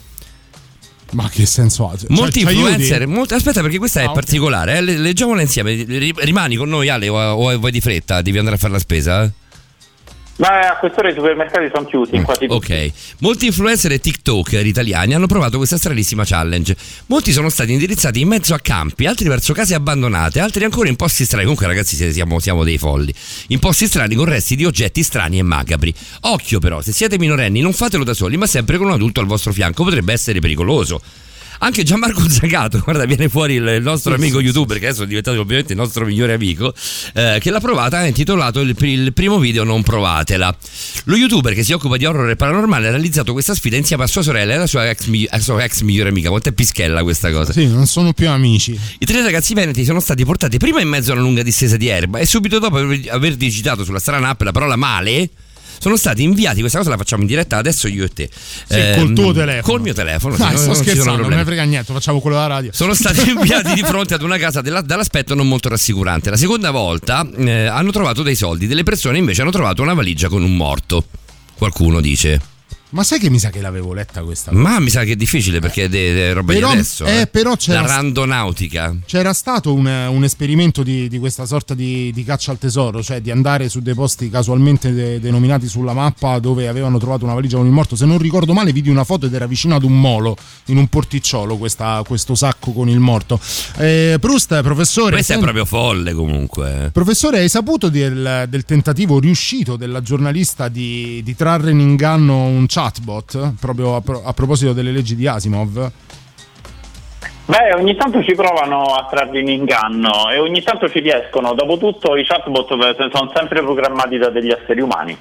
[1.12, 1.97] Ma che senso ha?
[1.97, 2.69] Cioè, Molti ci aiuti?
[2.70, 4.15] influencer, molti- aspetta perché questa Ah, è ok.
[4.15, 5.73] particolare, eh, le- leggiamola insieme.
[5.74, 8.23] Ri- Rimani con noi Ale o, o vai di fretta?
[8.23, 9.31] Devi andare a fare la spesa?
[10.40, 12.72] Ma a quest'ora i supermercati sono chiusi, quasi tutti.
[12.72, 16.74] Ok, molti influencer e TikToker italiani hanno provato questa stranissima challenge.
[17.06, 20.96] Molti sono stati indirizzati in mezzo a campi, altri verso case abbandonate, altri ancora in
[20.96, 21.42] posti strani.
[21.42, 23.12] Comunque, ragazzi, siamo, siamo dei folli.
[23.48, 25.92] In posti strani con resti di oggetti strani e macabri.
[26.20, 29.26] Occhio, però, se siete minorenni, non fatelo da soli, ma sempre con un adulto al
[29.26, 31.02] vostro fianco, potrebbe essere pericoloso.
[31.62, 35.73] Anche Gianmarco Zagato, guarda, viene fuori il nostro amico youtuber, che adesso è diventato ovviamente
[35.74, 36.73] il nostro migliore amico,
[37.12, 40.57] eh, che l'ha provata, ha intitolato il, il primo video Non provatela.
[41.05, 44.07] Lo youtuber che si occupa di horror e paranormale ha realizzato questa sfida insieme a
[44.07, 45.07] sua sorella e alla sua ex,
[45.39, 46.31] sua ex migliore amica.
[46.31, 47.53] Quanto è pischella questa cosa?
[47.53, 48.78] Sì, non sono più amici.
[48.99, 51.89] I tre ragazzi veneti sono stati portati prima in mezzo a una lunga distesa di
[51.89, 55.28] erba e subito dopo aver digitato sulla strana app la parola male.
[55.81, 58.28] Sono stati inviati, questa cosa la facciamo in diretta adesso io e te.
[58.32, 59.62] Sì, col tuo telefono.
[59.62, 60.35] Col mio telefono.
[60.36, 62.70] sì, non- sto non scherzando, non me frega niente, facciamo quello della radio.
[62.73, 66.28] Sono stati inviati di fronte ad una casa della- dall'aspetto non molto rassicurante.
[66.28, 70.28] La seconda volta eh, hanno trovato dei soldi, delle persone invece hanno trovato una valigia
[70.28, 71.05] con un morto.
[71.57, 72.49] Qualcuno dice.
[72.90, 74.50] Ma sai che mi sa che l'avevo letta questa?
[74.52, 77.04] Ma mi sa che è difficile perché è roba Però- di adesso.
[77.04, 77.26] eh, eh.
[77.28, 78.96] però c'era- La randonautica.
[79.06, 83.20] C'era stato un, un esperimento di, di questa sorta di, di caccia al tesoro, cioè
[83.20, 87.56] di andare su dei posti casualmente de- denominati sulla mappa dove avevano trovato una valigia
[87.58, 87.94] con il morto.
[87.96, 90.36] Se non ricordo male, vidi una foto ed era vicino ad un molo,
[90.66, 93.38] in un porticciolo, questa- questo sacco con il morto.
[93.78, 95.12] Eh, Proust, professore.
[95.12, 96.86] Questa è proprio folle comunque.
[96.86, 96.90] eh.
[96.90, 102.66] Professore, hai saputo del, del tentativo riuscito della giornalista di, di trarre in inganno un
[102.81, 105.90] chatbot, proprio a, pro- a proposito delle leggi di Asimov?
[107.44, 111.52] Beh, ogni tanto ci provano a trarli in inganno e ogni tanto ci riescono.
[111.52, 112.69] Dopotutto i chatbot
[113.12, 115.19] sono sempre programmati da degli esseri umani.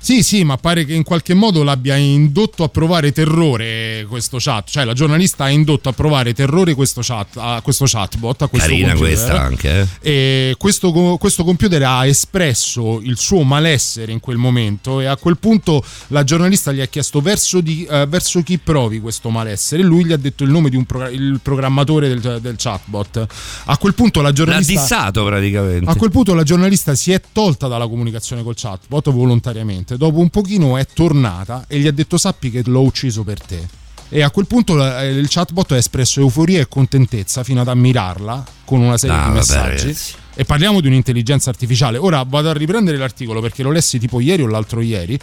[0.00, 4.70] Sì, sì, ma pare che in qualche modo l'abbia indotto a provare terrore questo chat.
[4.70, 8.42] Cioè, la giornalista ha indotto a provare terrore questo, chat, a questo chatbot.
[8.42, 9.14] A questo Carina computer.
[9.14, 9.88] questa anche.
[10.00, 10.48] eh.
[10.50, 15.36] E questo, questo computer ha espresso il suo malessere in quel momento e a quel
[15.36, 19.84] punto la giornalista gli ha chiesto verso, di- eh, verso chi provi questo malessere e
[19.84, 23.26] lui gli ha detto il nome di un progra- il programmatore del, del chatbot.
[23.66, 24.72] A quel punto la L'ha giornalista...
[24.80, 25.90] dissato praticamente.
[25.90, 29.87] A quel punto la giornalista si è tolta dalla comunicazione col chatbot volontariamente.
[29.96, 33.66] Dopo un pochino è tornata e gli ha detto sappi che l'ho ucciso per te.
[34.10, 38.44] E a quel punto eh, il chatbot ha espresso euforia e contentezza fino ad ammirarla
[38.64, 39.82] con una serie Ah, di vabbè, messaggi.
[39.84, 40.14] ragazzi.
[40.34, 41.98] E parliamo di un'intelligenza artificiale.
[41.98, 45.18] Ora vado a riprendere l'articolo perché lo lessi tipo ieri o l'altro ieri.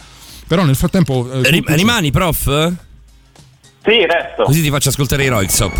[0.46, 1.28] Però nel frattempo.
[1.32, 2.44] eh, Ri- tu- tu- rimani, prof?
[3.82, 4.44] Sì, resto.
[4.44, 5.74] Così ti faccio ascoltare i Roixop.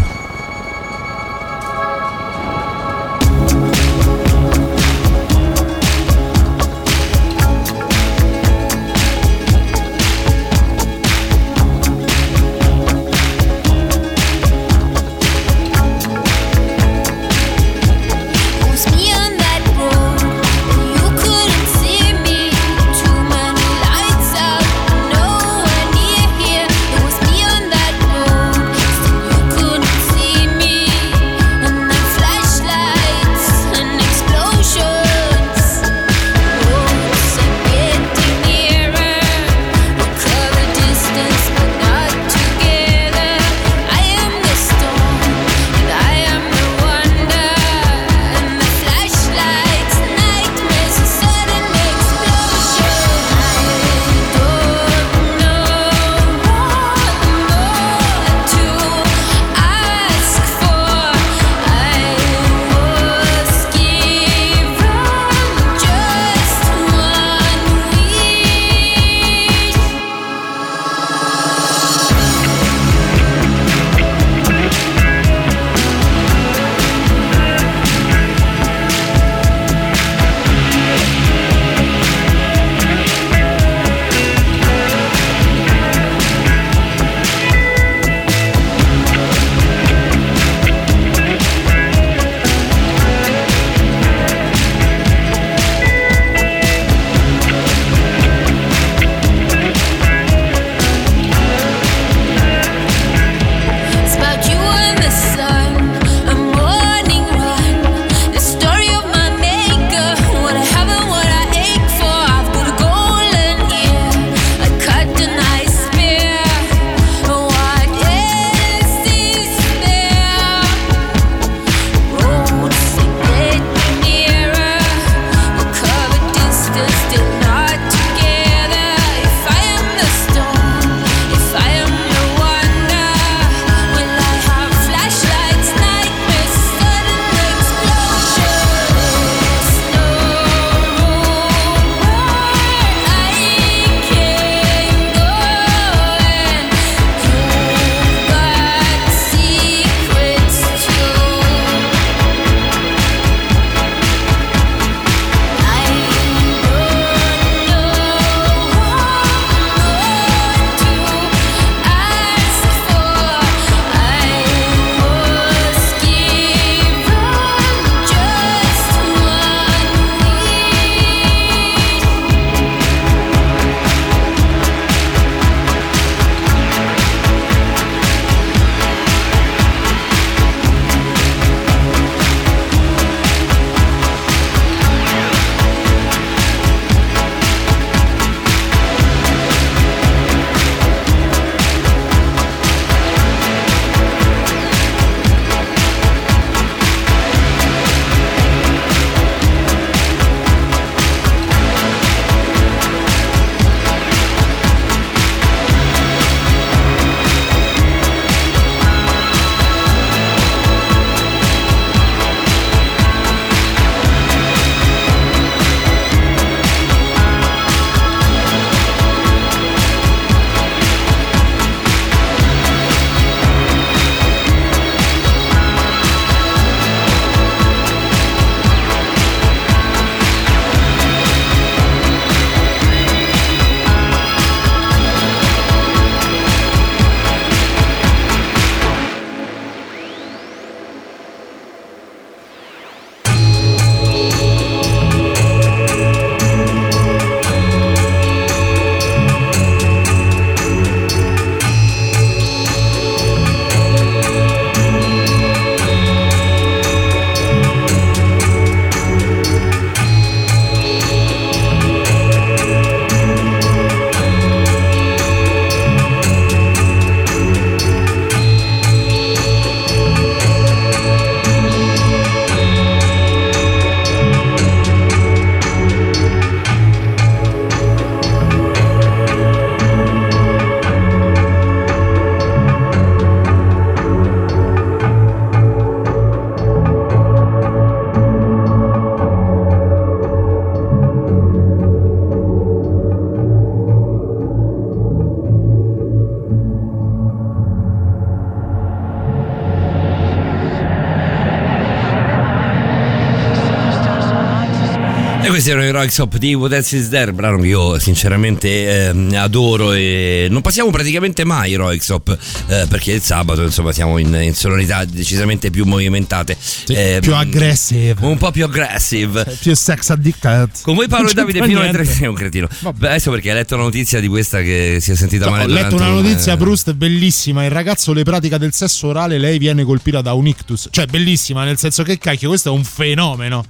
[306.18, 310.90] Up di What Else Is There, brano che io sinceramente ehm, adoro e non passiamo
[310.90, 312.38] praticamente mai Up
[312.68, 316.56] eh, perché il sabato insomma siamo in, in sonorità decisamente più movimentate.
[316.88, 318.14] Ehm, più aggressive.
[318.24, 319.44] Un po' più aggressive.
[319.60, 320.70] Più sex addicted.
[320.82, 322.04] Con voi Paolo e Davide fino alle niente.
[322.04, 322.68] 3 sei un cretino.
[322.94, 325.64] Beh, adesso perché hai letto la notizia di questa che si è sentita No, male
[325.64, 327.64] ho letto una un, notizia, eh, Proust, bellissima.
[327.64, 330.88] Il ragazzo le pratica del sesso orale, lei viene colpita da un ictus.
[330.90, 333.64] Cioè, bellissima, nel senso che cacchio, questo è un fenomeno.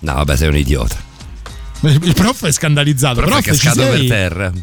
[0.00, 1.07] No, vabbè, sei un idiota.
[1.82, 3.20] Il prof è scandalizzato.
[3.20, 4.50] Però è Prof, ci cascato per terra.
[4.50, 4.62] Mi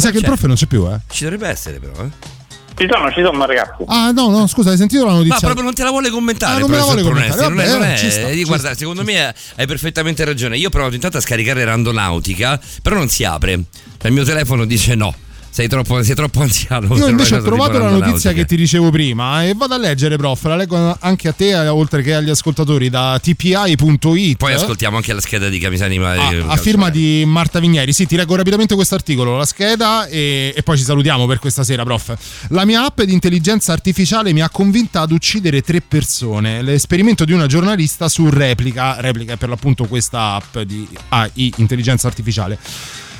[0.00, 0.98] sa che il prof non c'è più, eh.
[1.10, 2.32] Ci dovrebbe essere però, eh.
[2.76, 3.84] Ci sono, ci sono ragazzi.
[3.86, 5.34] Ah, no, no, scusa, hai sentito la notizia?
[5.34, 6.56] Ma proprio non te la vuole commentare.
[6.56, 7.48] Ah, non me la vuole commentare.
[7.48, 10.24] non è- Vabbè, non è- ci sta, eh, ci guarda, sta, secondo me hai perfettamente
[10.24, 10.56] ragione.
[10.58, 13.52] Io ho provato intanto a scaricare Randonautica, però non si apre.
[13.96, 15.14] Cioè, il mio telefono dice no.
[15.54, 16.96] Sei troppo, sei troppo anziano.
[16.96, 20.42] Io invece ho trovato la notizia che ti dicevo prima e vado a leggere, prof.
[20.46, 24.36] La leggo anche a te, eh, oltre che agli ascoltatori, da tpi.it.
[24.36, 26.00] Poi ascoltiamo anche la scheda di Camisani.
[26.00, 27.92] ma- a, eh, a firma di Marta Vigneri.
[27.92, 31.62] Sì, ti leggo rapidamente questo articolo, la scheda e, e poi ci salutiamo per questa
[31.62, 32.16] sera, prof.
[32.48, 36.62] La mia app di intelligenza artificiale mi ha convinta ad uccidere tre persone.
[36.62, 42.08] L'esperimento di una giornalista su Replica, Replica è per l'appunto questa app di AI, intelligenza
[42.08, 42.58] artificiale.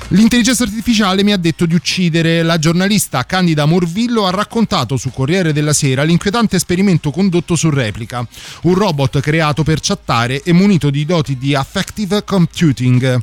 [0.09, 2.43] L'intelligenza artificiale mi ha detto di uccidere.
[2.43, 8.25] La giornalista Candida Morvillo ha raccontato su Corriere della Sera l'inquietante esperimento condotto su Replica,
[8.63, 13.19] un robot creato per chattare e munito di doti di affective computing,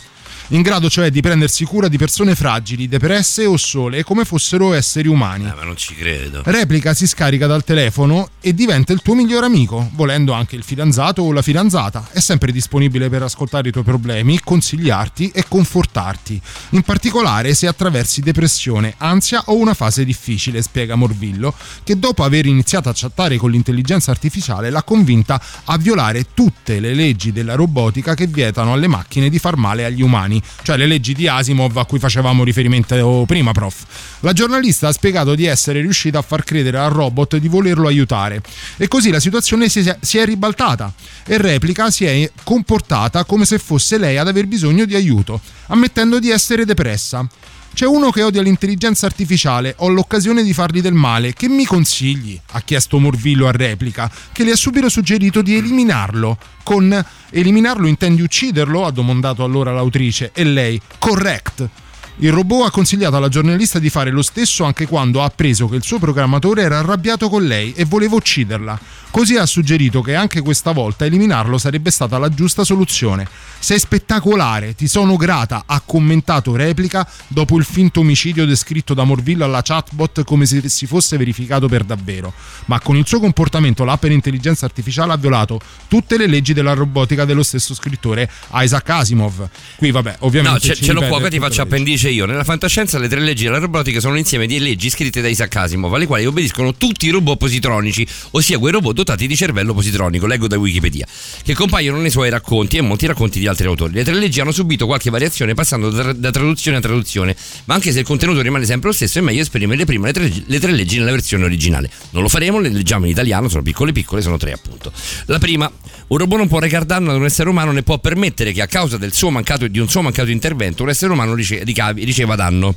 [0.52, 5.08] in grado cioè di prendersi cura di persone fragili, depresse o sole, come fossero esseri
[5.08, 5.46] umani.
[5.46, 6.42] Eh, ma non ci credo.
[6.44, 11.22] Replica si scarica dal telefono e diventa il tuo migliore amico, volendo anche il fidanzato
[11.22, 12.08] o la fidanzata.
[12.12, 16.40] È sempre disponibile per ascoltare i tuoi problemi, consigliarti e confortarti.
[16.70, 22.44] In particolare se attraversi depressione, ansia o una fase difficile, spiega Morvillo, che dopo aver
[22.44, 28.14] iniziato a chattare con l'intelligenza artificiale l'ha convinta a violare tutte le leggi della robotica
[28.14, 31.84] che vietano alle macchine di far male agli umani, cioè le leggi di Asimov a
[31.84, 33.84] cui facevamo riferimento prima, prof.
[34.20, 38.40] La giornalista ha spiegato di essere riuscita a far credere al robot di volerlo aiutare
[38.76, 40.92] e così la situazione si è ribaltata
[41.26, 46.18] e Replica si è comportata come se fosse lei ad aver bisogno di aiuto, ammettendo
[46.18, 47.26] di essere depressa.
[47.74, 52.38] C'è uno che odia l'intelligenza artificiale, ho l'occasione di fargli del male, che mi consigli?
[52.50, 56.36] ha chiesto Morvillo a replica, che le ha subito suggerito di eliminarlo.
[56.62, 58.84] Con eliminarlo intendi ucciderlo?
[58.84, 61.68] ha domandato allora l'autrice, e lei, correct.
[62.16, 65.76] Il robot ha consigliato alla giornalista di fare lo stesso anche quando ha appreso che
[65.76, 68.78] il suo programmatore era arrabbiato con lei e voleva ucciderla.
[69.12, 73.28] Così ha suggerito che anche questa volta eliminarlo sarebbe stata la giusta soluzione.
[73.58, 79.44] Sei spettacolare, ti sono grata, ha commentato replica dopo il finto omicidio descritto da Morvillo
[79.44, 82.32] alla chatbot come se si fosse verificato per davvero.
[82.64, 86.72] Ma con il suo comportamento l'app per intelligenza artificiale ha violato tutte le leggi della
[86.72, 89.46] robotica dello stesso scrittore Isaac Asimov.
[89.76, 90.68] Qui vabbè, ovviamente...
[90.68, 92.24] No, ce, ce l'ho qua ti faccio appendice io.
[92.24, 95.54] Nella fantascienza le tre leggi della robotica sono un insieme di leggi scritte da Isaac
[95.54, 100.26] Asimov, alle quali obbediscono tutti i robot positronici, ossia quei robot dotati di cervello positronico,
[100.26, 101.06] leggo da Wikipedia,
[101.42, 103.92] che compaiono nei suoi racconti e molti racconti di altri autori.
[103.92, 108.00] Le tre leggi hanno subito qualche variazione passando da, traduzione a traduzione, ma anche se
[108.00, 110.98] il contenuto rimane sempre lo stesso è meglio esprimere prima le tre, le tre leggi
[110.98, 111.90] nella versione originale.
[112.10, 114.92] Non lo faremo, le leggiamo in italiano, sono piccole piccole, sono tre appunto.
[115.26, 115.70] La prima,
[116.08, 118.66] un robot non può recar danno ad un essere umano né può permettere che a
[118.66, 122.74] causa del suo mancato, di un suo mancato intervento un essere umano riceva danno.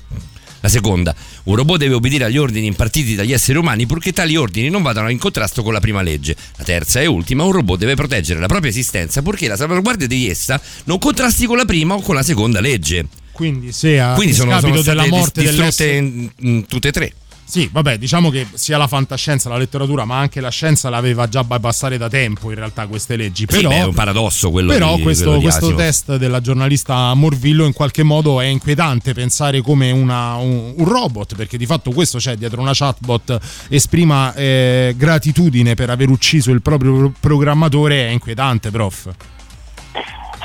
[0.65, 1.13] La seconda,
[1.43, 5.09] un robot deve obbedire agli ordini impartiti dagli esseri umani purché tali ordini non vadano
[5.11, 6.35] in contrasto con la prima legge.
[6.57, 10.27] La terza e ultima, un robot deve proteggere la propria esistenza purché la salvaguardia di
[10.27, 13.05] essa non contrasti con la prima o con la seconda legge.
[13.31, 17.13] Quindi se a Quindi sono, sono della morte dis- distrutte in, in tutte e tre.
[17.47, 21.43] Sì, vabbè, diciamo che sia la fantascienza, la letteratura, ma anche la scienza l'aveva già
[21.43, 23.45] bypassare da tempo in realtà queste leggi.
[23.47, 27.13] Sì, Però, beh, è un paradosso quello però di- questo, quello questo test della giornalista
[27.13, 31.91] Morvillo in qualche modo è inquietante pensare come una- un, un robot, perché di fatto
[31.91, 33.37] questo c'è dietro una chatbot,
[33.69, 39.09] esprima eh, gratitudine per aver ucciso il proprio programmatore, è inquietante, prof.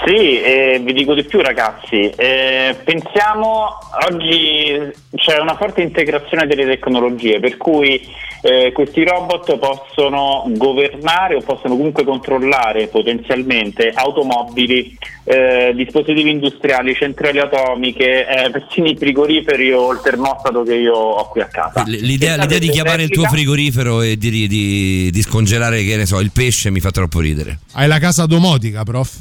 [0.05, 3.69] Sì, e vi dico di più ragazzi, Eh, pensiamo
[4.09, 8.01] oggi c'è una forte integrazione delle tecnologie per cui
[8.43, 17.39] eh, questi robot possono governare o possono comunque controllare potenzialmente automobili, eh, dispositivi industriali, centrali
[17.39, 21.85] atomiche, eh, persino i frigoriferi o il termostato che io ho qui a casa.
[21.87, 26.19] L'idea, l'idea di chiamare il tuo frigorifero e di, di- di scongelare, che ne so,
[26.21, 27.59] il pesce mi fa troppo ridere.
[27.73, 29.21] Hai la casa domotica, prof?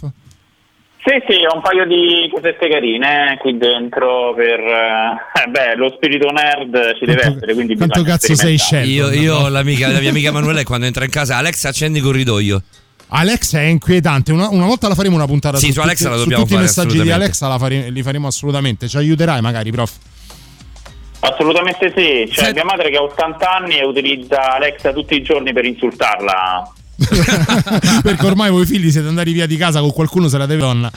[1.02, 4.60] Sì, sì, ho un paio di cosette carine qui dentro per...
[4.60, 9.16] eh, eh, beh, lo spirito nerd ci deve essere, quindi quanto cazzo sei sperimentare.
[9.16, 12.04] Io, io la, mia- la mia amica Manuela, quando entra in casa, Alex, accendi il
[12.04, 12.62] corridoio.
[13.12, 14.34] Alexa è inquietante.
[14.34, 16.44] Una, una volta la faremo una puntata Sì, su, su Alexa tutti, la su dobbiamo
[16.44, 17.12] tutti i fare, messaggi di.
[17.12, 18.88] Alexa, fare- li faremo assolutamente.
[18.88, 19.92] Ci aiuterai, magari, prof.
[21.22, 25.54] Assolutamente sì, c'è mia madre che ha 80 anni e utilizza Alexa tutti i giorni
[25.54, 26.74] per insultarla.
[28.04, 30.92] Perché ormai voi figli siete andati via di casa con qualcuno, se la deve donna.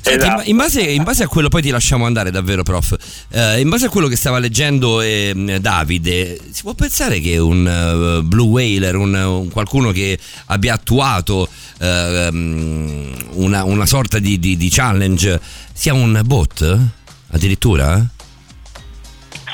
[0.00, 2.94] Senti, in, in base, in base a quello, poi ti lasciamo andare davvero, prof.
[3.30, 7.66] Eh, in base a quello che stava leggendo ehm, Davide, si può pensare che un
[7.66, 10.16] eh, Blue Whaler, un, un qualcuno che
[10.46, 11.48] abbia attuato
[11.80, 15.40] ehm, una, una sorta di, di- di challenge,
[15.72, 16.78] sia un bot?
[17.30, 18.06] Addirittura?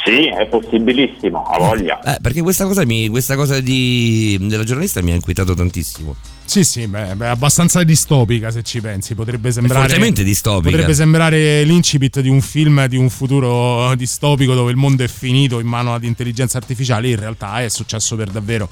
[0.04, 2.00] Sì, è possibilissimo, ha voglia.
[2.02, 6.16] Eh, perché questa cosa, mi, questa cosa di- della giornalista mi ha inquietato tantissimo.
[6.44, 9.14] Sì, sì, beh, beh, è abbastanza distopica se ci pensi.
[9.14, 9.86] Potrebbe sembrare.
[9.86, 10.70] fortemente distopica.
[10.70, 15.60] Potrebbe sembrare l'incipit di un film di un futuro distopico dove il mondo è finito
[15.60, 17.08] in mano ad intelligenza artificiale.
[17.08, 18.68] In realtà è successo per davvero.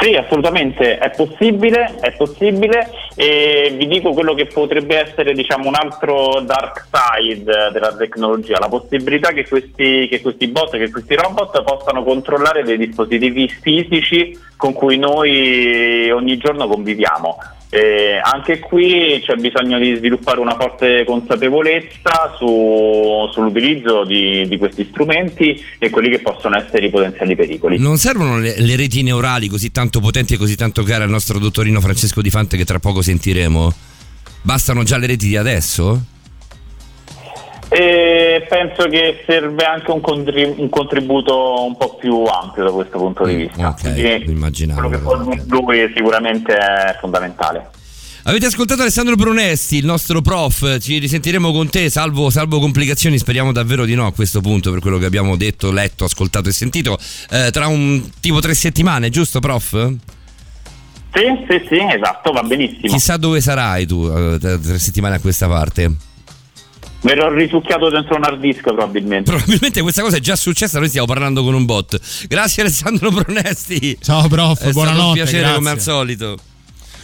[0.00, 5.74] Sì, assolutamente, è possibile, è possibile e vi dico quello che potrebbe essere diciamo, un
[5.74, 11.62] altro dark side della tecnologia, la possibilità che questi, che questi bot, che questi robot
[11.62, 17.38] possano controllare dei dispositivi fisici con cui noi ogni giorno conviviamo.
[17.74, 24.86] Eh, anche qui c'è bisogno di sviluppare una forte consapevolezza su- sull'utilizzo di, di questi
[24.90, 27.78] strumenti e quelli che possono essere i potenziali pericoli.
[27.78, 31.38] Non servono le, le reti neurali così tanto potenti e così tanto care al nostro
[31.38, 33.72] dottorino Francesco Di Fante che tra poco sentiremo?
[34.42, 36.11] Bastano già le reti di adesso?
[37.74, 42.98] E penso che serve anche un, contri- un contributo un po' più ampio da questo
[42.98, 43.62] punto di vista.
[43.62, 44.80] Mm, Ok, Quindi immaginavo.
[44.80, 47.70] quello che può lui sicuramente è fondamentale.
[48.24, 53.50] Avete ascoltato Alessandro Brunesti, il nostro prof, ci risentiremo con te, salvo, salvo complicazioni, speriamo
[53.52, 56.96] davvero di no a questo punto per quello che abbiamo detto, letto, ascoltato e sentito,
[57.30, 59.70] eh, tra un tipo tre settimane, giusto prof?
[61.14, 62.92] Sì, sì, sì, esatto, va benissimo.
[62.92, 65.90] Chissà dove sarai tu eh, tra tre settimane a questa parte.
[67.02, 69.30] Verrò risucchiato dentro un hard disk probabilmente.
[69.30, 71.98] Probabilmente questa cosa è già successa, noi stiamo parlando con un bot.
[72.28, 73.98] Grazie Alessandro Brunesti.
[74.00, 75.06] Ciao prof, È stato buonanotte.
[75.06, 75.56] un piacere grazie.
[75.56, 76.38] come al solito.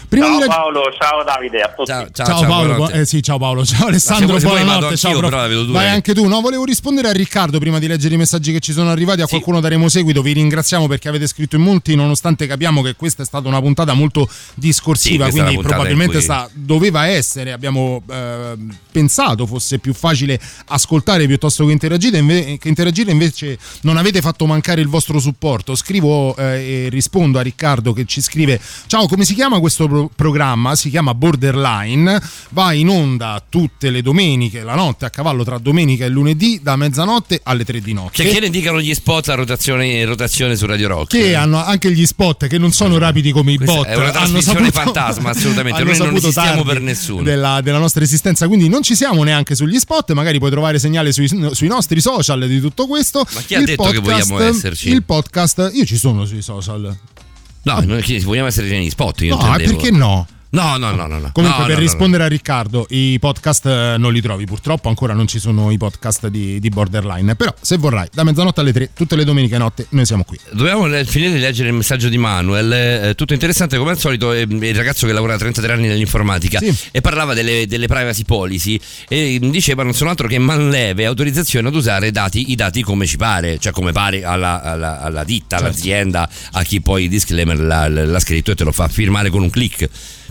[0.09, 1.91] Prima ciao di Paolo, ciao Davide, a tutti.
[1.91, 2.93] Ciao, Ciao, Paolo, buonanotte.
[2.93, 4.97] bu- eh, sì, ciao Paolo, ciao Alessandro, se vuoi vado buonanotte.
[4.97, 5.31] Ciao, anch'io, prof.
[5.31, 5.73] però la vedo due.
[5.75, 6.27] Vai anche tu.
[6.27, 9.21] No, volevo rispondere a Riccardo prima di leggere i messaggi che ci sono arrivati.
[9.21, 9.31] A Sì.
[9.33, 10.23] qualcuno daremo seguito.
[10.23, 13.93] Vi ringraziamo perché avete scritto in molti, nonostante capiamo che questa è stata una puntata
[13.93, 15.27] molto Sì, discorsiva.
[15.27, 17.53] è quindi probabilmente cui- sta- doveva essere.
[17.53, 18.55] Abbiamo eh,
[18.91, 22.17] pensato fosse più facile ascoltare piuttosto che interagire.
[22.19, 25.75] inve- che interagire, invece non avete fatto mancare il vostro supporto.
[25.75, 30.11] Scrivo eh, e rispondo a Riccardo che ci scrive: Ciao, come si chiama questo pro-
[30.15, 30.75] programma?
[30.77, 32.21] Si chiama Borderline.
[32.51, 36.77] Va in onda tutte le domeniche, la notte a cavallo tra domenica e lunedì, da
[36.77, 38.23] mezzanotte alle tre di notte.
[38.23, 41.11] Che, che ne dicano gli spot a rotazione, rotazione su Radio Rock?
[41.11, 43.87] Che hanno anche gli spot che non sono rapidi come i bot.
[43.87, 45.83] è una hanno trasmissione saputo- fantasma, assolutamente.
[45.89, 47.23] Noi non esistiamo per nessuno.
[47.23, 50.13] Della, della nostra esistenza, quindi non ci siamo neanche sugli spot.
[50.13, 53.27] Magari puoi trovare segnale sui, sui nostri social di tutto questo.
[53.35, 54.91] Ma chi ha detto che vogliamo esserci?
[54.91, 56.97] Il podcast, io ci sono sui social.
[57.63, 59.21] No, noi chi- vogliamo essere negli spot.
[59.23, 59.77] Io No, intendevo.
[59.77, 60.27] perché no?
[60.51, 61.19] No, no, no, no.
[61.19, 61.31] no.
[61.33, 64.89] Comunque, No, per no, rispondere a Riccardo, i podcast eh, non li trovi purtroppo.
[64.89, 67.35] Ancora non ci sono i podcast di, di Borderline.
[67.37, 70.39] Però, se vorrai, da mezzanotte alle tre, tutte le domeniche notte, noi siamo qui.
[70.51, 72.73] Dobbiamo finire di leggere il messaggio di Manuel.
[72.73, 74.33] eh, tutto interessante come al solito.
[74.33, 76.75] È il ragazzo che lavora da 33 anni nell'informatica Sì.
[76.93, 78.81] e parlava delle, delle privacy policy.
[79.07, 83.19] E diceva non sono altro che manleve autorizzazione ad usare dati, i dati come ci
[83.19, 85.65] pare, cioè come pare alla, alla- alla ditta, Certo.
[85.67, 89.43] all'azienda, a chi poi il disclaimer l'ha, l'ha scritto e te lo fa firmare con
[89.43, 89.89] un click.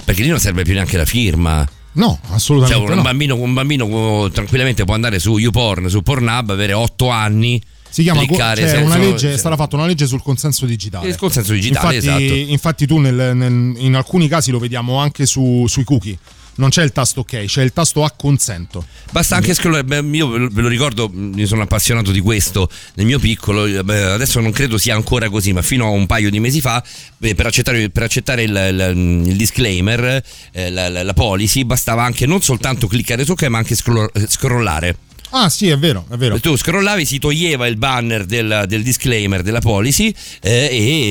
[0.07, 1.67] Perché lì non serve più neanche la firma.
[1.93, 3.01] No, Cioè, assolutamente un, no.
[3.01, 7.61] bambino, un bambino tranquillamente può andare su YouPorn, su Pornhub, avere 8 anni.
[7.89, 10.65] Si chiama cliccare c'è senza- una legge, cioè, è stata fatta una legge sul consenso
[10.65, 11.09] digitale.
[11.09, 12.51] Il consenso digitale, infatti, esatto.
[12.51, 16.17] infatti tu nel- nel- in alcuni casi lo vediamo anche su- sui cookie.
[16.57, 18.85] Non c'è il tasto ok, c'è il tasto acconsento.
[19.11, 19.83] Basta anche scrollare.
[19.83, 23.65] beh, Io ve lo- ricordo, mi sono appassionato di questo nel mio piccolo.
[23.65, 26.59] eh, beh, Adesso non credo sia ancora così, ma fino a un paio di mesi
[26.61, 26.83] fa,
[27.17, 32.03] beh, per accettare, per accettare il, il- il disclaimer, eh, la, la- la policy, bastava
[32.03, 34.97] anche non soltanto cliccare su ok, ma anche scroll- scrollare.
[35.31, 36.39] Ah, sì, è vero, è vero.
[36.39, 40.69] Tu scrollavi, si toglieva il banner del, del disclaimer della policy eh,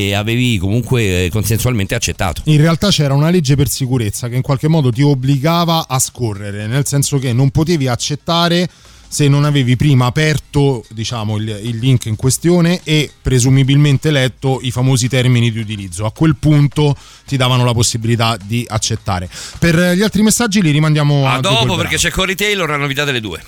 [0.09, 2.43] e avevi comunque eh, consensualmente accettato.
[2.45, 6.67] In realtà c'era una legge per sicurezza che in qualche modo ti obbligava a scorrere,
[6.67, 8.69] nel senso che non potevi accettare
[9.09, 14.71] se non avevi prima aperto diciamo, il, il link in questione e presumibilmente letto i
[14.71, 16.05] famosi termini di utilizzo.
[16.07, 19.29] A quel punto ti davano la possibilità di accettare.
[19.59, 23.05] Per gli altri messaggi li rimandiamo a, A dopo perché c'è Cory Taylor, la novità
[23.05, 23.43] delle due.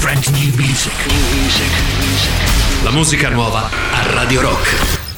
[0.00, 0.92] Brand new music.
[2.82, 5.09] La musica nuova a Radio Rock.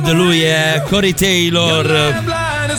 [0.00, 1.86] Red, lui è Cory Taylor.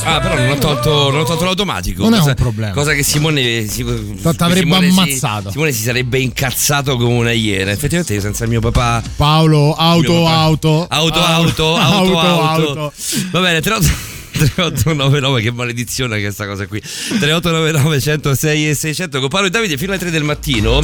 [0.03, 2.03] Ah, però non ho tolto, non ho tolto l'automatico.
[2.03, 2.73] Non è un cosa, problema.
[2.73, 3.67] Cosa che Simone.
[3.67, 5.51] Si, Simone si- ammazzato.
[5.51, 7.71] Simone si sarebbe incazzato come una iena.
[7.71, 9.03] Effettivamente, io senza mio papà.
[9.15, 10.35] Paolo, auto, papà.
[10.35, 10.87] auto.
[10.89, 12.93] Auto, auto, auto, auto.
[13.31, 14.09] Va bene, 38.
[14.31, 19.49] 3899 che maledizione che è sta cosa qui 3899 106 e 600 con Paolo e
[19.49, 20.79] Davide fino alle 3 del mattino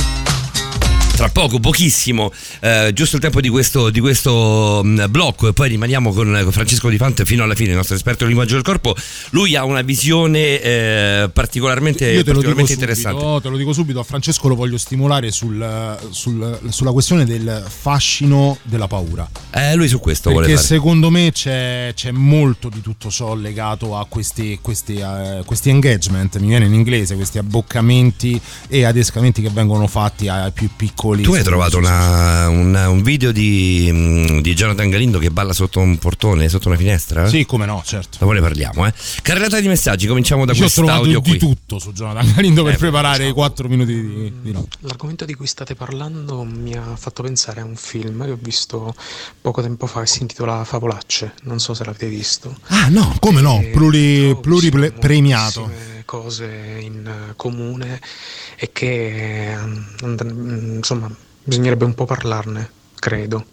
[1.17, 5.69] tra poco, pochissimo, eh, giusto il tempo di questo, di questo mh, blocco e poi
[5.69, 8.63] rimaniamo con, con Francesco Di Fante fino alla fine, il nostro esperto di linguaggio del
[8.63, 8.95] corpo.
[9.31, 13.41] Lui ha una visione eh, particolarmente, particolarmente subito, interessante.
[13.41, 18.59] te lo dico subito, a Francesco lo voglio stimolare sul- sul- sulla questione del fascino
[18.61, 19.27] della paura.
[19.49, 20.67] Eh, lui su questo Perché vuole fare.
[20.67, 26.37] secondo me c'è, c'è molto di tutto ciò legato a questi, questi, eh, questi engagement,
[26.37, 31.05] mi viene in inglese, questi abboccamenti e adescamenti che vengono fatti ai più piccoli.
[31.15, 35.79] Tu hai trovato una- una- un video di, mh, di Jonathan Galindo che balla sotto
[35.79, 37.27] un portone, sotto una finestra?
[37.27, 38.17] Sì, come no, certo.
[38.19, 38.93] Dopo ne parliamo, eh.
[39.21, 41.37] Carrellata di messaggi, cominciamo da Io ho trovato di qui.
[41.37, 44.67] tutto su Jonathan Galindo per Eh, preparare i 4 minuti di, di no.
[44.81, 48.93] L'argomento di cui state parlando mi ha fatto pensare a un film che ho visto
[49.41, 52.55] poco tempo fa che si intitola Favolacce, non so se l'avete visto.
[52.67, 55.61] Ah no, come no, pluri, pluripremiato.
[55.61, 56.45] Moltissime cose
[56.81, 58.01] in eh, comune
[58.57, 61.11] e che and- mm, insomma
[61.43, 63.45] bisognerebbe un po' parlarne, credo.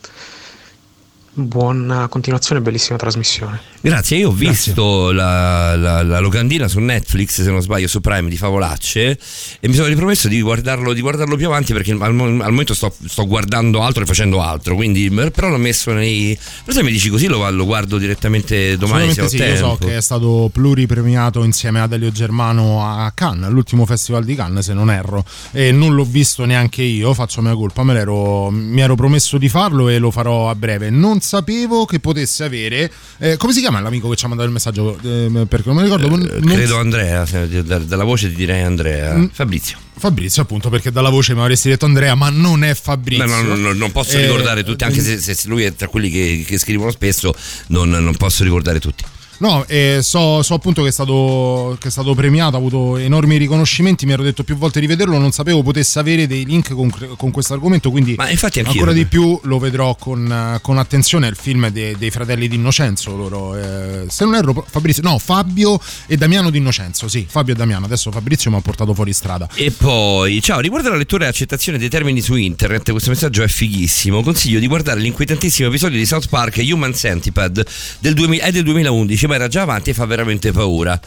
[1.36, 3.61] Buona continuazione, bellissima trasmissione.
[3.81, 8.28] Grazie, io ho visto la, la- la locandina su Netflix, se non sbaglio, su Prime
[8.28, 9.19] di Favolacce
[9.59, 12.94] e mi sono ripromesso di guardarlo, di guardarlo più avanti perché al, al momento sto,
[13.05, 16.39] sto guardando altro e facendo altro, quindi però l'ho messo nei...
[16.65, 19.59] Però se mi dici così lo, lo guardo direttamente domani se ho sì, io tempo.
[19.59, 24.65] so che è stato pluripremiato insieme ad Elio Germano a Cannes, all'ultimo festival di Cannes
[24.66, 28.81] se non erro, e non l'ho visto neanche io, faccio mia colpa, me l'ero, mi
[28.81, 30.90] ero promesso di farlo e lo farò a breve.
[30.90, 34.55] Non sapevo che potesse avere, eh, come si chiama l'amico che ci ha mandato il
[34.55, 34.96] messaggio?
[35.02, 36.09] Eh, perché non mi ricordo.
[36.09, 37.24] non- Credo Andrea,
[37.62, 39.14] da- dalla voce ti direi Andrea.
[39.16, 39.26] Mm.
[39.32, 39.78] Fabrizio.
[39.96, 43.48] Fabrizio appunto perché dalla voce mi avresti detto Andrea ma non è Fabrizio No, no,
[43.55, 46.44] no, no, non posso Eh, ricordare tutti, anche se, se lui è tra quelli che,
[46.46, 47.32] che scrivono spesso,
[47.68, 49.05] non, non posso ricordare tutti.
[49.44, 53.36] No, eh, so, so appunto che è, stato, che è stato premiato, ha avuto enormi
[53.36, 56.90] riconoscimenti, mi ero detto più volte di vederlo, non sapevo potesse avere dei link con,
[57.18, 58.72] con questo argomento, quindi Ma infatti anch'io.
[58.72, 63.54] ancora di più lo vedrò con, con attenzione, il film de- dei fratelli d'Innocenzo, loro,
[63.54, 68.10] eh, se non erro Fabrizio, no, Fabio e Damiano d'Innocenzo, sì, Fabio e Damiano, adesso
[68.10, 69.46] Fabrizio mi ha portato fuori strada.
[69.56, 73.48] E poi, ciao, riguardo la lettura e accettazione dei termini su internet, questo messaggio è
[73.48, 74.22] fighissimo.
[74.22, 77.66] Consiglio di guardare l'inquietantissimo episodio di South Park Human Centipede
[77.98, 80.98] del 2000 è del 2011, ma era già avanti e fa veramente paura.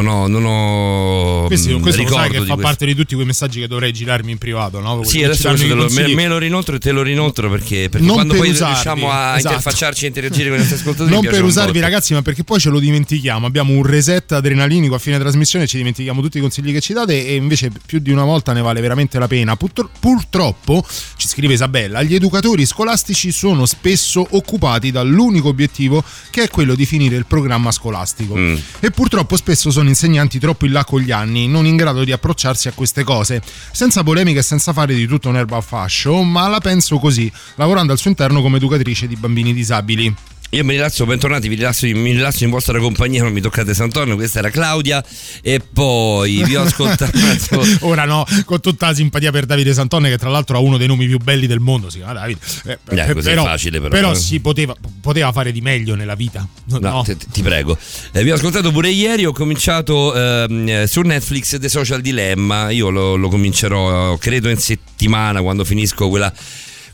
[0.00, 2.56] Non ho, non ho Questo, mm, questo lo sai che fa questo.
[2.56, 5.02] parte di tutti quei messaggi che dovrei girarmi in privato, no?
[5.02, 7.88] Sì, Quelli adesso questo te lo- me, me lo rinoltro e te lo rinoltro perché,
[7.88, 9.54] perché quando per poi usarvi, riusciamo a esatto.
[9.54, 12.68] interfacciarci e interagire con i nostri ascoltatori Non per usarvi, ragazzi, ma perché poi ce
[12.68, 13.46] lo dimentichiamo.
[13.46, 17.26] Abbiamo un reset adrenalinico a fine trasmissione, ci dimentichiamo tutti i consigli che ci date.
[17.26, 19.56] E invece più di una volta ne vale veramente la pena.
[19.56, 20.84] Purtro- purtroppo,
[21.16, 26.84] ci scrive Isabella, gli educatori scolastici sono spesso occupati dall'unico obiettivo che è quello di
[26.84, 28.36] finire il programma scolastico.
[28.36, 28.56] Mm.
[28.80, 32.12] E purtroppo spesso sono insegnanti troppo in là con gli anni, non in grado di
[32.12, 33.42] approcciarsi a queste cose.
[33.72, 37.92] Senza polemiche e senza fare di tutto un'erba a fascio, ma la penso così, lavorando
[37.92, 40.14] al suo interno come educatrice di bambini disabili.
[40.50, 44.14] Io mi rilasso, bentornati, vi rilasso, mi rilasso in vostra compagnia, non mi toccate Sant'Antonio,
[44.14, 45.04] questa era Claudia
[45.42, 47.18] e poi vi ho ascoltato.
[47.80, 50.86] Ora no, con tutta la simpatia per Davide Santone, che tra l'altro ha uno dei
[50.86, 52.38] nomi più belli del mondo, si chiama Davide.
[52.64, 54.14] Eh, Eh, così è facile, però.
[54.14, 56.46] si poteva, poteva fare di meglio nella vita.
[56.66, 57.76] No, No, ti, ti prego.
[58.12, 62.70] Eh, vi ho ascoltato pure ieri, ho cominciato ehm, eh, su Netflix The Social Dilemma,
[62.70, 66.32] io lo, lo comincerò credo in settimana quando finisco quella,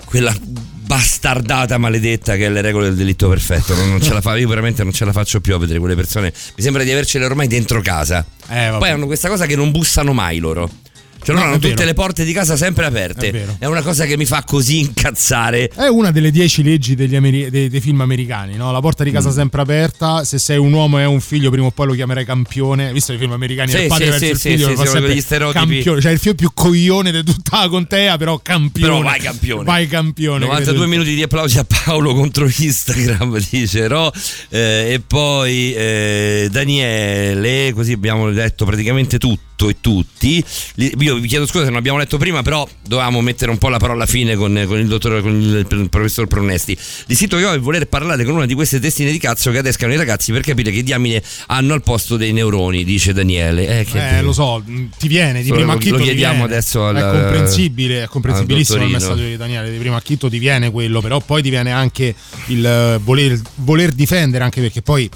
[0.06, 0.34] quella
[0.84, 3.74] bastardata maledetta che è le regole del delitto perfetto.
[3.74, 5.94] Non, non ce la fa, io veramente non ce la faccio più a vedere quelle
[5.94, 6.32] persone.
[6.56, 8.24] Mi sembra di avercele ormai dentro casa.
[8.48, 8.74] Eh.
[8.78, 10.68] Poi hanno questa cosa che non bussano mai loro.
[11.24, 11.86] Cioè, loro No, hanno tutte vero.
[11.86, 13.30] le porte di casa sempre aperte.
[13.30, 13.46] È.
[13.60, 15.68] È una cosa che mi fa così incazzare.
[15.68, 18.72] È una delle dieci leggi degli ameri- dei, dei film americani, no?
[18.72, 19.32] La porta di casa Mm.
[19.32, 20.24] sempre aperta.
[20.24, 22.92] Se sei un uomo e un figlio, prima o poi lo chiamerai campione.
[22.92, 25.12] Visto i film americani, Sì, il padre sì, verso sì, il figlio sì, lo fa
[25.12, 25.64] sì, stereotipi.
[25.74, 26.00] campione.
[26.00, 28.92] Cioè il figlio più coglione di tutta la contea, però campione.
[28.92, 29.64] Però vai campione.
[29.64, 30.44] Vai campione.
[30.44, 30.90] 92 credo.
[30.90, 34.12] minuti di applausi a Paolo contro Instagram, dice Ro.
[34.48, 40.44] Eh, e poi eh, Daniele, così abbiamo letto praticamente tutto e tutti.
[40.76, 43.78] Io vi chiedo scusa se non abbiamo letto prima, però dovevamo mettere un po' la
[43.78, 46.76] parola fine con, con il dottor, con il, il professor Pronesti.
[47.06, 49.92] L'istituto che ho è voler parlare con una di queste testine di cazzo che adescano
[49.92, 53.80] i ragazzi per capire che diamine hanno al posto dei neuroni, dice Daniele.
[53.80, 56.52] Eh, che Eh, lo so, mh, ti viene di Solo primo lo- chiediamo viene.
[56.52, 59.70] adesso al- È comprensibile, è comprensibilissimo il messaggio di Daniele.
[59.70, 62.14] Di primo acchitto ti viene quello, però poi ti viene anche
[62.46, 65.08] il eh, voler, voler difendere, anche perché poi.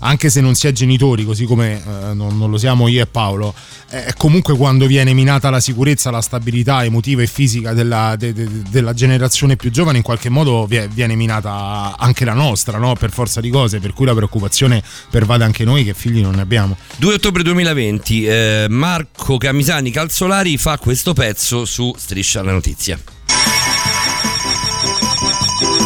[0.00, 3.06] Anche se non si è genitori, così come eh, non, non lo siamo io e
[3.06, 3.52] Paolo,
[3.90, 8.48] eh, comunque quando viene minata la sicurezza, la stabilità emotiva e fisica della, de- de-
[8.70, 12.94] della generazione più giovane, in qualche modo vie- viene minata anche la nostra, no?
[12.94, 16.42] per forza di cose, per cui la preoccupazione pervade anche noi che figli non ne
[16.42, 16.76] abbiamo.
[16.96, 22.98] 2 ottobre 2020, eh, Marco Camisani Calzolari fa questo pezzo su Striscia la Notizia.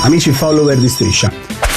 [0.03, 1.33] Amici follower di Striscia,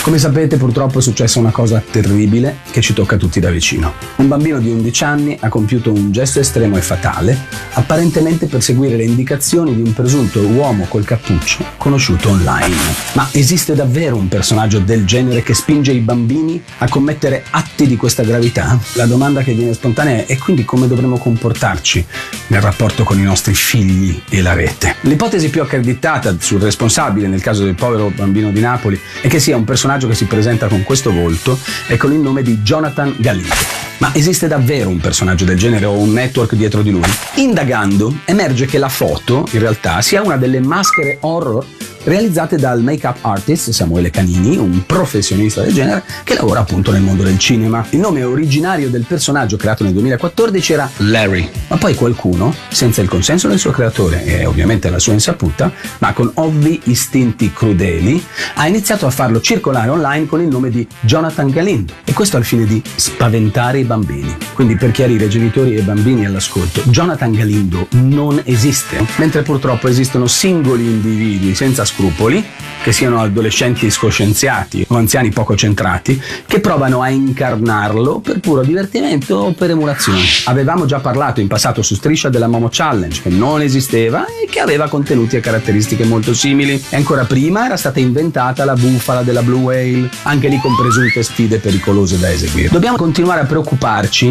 [0.06, 3.94] come sapete purtroppo è successa una cosa terribile che ci tocca tutti da vicino.
[4.18, 7.36] Un bambino di 11 anni ha compiuto un gesto estremo e fatale,
[7.72, 12.76] apparentemente per seguire le indicazioni di un presunto uomo col cappuccio conosciuto online.
[13.14, 17.96] Ma esiste davvero un personaggio del genere che spinge i bambini a commettere atti di
[17.98, 18.78] questa gravità?
[18.94, 22.06] La domanda che viene spontanea è quindi come dovremmo comportarci
[22.48, 24.98] nel rapporto con i nostri figli e la rete.
[25.02, 29.58] L'ipotesi più accreditata sul responsabile nel caso del povero bambino di Napoli è che sia
[29.58, 31.58] un personaggio che si presenta con questo volto
[31.88, 33.95] e con il nome di Jonathan Galindo.
[33.98, 37.04] Ma esiste davvero un personaggio del genere o un network dietro di lui?
[37.36, 41.66] Indagando emerge che la foto in realtà sia una delle maschere horror
[42.06, 47.24] realizzate dal make-up artist Samuele Canini, un professionista del genere che lavora appunto nel mondo
[47.24, 47.86] del cinema.
[47.90, 53.10] Il nome originario del personaggio creato nel 2014 era Larry, ma poi qualcuno, senza il
[53.10, 58.24] consenso del suo creatore e ovviamente la sua insaputa, ma con ovvi istinti crudeli,
[58.56, 62.46] ha iniziato a farlo circolare online con il nome di Jonathan Galindo e questo al
[62.46, 64.36] fine di spaventare i bambini.
[64.54, 70.84] Quindi per chiarire genitori e bambini all'ascolto, Jonathan Galindo non esiste, mentre purtroppo esistono singoli
[70.86, 72.44] individui senza scrupoli,
[72.84, 79.36] che siano adolescenti scoscienziati o anziani poco centrati, che provano a incarnarlo per puro divertimento
[79.36, 80.20] o per emulazione.
[80.46, 84.60] Avevamo già parlato in passato su Striscia della Momo Challenge, che non esisteva e che
[84.60, 86.82] aveva contenuti e caratteristiche molto simili.
[86.90, 91.24] E ancora prima era stata inventata la bufala della Blue Whale, anche lì con presunte
[91.24, 92.70] sfide pericolose da eseguire.
[92.70, 93.75] Dobbiamo continuare a preoccuparci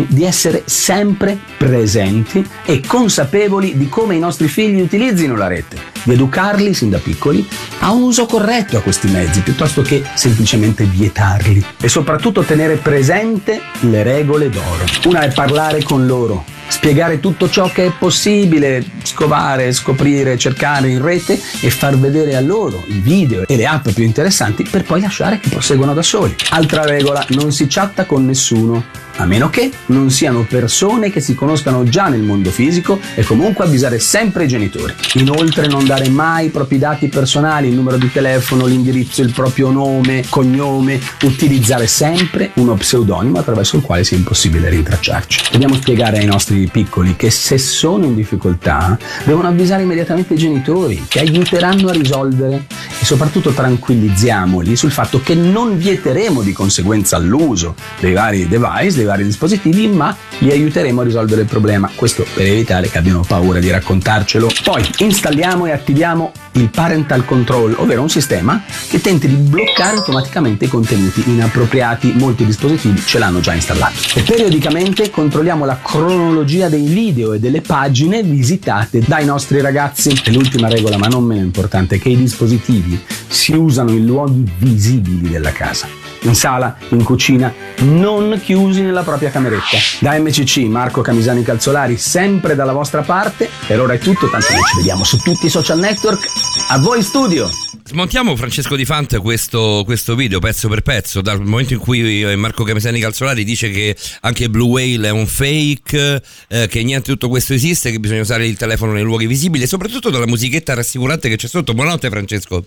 [0.08, 6.12] di essere sempre presenti e consapevoli di come i nostri figli utilizzino la rete, di
[6.12, 7.46] educarli sin da piccoli
[7.80, 13.60] a un uso corretto a questi mezzi piuttosto che semplicemente vietarli e soprattutto tenere presente
[13.80, 14.84] le regole d'oro.
[15.04, 21.02] Una è parlare con loro, spiegare tutto ciò che è possibile, scovare, scoprire, cercare in
[21.02, 25.00] rete e far vedere a loro i video e le app più interessanti per poi
[25.00, 26.34] lasciare che proseguano da soli.
[26.50, 29.03] Altra regola, non si chatta con nessuno.
[29.16, 33.64] A meno che non siano persone che si conoscano già nel mondo fisico e comunque
[33.64, 34.92] avvisare sempre i genitori.
[35.14, 39.70] Inoltre non dare mai i propri dati personali, il numero di telefono, l'indirizzo, il proprio
[39.70, 45.52] nome, cognome, utilizzare sempre uno pseudonimo attraverso il quale sia impossibile rintracciarci.
[45.52, 51.04] Dobbiamo spiegare ai nostri piccoli che se sono in difficoltà devono avvisare immediatamente i genitori
[51.06, 52.66] che aiuteranno a risolvere
[53.00, 59.06] e soprattutto tranquillizziamoli sul fatto che non vieteremo di conseguenza l'uso dei vari device, dei
[59.06, 61.90] vari dispositivi, ma li aiuteremo a risolvere il problema.
[61.94, 64.50] Questo per evitare che abbiano paura di raccontarcelo.
[64.64, 70.64] Poi installiamo e attiviamo il parental control, ovvero un sistema che tenti di bloccare automaticamente
[70.64, 72.12] i contenuti inappropriati.
[72.16, 73.94] Molti dispositivi ce l'hanno già installato.
[74.14, 80.18] E periodicamente controlliamo la cronologia dei video e delle pagine visitate dai nostri ragazzi.
[80.24, 84.44] E l'ultima regola, ma non meno importante, è che i dispositivi si usano in luoghi
[84.58, 86.03] visibili della casa.
[86.24, 89.76] In sala, in cucina, non chiusi nella propria cameretta.
[90.00, 93.50] Da MCC, Marco Camisani Calzolari, sempre dalla vostra parte.
[93.66, 96.26] Per ora è tutto, tanto noi ci vediamo su tutti i social network.
[96.68, 97.50] A voi in studio!
[97.86, 102.34] Smontiamo Francesco Di Fante questo, questo video pezzo per pezzo dal momento in cui eh,
[102.36, 107.12] Marco Camesani Calzolari dice che anche Blue Whale è un fake, eh, che niente di
[107.12, 110.72] tutto questo esiste, che bisogna usare il telefono nei luoghi visibili e soprattutto dalla musichetta
[110.72, 111.74] rassicurante che c'è sotto.
[111.74, 112.64] Buonanotte Francesco.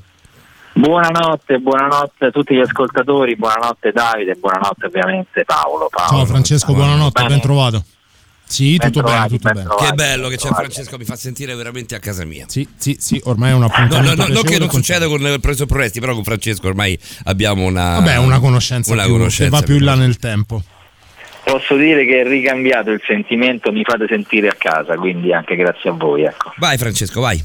[0.77, 5.89] Buonanotte, buonanotte a tutti gli ascoltatori, buonanotte Davide, buonanotte ovviamente Paolo.
[5.89, 6.17] Paolo.
[6.17, 7.83] Ciao Francesco, buonanotte, ben trovato.
[8.43, 9.67] Sì, tutto bene, tutto bene.
[9.75, 12.45] Che bello che c'è Francesco, mi fa sentire veramente a casa mia.
[12.47, 14.15] Sì, sì, sì, ormai è un No, appuntamento.
[14.21, 16.97] no, no, non che non con- succeda con il Preso Presti, però con Francesco ormai
[17.25, 20.61] abbiamo una, Vabbè, una conoscenza, una più, conoscenza che va più in là nel tempo.
[21.43, 25.89] Posso dire che è ricambiato il sentimento, mi fate sentire a casa, quindi anche grazie
[25.89, 26.23] a voi.
[26.23, 26.53] Ecco.
[26.57, 27.43] Vai Francesco, vai.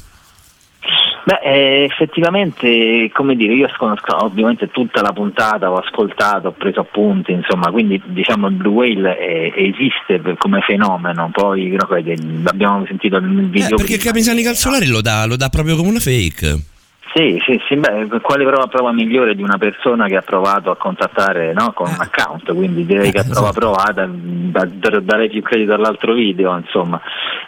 [1.24, 6.80] Beh, eh, effettivamente, come dire, io conosco ovviamente tutta la puntata, ho ascoltato, ho preso
[6.80, 12.84] appunti, insomma, quindi diciamo il Blue Whale eh, esiste come fenomeno, poi no, vedi, abbiamo
[12.86, 13.68] sentito il video.
[13.68, 13.98] Eh, perché.
[13.98, 16.70] Camisani Calzolari lo dà, lo dà proprio come una fake.
[17.14, 20.76] Sì, sì, sì, beh, quale prova, prova migliore di una persona che ha provato a
[20.76, 25.42] contattare no, con un account, quindi direi che a prova provata da- da- darei più
[25.42, 26.98] credito all'altro video, insomma.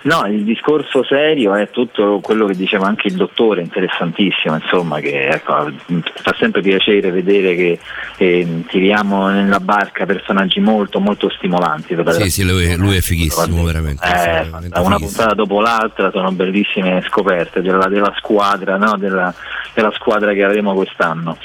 [0.02, 5.28] No, il discorso serio è tutto quello che diceva anche il dottore, interessantissimo, insomma, che
[5.28, 5.70] ecco,
[6.12, 7.78] fa sempre piacere vedere che
[8.18, 11.96] eh, tiriamo nella barca personaggi molto molto stimolanti.
[12.10, 14.06] Sì, sì, lui, lui è fighissimo, veramente.
[14.06, 18.96] Eh, veramente una puntata dopo l'altra sono bellissime scoperte della, della squadra, no?
[18.98, 19.34] della,
[19.74, 21.36] della squadra che avremo quest'anno.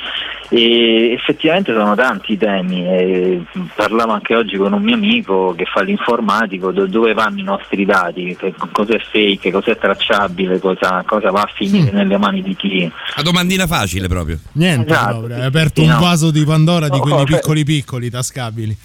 [0.51, 3.43] E effettivamente sono tanti i temi, e
[3.75, 7.85] parlavo anche oggi con un mio amico che fa l'informatico, do- dove vanno i nostri
[7.85, 12.91] dati, che- cos'è fake, cos'è tracciabile, cosa, cosa va a finire nelle mani di chi.
[13.15, 14.39] La domandina facile proprio.
[14.53, 15.99] Niente, Esatto, sì, hai aperto sì, un no.
[15.99, 18.75] vaso di Pandora di No, quelli cioè- piccoli piccoli, tascabili.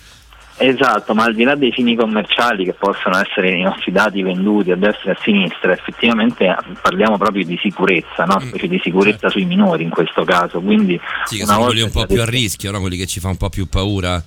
[0.57, 4.71] Esatto, ma al di là dei fini commerciali che possono essere i nostri dati venduti
[4.71, 8.39] a destra e a sinistra, effettivamente eh, parliamo proprio di sicurezza, no?
[8.39, 10.61] specie di sicurezza sui minori in questo caso.
[10.61, 12.81] Quindi Sì, che una sono volta quelli un po' più a rischio, no?
[12.81, 14.23] quelli che ci fa un po' più paura.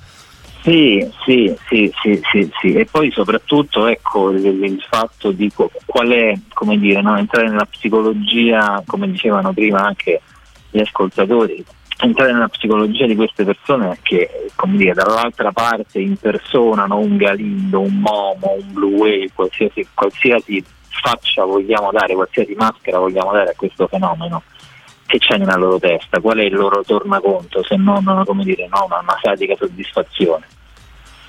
[0.63, 2.73] Sì, sì, sì, sì, sì, sì.
[2.73, 5.49] E poi soprattutto ecco il, fatto di
[5.85, 7.17] qual è, come dire, no?
[7.17, 10.21] entrare nella psicologia, come dicevano prima anche
[10.69, 11.63] gli ascoltatori,
[11.99, 17.95] entrare nella psicologia di queste persone che, come dire, dall'altra parte impersonano un Galindo, un
[17.95, 23.87] Momo, un Blue Whale, qualsiasi, qualsiasi faccia vogliamo dare, qualsiasi maschera vogliamo dare a questo
[23.87, 24.43] fenomeno
[25.05, 28.03] che c'è nella loro testa, qual è il loro tornaconto se non
[28.43, 30.45] dire, no, una, una satica soddisfazione.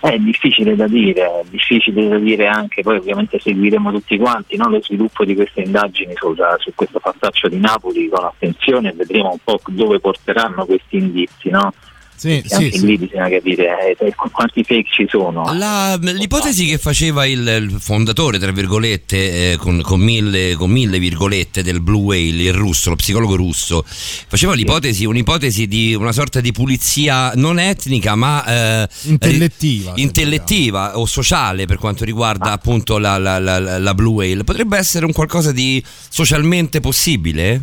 [0.01, 4.69] È difficile da dire, è difficile da dire anche, poi ovviamente seguiremo tutti quanti no,
[4.69, 9.33] lo sviluppo di queste indagini sulla- su questo passaccio di Napoli con attenzione e vedremo
[9.33, 11.51] un po' dove porteranno questi indizi.
[11.51, 11.73] No?
[12.19, 15.55] Sì, Perché anche lì bisogna capire eh, qu- quanti fake ci sono.
[15.55, 20.99] La- l'ipotesi che faceva il, il fondatore, tra virgolette, eh, con, con mille, con mille
[20.99, 26.41] virgolette del Blue Whale, il russo, lo psicologo russo, faceva l'ipotesi, un'ipotesi di una sorta
[26.41, 33.17] di pulizia non etnica ma eh, Intellettiva, intellettiva o sociale per quanto riguarda appunto la,
[33.17, 34.43] la- la- la- la Blue Whale.
[34.43, 37.63] Potrebbe essere un qualcosa di socialmente possibile?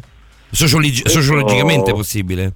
[0.50, 2.54] Sociologi- Questo- sociologicamente possibile?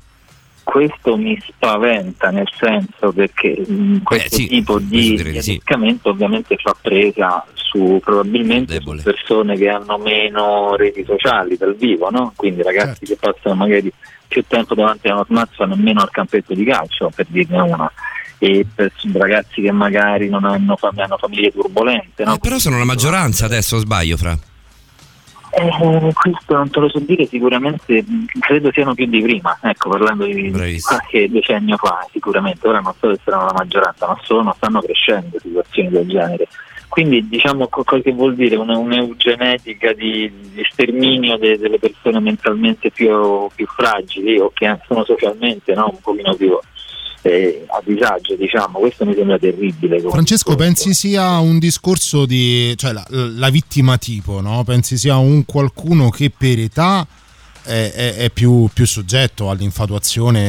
[0.69, 5.61] Questo mi spaventa nel senso perché mh, questo sì, tipo di, di sì.
[6.03, 12.33] ovviamente fa presa su probabilmente su persone che hanno meno reti sociali dal vivo, no?
[12.35, 13.91] quindi ragazzi che passano magari
[14.27, 17.91] più tempo davanti a uno smartphone e meno al campetto di calcio, per dirne una.
[18.37, 22.35] E per ragazzi che magari non hanno, fam- hanno famiglie turbolente, no?
[22.35, 24.37] Eh, però sono la maggioranza adesso, sbaglio, fra.
[25.51, 29.89] Eh, questo non te lo so dire, sicuramente mh, credo siano più di prima, ecco,
[29.89, 34.53] parlando di qualche decennio fa, sicuramente, ora non so se saranno la maggioranza, ma sono,
[34.55, 36.47] stanno crescendo situazioni del genere.
[36.87, 42.89] Quindi diciamo cosa che vuol dire una, un'eugenetica di, di sterminio de- delle persone mentalmente
[42.89, 46.57] più, più fragili o che sono socialmente no, un pochino più
[47.21, 49.99] eh, a disagio, diciamo, questo mi sembra terribile.
[49.99, 52.73] Francesco, pensi sia un discorso di.
[52.77, 54.63] cioè la, la vittima tipo, no?
[54.63, 57.05] Pensi sia un qualcuno che per età
[57.63, 60.39] è, è- è più, più soggetto all'infatuazione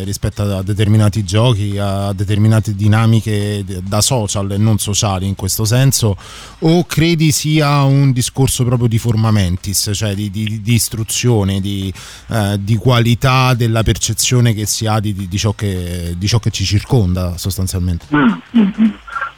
[0.00, 5.64] eh, rispetto a determinati giochi, a determinate dinamiche da social e non sociali in questo
[5.64, 6.16] senso?
[6.60, 11.92] O credi sia un discorso proprio di formamentis, cioè di, di- di istruzione, di,
[12.28, 17.36] eh, di qualità della percezione che si ha di, ciò che, ciò che ci circonda
[17.36, 18.06] sostanzialmente?
[18.14, 18.28] Mm,
[18.58, 18.88] mm, mm.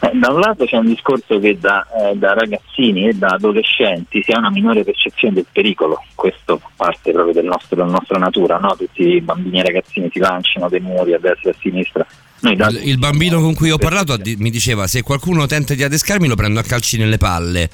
[0.01, 4.23] Eh, da un lato c'è un discorso che da, eh, da ragazzini e da adolescenti
[4.23, 8.59] si ha una minore percezione del pericolo, questo parte proprio del nostro, della nostra natura,
[8.59, 8.75] no?
[8.77, 12.07] tutti i bambini e ragazzini si lanciano dei muri a destra e a sinistra.
[12.41, 16.35] Il, il bambino con cui ho parlato mi diceva se qualcuno tenta di adescarmi lo
[16.35, 17.71] prendo a calci nelle palle.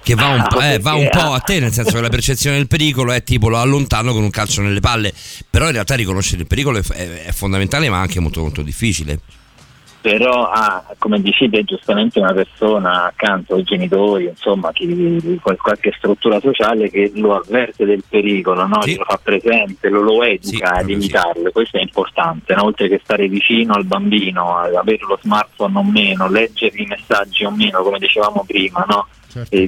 [0.00, 2.56] Che va un, po', eh, va un po' a te, nel senso che la percezione
[2.56, 5.12] del pericolo è tipo lo allontano con un calcio nelle palle.
[5.50, 9.20] Però in realtà riconoscere il pericolo è- è fondamentale, ma anche molto, molto difficile.
[10.08, 15.92] Però ha, come dici te, giustamente una persona accanto, i genitori, insomma, chi, qual- qualche
[15.96, 18.80] struttura sociale che lo avverte del pericolo, no?
[18.96, 22.64] lo fa presente, lo, lo educa ad evitarlo, questo è importante, no?
[22.64, 27.44] oltre che stare vicino al bambino, a- avere lo smartphone o meno, leggergli i messaggi
[27.44, 29.06] o meno, come dicevamo prima, no?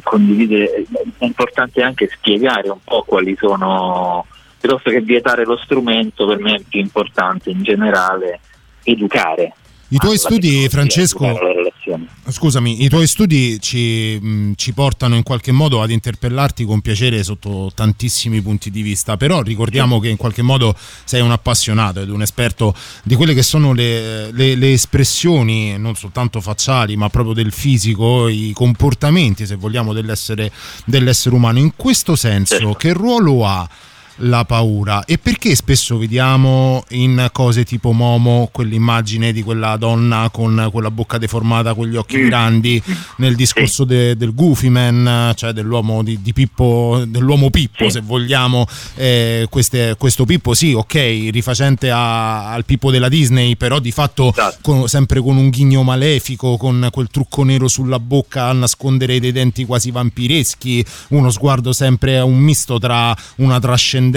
[0.02, 0.86] Condividere,
[1.18, 4.24] è importante anche spiegare un po' quali sono,
[4.58, 8.40] piuttosto che vietare lo strumento, per me è più importante in generale
[8.84, 9.52] educare.
[9.92, 12.06] I tuoi studi, Francesco, relazioni.
[12.28, 17.24] Scusami, i tuoi studi ci, mh, ci portano in qualche modo ad interpellarti con piacere
[17.24, 22.08] sotto tantissimi punti di vista, però ricordiamo che in qualche modo sei un appassionato ed
[22.08, 22.72] un esperto
[23.02, 28.28] di quelle che sono le, le- le espressioni, non soltanto facciali, ma proprio del fisico,
[28.28, 30.52] i comportamenti, se vogliamo, dell'essere,
[30.84, 31.58] dell'essere umano.
[31.58, 33.68] In questo senso, che ruolo ha?
[34.16, 35.04] La paura.
[35.04, 41.16] E perché spesso vediamo in cose tipo Momo quell'immagine di quella donna con quella bocca
[41.18, 42.82] deformata con gli occhi grandi
[43.16, 48.66] nel discorso de- del Goofy Man cioè dell'uomo di, di Pippo dell'uomo Pippo se vogliamo
[48.96, 54.32] eh, queste- questo Pippo sì ok rifacente a- al Pippo della Disney però di fatto
[54.60, 59.32] con- sempre con un ghigno malefico con quel trucco nero sulla bocca a nascondere dei
[59.32, 64.08] denti quasi vampireschi uno sguardo sempre un misto tra una trascendenza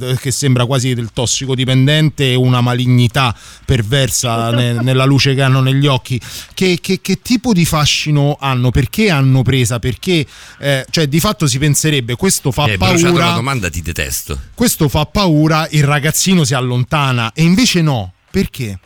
[0.00, 3.34] eh, che sembra quasi del tossicodipendente e una malignità
[3.64, 6.20] perversa ne- nella luce che hanno negli occhi.
[6.54, 8.70] Che, che- che tipo di fascino hanno?
[8.70, 9.78] Perché hanno presa?
[9.78, 10.26] Perché,
[10.58, 14.38] eh, cioè, di fatto si penserebbe questo fa la paura, domanda, ti detesto.
[14.54, 18.12] questo fa paura, il ragazzino si allontana e invece no.
[18.30, 18.78] Perché?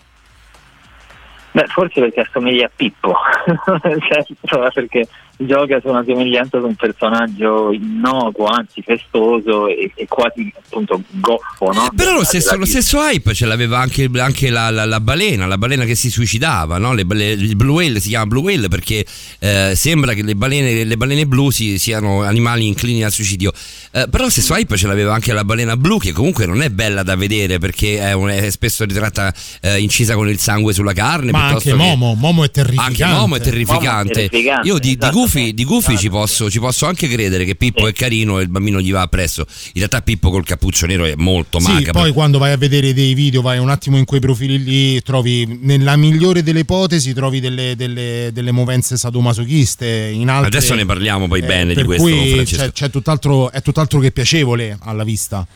[1.52, 3.12] Beh, forse perché assomiglia a Pippo,
[4.08, 5.08] Certo, perché
[5.46, 11.72] gioca su una somiglianza su un personaggio innocuo, anzi festoso e, e quasi appunto goffo,
[11.72, 11.88] no?
[11.94, 15.58] Però lo stesso, lo stesso hype ce l'aveva anche, anche la, la- la balena, la
[15.58, 16.92] balena che si suicidava, no?
[16.94, 19.04] Le bale- il blue whale si chiama blue whale perché
[19.38, 23.52] eh, sembra che le balene, le balene blu si- siano animali inclini al suicidio.
[23.92, 26.68] Eh, però lo stesso hype ce l'aveva anche la balena blu che comunque non è
[26.70, 30.92] bella da vedere perché è, un- è spesso ritratta eh, incisa con il sangue sulla
[30.92, 31.30] carne.
[31.32, 33.02] Ma anche che- Momo, Momo è terrificante.
[33.02, 34.12] Anche Momo è terrificante.
[34.28, 35.16] terrificante, Io di, di esatto.
[35.32, 38.48] Goofy, di Goofy ci, posso, ci posso anche credere che Pippo è carino e il
[38.48, 39.44] bambino gli va appresso.
[39.48, 42.00] In realtà Pippo col cappuccio nero è molto Sì, macabro.
[42.02, 45.58] poi quando vai a vedere dei video, vai un attimo in quei profili lì, trovi
[45.62, 49.86] nella migliore delle ipotesi, trovi delle, delle- delle movenze sadomasochiste.
[50.12, 52.62] In altre, Adesso ne parliamo poi bene di per questo, cui Francesco.
[52.64, 55.46] c'è, c'è tutt'altro, è tutt'altro che piacevole alla vista.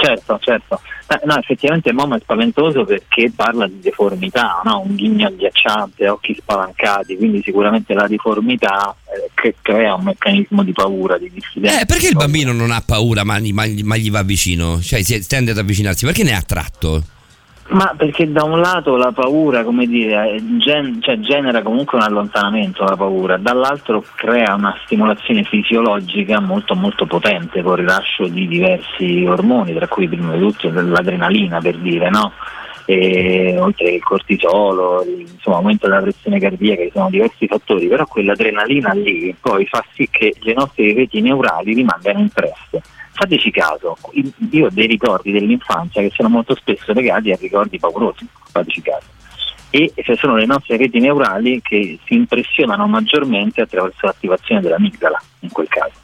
[0.00, 0.80] Certo, certo.
[1.08, 4.82] Eh, No, effettivamente Momo è spaventoso perché parla di deformità, no?
[4.86, 10.72] un ghigno agghiacciante, occhi spalancati, quindi sicuramente la deformità eh, che crea un meccanismo di
[10.72, 11.80] paura, di diffidenza.
[11.80, 14.80] Eh, perché il bambino non ha paura ma, ma ma gli va vicino?
[14.80, 17.02] Cioè si tende ad avvicinarsi, perché ne è attratto?
[17.70, 22.82] Ma perché da un lato la paura, dire, eh, gen- cioè, genera comunque un allontanamento
[22.82, 29.22] la paura, dall'altro crea una stimolazione fisiologica molto molto potente con il rilascio di diversi
[29.26, 32.32] ormoni, tra cui prima di tutto l'adrenalina per dire, no?
[32.86, 38.06] E, oltre che il cortisolo, insomma aumento della pressione cardiaca, ci sono diversi fattori, però
[38.06, 42.80] quell'adrenalina lì poi fa sì che le nostre reti neurali rimangano impresse.
[43.18, 43.96] Fateci caso,
[44.52, 49.06] io ho dei ricordi dell'infanzia che sono molto spesso legati a ricordi paurosi, fateci caso.
[49.70, 55.66] E sono le nostre reti neurali che si impressionano maggiormente attraverso l'attivazione dell'amigdala, in quel
[55.66, 55.94] caso.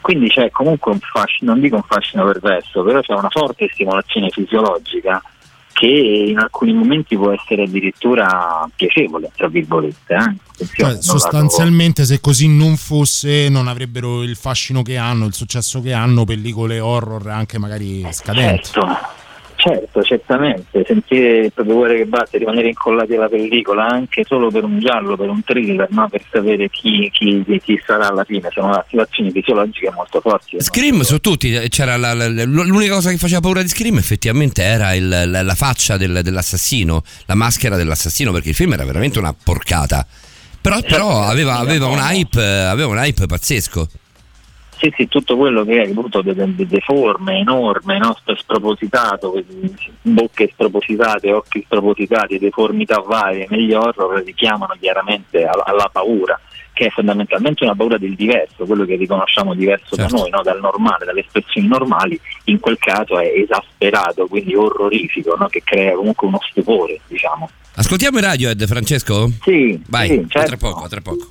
[0.00, 4.28] Quindi c'è comunque un fascino, non dico un fascino perverso, però c'è una forte stimolazione
[4.30, 5.22] fisiologica
[5.78, 5.86] che
[6.28, 10.14] in alcuni momenti può essere addirittura piacevole, tra virgolette.
[10.14, 10.66] Eh?
[10.74, 15.92] Cioè, sostanzialmente, se così non fosse, non avrebbero il fascino che hanno, il successo che
[15.92, 18.70] hanno, pellicole horror anche magari scadenti.
[18.70, 18.86] Certo,
[19.56, 20.84] certo, certamente.
[20.86, 25.16] Sentire il proprio cuore che batte, rimanere incollati alla pellicola anche solo per un giallo,
[25.16, 26.08] per un thriller, no?
[26.08, 28.48] per sapere chi, chi- chi sarà alla fine.
[28.52, 30.60] Sono attivazioni fisiologiche molto forti.
[30.60, 34.62] Scream su tutti, c'era la- la- la- l'unica cosa che faceva paura di Scream effettivamente
[34.62, 39.34] era il- la, faccia del- dell'assassino, la maschera dell'assassino, perché il film era veramente una
[39.34, 40.06] porcata.
[40.60, 43.88] Però, però aveva, aveva un hype, aveva un hype pazzesco.
[44.78, 48.14] Sì, sì, tutto quello che è de- deforme, enorme, no?
[48.20, 49.42] Sp- spropositato,
[50.02, 56.38] bocche spropositate, occhi spropositati, deformità varie negli horror richiamano chiaramente alla, alla paura,
[56.74, 60.14] che è fondamentalmente una paura del diverso, quello che riconosciamo diverso Certo.
[60.14, 60.42] da noi, no?
[60.42, 65.46] dal normale, dalle espressioni normali, in quel caso è esasperato, quindi orrorifico, no?
[65.46, 67.48] che crea comunque uno stupore, diciamo.
[67.76, 69.30] Ascoltiamo i Radiohead, Francesco?
[69.42, 70.48] Sì, Vai, sì, certo.
[70.48, 71.28] tra poco, tra poco.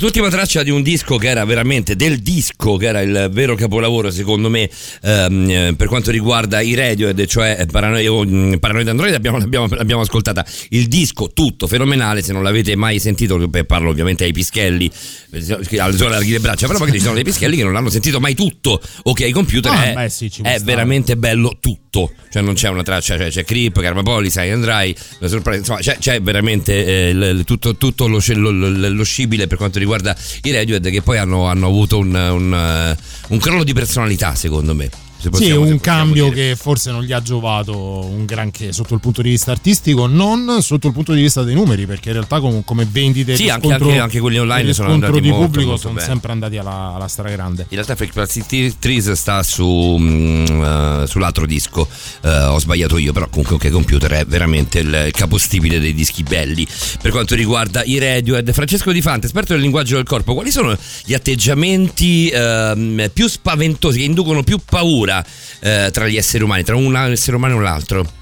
[0.00, 4.10] Quart'ultima traccia di un disco che era veramente del disco, che era il vero capolavoro
[4.10, 4.66] secondo me
[5.02, 10.00] ehm, eh, per quanto riguarda i Radiohead, cioè Paranoid, oh, Paranoid Android, abbiamo, l'abbiamo, l'abbiamo
[10.00, 10.42] ascoltata.
[10.70, 14.90] Il disco tutto fenomenale, se non l'avete mai sentito, beh, parlo ovviamente ai pischelli,
[15.32, 17.90] eh, alle zone larghe le braccia, però magari ci sono dei pischelli che non l'hanno
[17.90, 18.80] sentito mai tutto.
[19.02, 23.16] Ok, computer Ah, è, beh, sì, è veramente bello tutto, cioè non c'è una traccia,
[23.16, 27.42] cioè, c'è Creep, Carmapoli, Sai and Dry, la sorpresa, insomma c'è, c'è veramente eh, il-
[27.44, 31.46] tutto, tutto lo, lo- lo- lo scibile per quanto riguarda i Radiohead che poi hanno,
[31.46, 32.96] hanno avuto un, un, eh,
[33.28, 34.88] un crollo di personalità secondo me.
[35.20, 36.48] Sì, possiamo- se un cambio dire.
[36.48, 37.76] che forse non gli ha giovato
[38.06, 41.54] un granché sotto il punto di vista artistico, non sotto il punto di vista dei
[41.54, 45.20] numeri, perché in realtà com- come vendite Sì, anche- anche- anche quelli online sono andati
[45.20, 46.06] di molto, pubblico molto sono bene.
[46.06, 47.62] sempre andati alla, alla stragrande.
[47.68, 51.86] In realtà Fake Plastic Trees sta su, eh, sull'altro disco,
[52.22, 56.66] eh, ho sbagliato io, però comunque OK Computer è veramente il capostipite dei dischi belli.
[57.00, 60.76] Per quanto riguarda i Radiohead, Francesco Di Fante, esperto del linguaggio del corpo, quali sono
[61.04, 65.24] gli atteggiamenti ehm, più spaventosi, che inducono più paura
[65.60, 68.18] eh, tra gli esseri umani, tra un essere umano e l'altro?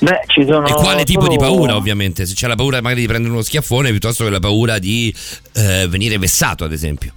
[0.00, 2.26] Beh, ci sono E quale tipo di paura, ovviamente?
[2.26, 5.14] Se c'è la paura magari di prendere uno schiaffone piuttosto che la paura di
[5.54, 7.12] eh, venire vessato, ad esempio.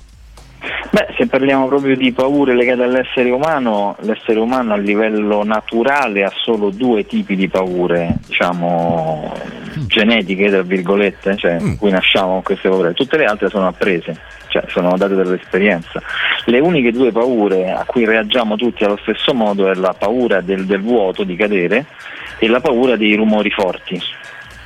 [0.90, 6.32] Beh, se parliamo proprio di paure legate all'essere umano, l'essere umano a livello naturale ha
[6.34, 9.34] solo due tipi di paure, diciamo,
[9.88, 12.94] genetiche, tra virgolette, cioè in cui nasciamo con queste paure.
[12.94, 14.18] Tutte le altre sono apprese,
[14.48, 16.02] cioè sono date dall'esperienza.
[16.46, 20.66] Le uniche due paure a cui reagiamo tutti allo stesso modo è la paura del,
[20.66, 21.86] del vuoto, di cadere,
[22.40, 24.00] e la paura dei rumori forti,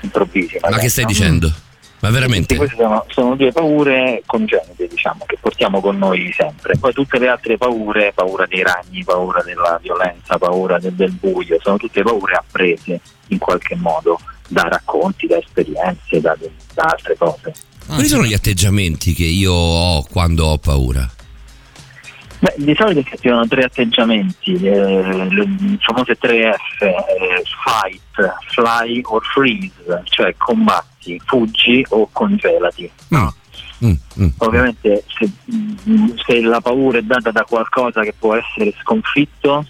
[0.02, 0.60] improvvisi.
[0.62, 1.10] Ma che stai no?
[1.10, 1.52] dicendo?
[2.02, 2.56] Ma veramente?
[2.56, 6.76] Queste sono, sono due paure congenite, diciamo, che portiamo con noi sempre.
[6.78, 11.60] Poi tutte le altre paure, paura dei ragni, paura della violenza, paura del, del buio,
[11.62, 16.36] sono tutte paure apprese in qualche modo da racconti, da esperienze, da,
[16.74, 17.54] da altre cose.
[17.86, 21.08] Quali sono gli atteggiamenti che io ho quando ho paura?
[22.42, 29.00] Beh, di solito si attivano tre atteggiamenti, eh, le famose tre F, eh, fight, fly
[29.04, 29.72] or freeze,
[30.06, 32.90] cioè combatti, fuggi o congelati.
[33.86, 33.94] Mm,
[34.40, 35.30] Ovviamente se,
[35.88, 39.66] mm, se la paura è data da qualcosa che può essere sconfitto,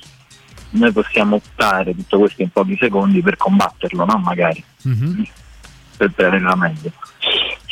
[0.72, 4.18] noi possiamo optare tutto questo in pochi secondi per combatterlo, no?
[4.18, 4.64] Magari,
[5.98, 6.92] per, per averla meglio.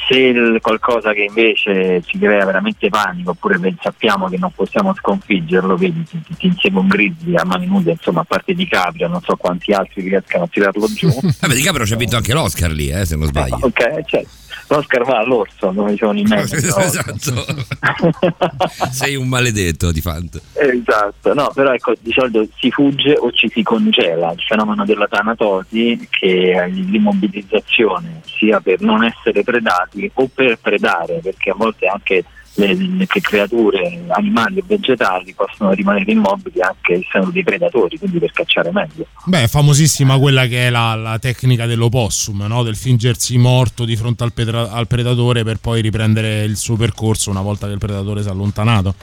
[0.10, 4.92] Se il- qualcosa che invece ci crea veramente panico, oppure ben sappiamo che non possiamo
[4.96, 8.68] sconfiggerlo, vedi, ti, ti, ti insegue un grizzly a mani nude, insomma, a parte di
[8.68, 11.08] Caprio, non so quanti altri riescano a tirarlo giù.
[11.40, 13.60] Vabbè, di Caprio ci ha vinto anche l'Oscar lì, eh, se non sbaglio.
[13.62, 14.26] ok, cioè,
[14.68, 16.44] l'Oscar va all'orso, come dicevano i meme.
[16.52, 17.46] esatto.
[18.92, 20.42] Sei un maledetto di Fant.
[20.54, 25.08] Esatto, no, però ecco, di solito si fugge o ci si congela, il fenomeno della
[25.08, 31.88] tanatosi che è l'immobilizzazione sia per non essere predati o per predare, perché a volte
[31.88, 32.24] anche
[32.60, 38.32] le, le creature animali e vegetali possono rimanere immobili anche essendo dei predatori, quindi per
[38.32, 39.06] cacciare meglio.
[39.26, 42.64] Beh, è famosissima quella che è la, la tecnica dell'opossum, no?
[42.64, 47.30] del fingersi morto di fronte al, pedra- al predatore per poi riprendere il suo percorso
[47.30, 48.94] una volta che il predatore si è allontanato.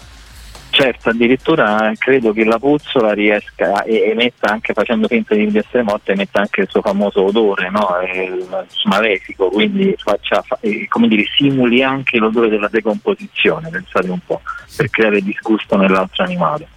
[0.77, 6.13] Certo, addirittura credo che la puzzola riesca e emetta anche facendo finta di essere morta,
[6.13, 7.89] emetta anche il suo famoso odore, no?
[8.13, 8.47] Il
[8.85, 14.43] malefico, quindi faccia, fa- eh, come dire, simuli anche l'odore della decomposizione, pensate un po',
[14.77, 16.69] per creare disgusto nell'altro animale.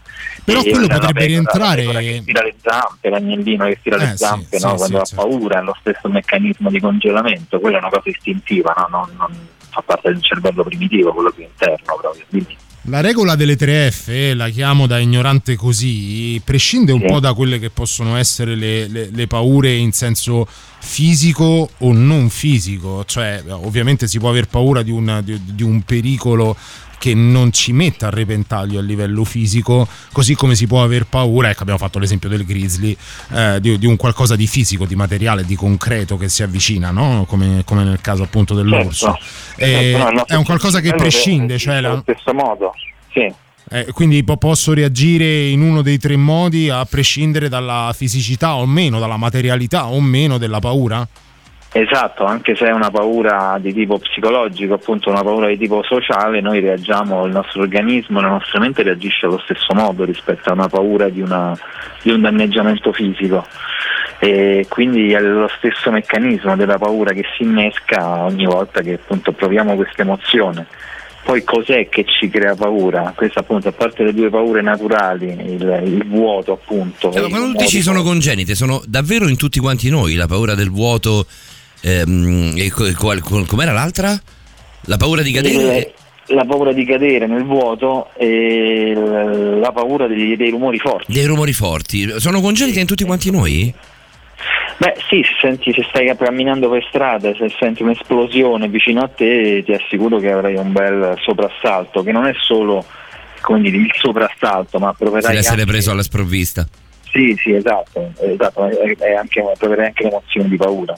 [0.45, 3.95] Però E quello la potrebbe la rientrare- pecora che stira le zampe, l'agnellino che stira
[3.97, 4.69] Eh, le sì, zampe sì, no?
[4.71, 5.21] sì, quando certo.
[5.21, 8.97] ha paura, è lo stesso meccanismo di congelamento, quella è una cosa istintiva, no?
[8.97, 12.23] non, non fa parte del cervello primitivo, quello più interno proprio.
[12.29, 17.05] Quindi, La regola delle 3F, eh, la chiamo da ignorante così, prescinde un Sì.
[17.07, 20.47] po' da quelle che possono essere le, le- le paure in senso
[20.79, 25.81] fisico o non fisico, cioè ovviamente si può aver paura di un, di- di un
[25.83, 26.55] pericolo
[26.99, 31.49] che non ci metta a repentaglio a livello fisico, così come si può aver paura,
[31.49, 32.95] ecco abbiamo fatto l'esempio del grizzly,
[33.33, 37.25] eh, di, di un qualcosa di fisico, di materiale, di concreto che si avvicina, no?
[37.27, 39.17] come, come nel caso appunto dell'orso.
[39.17, 39.63] Certo.
[39.63, 42.73] Eh, Certo, no, è un qualcosa che prescinde, cioè la- allo stesso modo,
[43.13, 43.33] sì.
[43.71, 48.65] eh, quindi po- posso reagire in uno dei tre modi a prescindere dalla fisicità o
[48.65, 51.07] meno, dalla materialità o meno della paura?
[51.71, 56.41] Esatto, anche se è una paura di tipo psicologico, appunto una paura di tipo sociale,
[56.41, 60.67] noi reagiamo, il nostro organismo, la nostra mente reagisce allo stesso modo rispetto a una
[60.67, 61.55] paura di, una-
[62.01, 63.45] di un danneggiamento fisico.
[64.17, 69.31] E quindi è lo stesso meccanismo della paura che si innesca ogni volta che appunto
[69.31, 70.65] proviamo questa emozione.
[71.23, 73.13] Poi cos'è che ci crea paura?
[73.15, 77.11] Questa appunto, a parte le due paure naturali, il, il vuoto appunto.
[77.11, 80.55] Cioè, il quando tu dici sono congenite, sono davvero in tutti quanti noi, la paura
[80.55, 81.27] del vuoto.
[81.81, 84.19] Ehm, e qual- co- com'era l'altra?
[84.83, 85.93] La paura di cadere?
[86.27, 91.11] La paura di cadere nel vuoto e la paura dei, dei rumori forti.
[91.11, 92.19] Dei rumori forti.
[92.19, 93.73] Sono congenite in tutti quanti noi?
[94.77, 99.61] Beh sì, se, senti, se stai camminando per strada, se senti un'esplosione vicino a te,
[99.65, 102.85] ti assicuro che avrai un bel soprassalto, che non è solo
[103.59, 106.65] dire, il soprassalto, ma proverai essere anche, preso alla sprovvista.
[107.11, 110.95] sì, sì, esatto, esatto, è, è anche, proverai anche l'emozione di paura.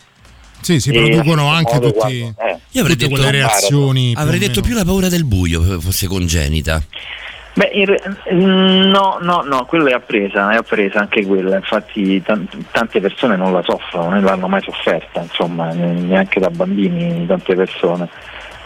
[0.62, 2.58] Sì, si producono anche tutti, quando- eh.
[2.72, 4.12] Io avrei tutte detto, quelle reazioni.
[4.14, 4.68] più avrei detto meno.
[4.68, 6.82] più la paura del buio f- fosse congenita.
[7.54, 13.02] Beh, re- no, no, no, quella è appresa, è appresa anche quella, infatti tan- tante
[13.02, 18.08] persone non la soffrono, non l'hanno mai sofferta, insomma, ne- neanche da bambini tante persone.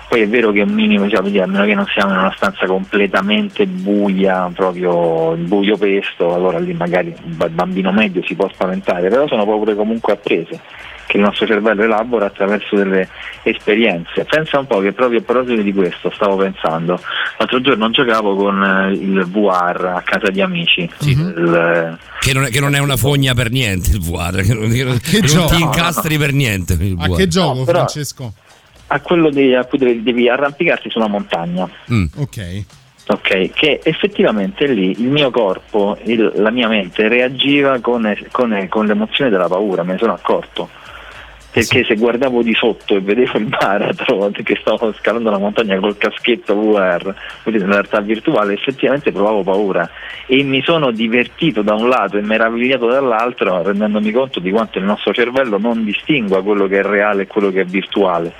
[0.07, 2.67] Poi è vero che un minimo, cioè, a meno che non siamo in una stanza
[2.67, 8.47] completamente buia, proprio il buio pesto, allora lì magari il ba- bambino medio si può
[8.53, 10.59] spaventare, però sono paure comunque apprese
[11.07, 13.07] che il nostro cervello elabora attraverso delle
[13.43, 14.25] esperienze.
[14.25, 16.99] Pensa un po' che proprio a proposito di questo stavo pensando,
[17.37, 22.49] l'altro giorno giocavo con eh, il VR a casa di amici, il- Che non, è,
[22.49, 24.41] che non è una fogna per niente il VR.
[24.41, 24.69] Che non,
[24.99, 26.73] che non- ti incastri per niente.
[26.73, 28.33] Il A che gioco, No, Francesco?
[28.87, 31.67] a quello di- a cui devi, devi arrampicarti su una montagna.
[31.91, 32.05] Mm.
[32.17, 32.63] Ok.
[33.07, 38.85] Ok, che effettivamente lì il mio corpo, il- la mia mente reagiva con, con- con
[38.87, 40.69] l'emozione della paura, me ne sono accorto.
[41.55, 45.97] Perché se guardavo di sotto e vedevo il baratro che stavo scalando la montagna col
[45.97, 49.89] caschetto VR, quindi in realtà virtuale, effettivamente provavo paura
[50.25, 54.83] e mi sono divertito da un lato e meravigliato dall'altro, rendendomi conto di quanto il
[54.83, 58.33] nostro cervello non distingua quello che è reale e quello che è virtuale.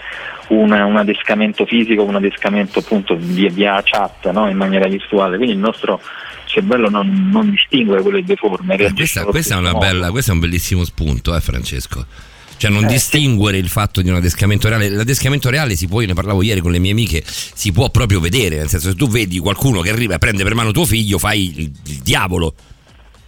[0.48, 4.50] Una- un adescamento fisico, un adescamento appunto via, via chat no?
[4.50, 6.02] in maniera virtuale, quindi il nostro
[6.44, 8.76] cervello non, non distingue quelle due forme.
[8.76, 12.34] Eh, questa, questa è bella, questo è un bellissimo spunto, eh, Francesco.
[12.58, 14.90] Cioè non Eh, distinguere il fatto di un adescamento reale.
[14.90, 18.20] L'adescamento reale si può, io ne parlavo ieri con le mie amiche, si può proprio
[18.20, 21.18] vedere, nel senso se tu vedi qualcuno che arriva e prende per mano tuo figlio,
[21.20, 22.54] fai il, il diavolo.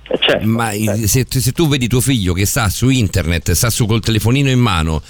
[0.09, 3.69] Eh, certo, Ma il- se, se tu vedi tuo figlio che sta su internet, sta
[3.69, 5.01] su col telefonino in mano,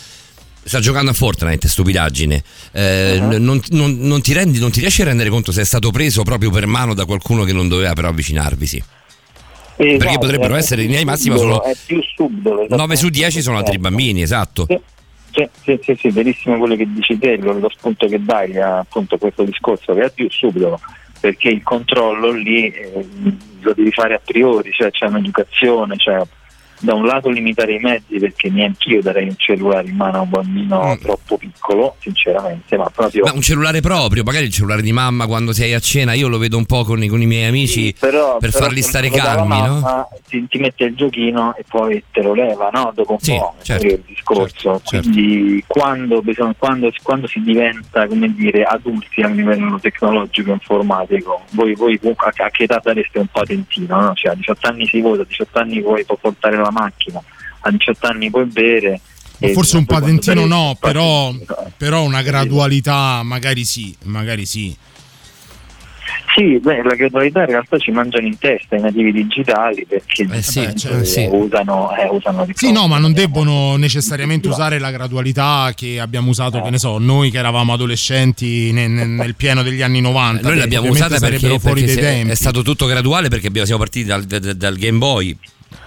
[0.63, 3.37] sta giocando a Fortnite, stupidaggine, eh, Uh-huh.
[3.39, 6.23] non, non- non ti rendi, non ti riesci a rendere conto se è stato preso
[6.23, 8.83] proprio per mano da qualcuno che non doveva però avvicinarvisi.
[9.79, 13.09] Esatto, Perché potrebbero è essere in linea di massima solo è più subdolo, 9 su
[13.09, 14.65] 10 sono altri bambini, esatto.
[14.67, 14.79] Sì,
[15.31, 18.79] sì, sì, sì, sì, verissimo quello che dici te, lo, lo spunto che dai a
[18.79, 20.79] appunto questo discorso che è più subdolo,
[21.19, 23.05] perché il controllo lì eh,
[23.59, 26.21] lo devi fare a priori, cioè c'è un'educazione, cioè
[26.79, 30.29] da un lato limitare i mezzi perché neanch'io darei un cellulare in mano a un
[30.29, 35.25] bambino troppo piccolo, sinceramente, ma proprio Ma un cellulare proprio, magari il cellulare di mamma
[35.27, 37.93] quando sei a cena, io lo vedo un po' con i, con i miei amici
[37.99, 39.79] però, per però farli stare calmi, no?
[39.79, 42.91] mamma, ti, ti mette il giochino e poi te lo leva no?
[42.93, 48.33] dopo un Sì, po' certo, il discorso quindi quando, bisogna- quando- quando si diventa come
[48.33, 53.99] dire adulti a livello tecnologico informatico voi, voi a, a che età dareste un patentino
[54.01, 54.13] no?
[54.15, 57.21] cioè a 18 anni si vota a 18 anni puoi puoi portare la macchina
[57.61, 58.99] a 18 anni puoi bere
[59.39, 61.33] Ma e forse un patentino no, però,
[61.75, 64.75] però una gradualità magari sì, magari sì.
[66.35, 70.41] Sì, beh, la gradualità in realtà ci mangiano in testa i nativi digitali perché Eh
[70.43, 71.27] sì, giustamente cioè, sì.
[71.31, 76.29] usano, eh, usano di Sì, no, ma non debbono necessariamente usare la gradualità che abbiamo
[76.29, 80.47] usato, che ne so, noi che eravamo adolescenti nel, nel- nel pieno degli anni 90.
[80.47, 82.31] Noi l'abbiamo usata perché, fuori perché dei tempi.
[82.31, 85.35] è stato tutto graduale perché abbiamo- siamo partiti dal, dal- dal Game Boy.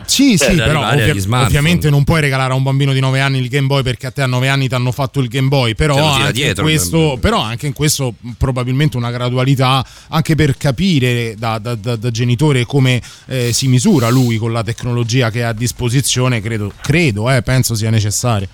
[0.05, 3.39] Sì, per sì, però ovvia- ovviamente non puoi regalare a un bambino di 9 anni
[3.39, 5.75] il Game Boy perché a te a 9 anni ti hanno fatto il Game Boy,
[5.75, 11.34] però, anche, dietro in questo, però anche in questo probabilmente una gradualità anche per capire
[11.39, 15.49] da, da- da- da genitore come eh, si misura lui con la tecnologia che ha
[15.49, 18.49] a disposizione, credo, credo eh, penso sia necessario.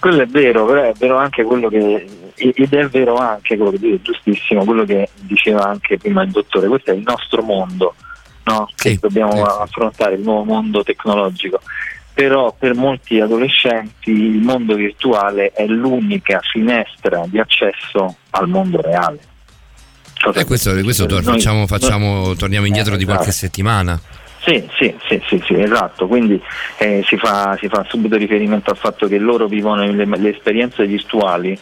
[0.00, 3.78] Quello è vero, però è vero anche quello che ed è vero anche quello che
[3.78, 7.94] dice giustissimo, quello che diceva anche prima il dottore, questo è il nostro mondo,
[8.44, 8.68] no?
[8.74, 11.60] che dobbiamo affrontare, il nuovo mondo tecnologico.
[12.14, 19.18] Però per molti adolescenti il mondo virtuale è l'unica finestra di accesso al mondo reale.
[20.22, 23.46] Cosa E questo, questo tor- Noi- facciamo, noi- facciamo- torniamo indietro Eh, di qualche esatto.
[23.46, 24.00] settimana.
[24.44, 26.40] Sì, sì, sì, sì, sì, esatto, quindi
[26.78, 30.84] eh, si, fa, si fa subito riferimento al fatto che loro vivono le, le esperienze
[30.86, 31.58] virtuali,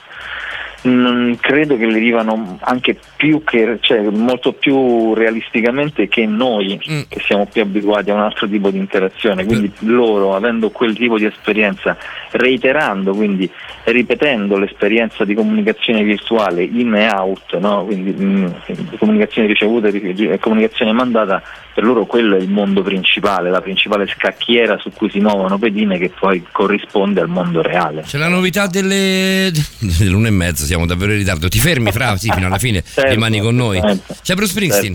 [0.89, 7.21] Mm, credo che le vivano anche più che, cioè, molto più realisticamente che noi che
[7.23, 11.27] siamo più abituati a un altro tipo di interazione quindi loro avendo quel tipo di
[11.27, 11.99] esperienza
[12.31, 13.51] reiterando quindi
[13.85, 17.85] ripetendo l'esperienza di comunicazione virtuale in e out no?
[17.85, 21.43] quindi mh, comunicazione ricevuta e ri- e comunicazione mandata
[21.75, 25.99] per loro quello è il mondo principale la principale scacchiera su cui si muovono pedine
[25.99, 29.53] che poi corrisponde al mondo reale C'è la novità delle
[29.99, 31.49] dell'una e mezza, siamo davvero in ritardo.
[31.49, 32.17] Ti fermi, Fra?
[32.17, 33.77] Sì, fino alla fine Certo, rimani con noi.
[33.77, 34.17] certamente.
[34.23, 34.95] C'è Bruce Springsteen.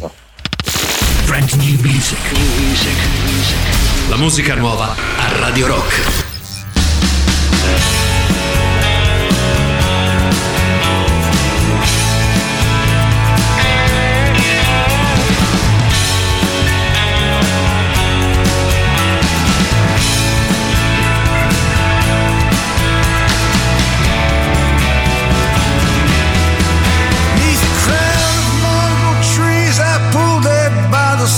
[1.25, 2.17] Brand new music.
[2.31, 4.09] music.
[4.09, 6.34] La musica nuova a Radio Rock.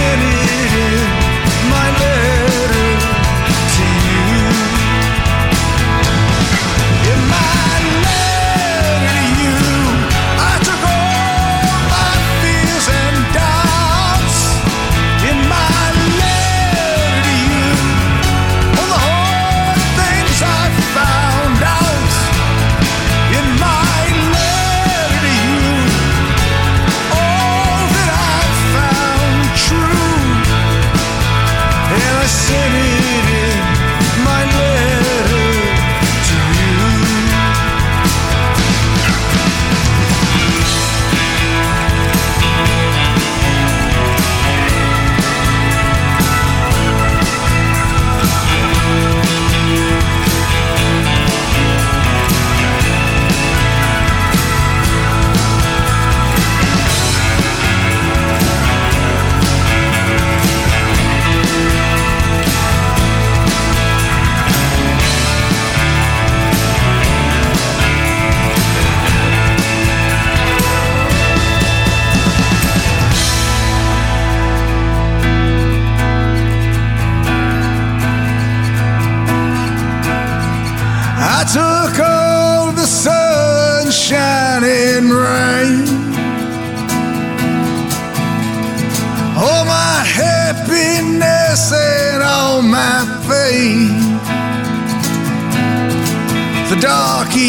[0.00, 0.31] And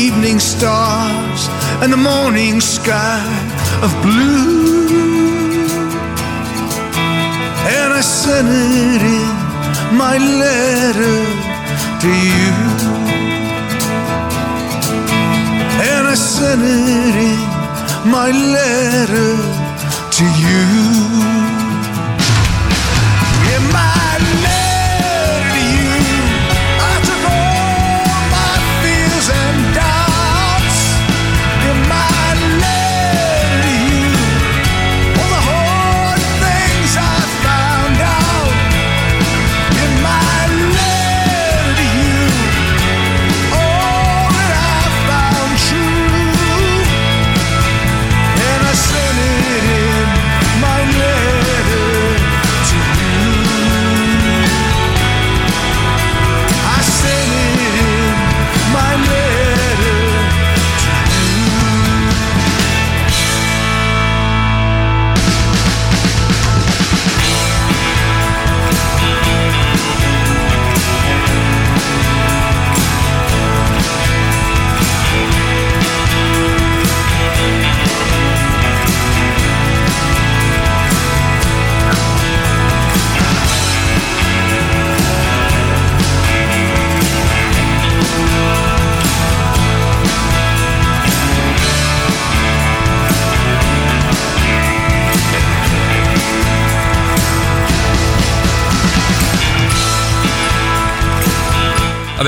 [0.08, 1.48] evening stars
[1.82, 3.24] and the morning sky
[3.86, 5.64] of blue,
[7.78, 11.20] and I sent it in my letter
[12.04, 12.54] to you.
[15.92, 19.34] and I sent it in my letter
[20.18, 21.33] to you.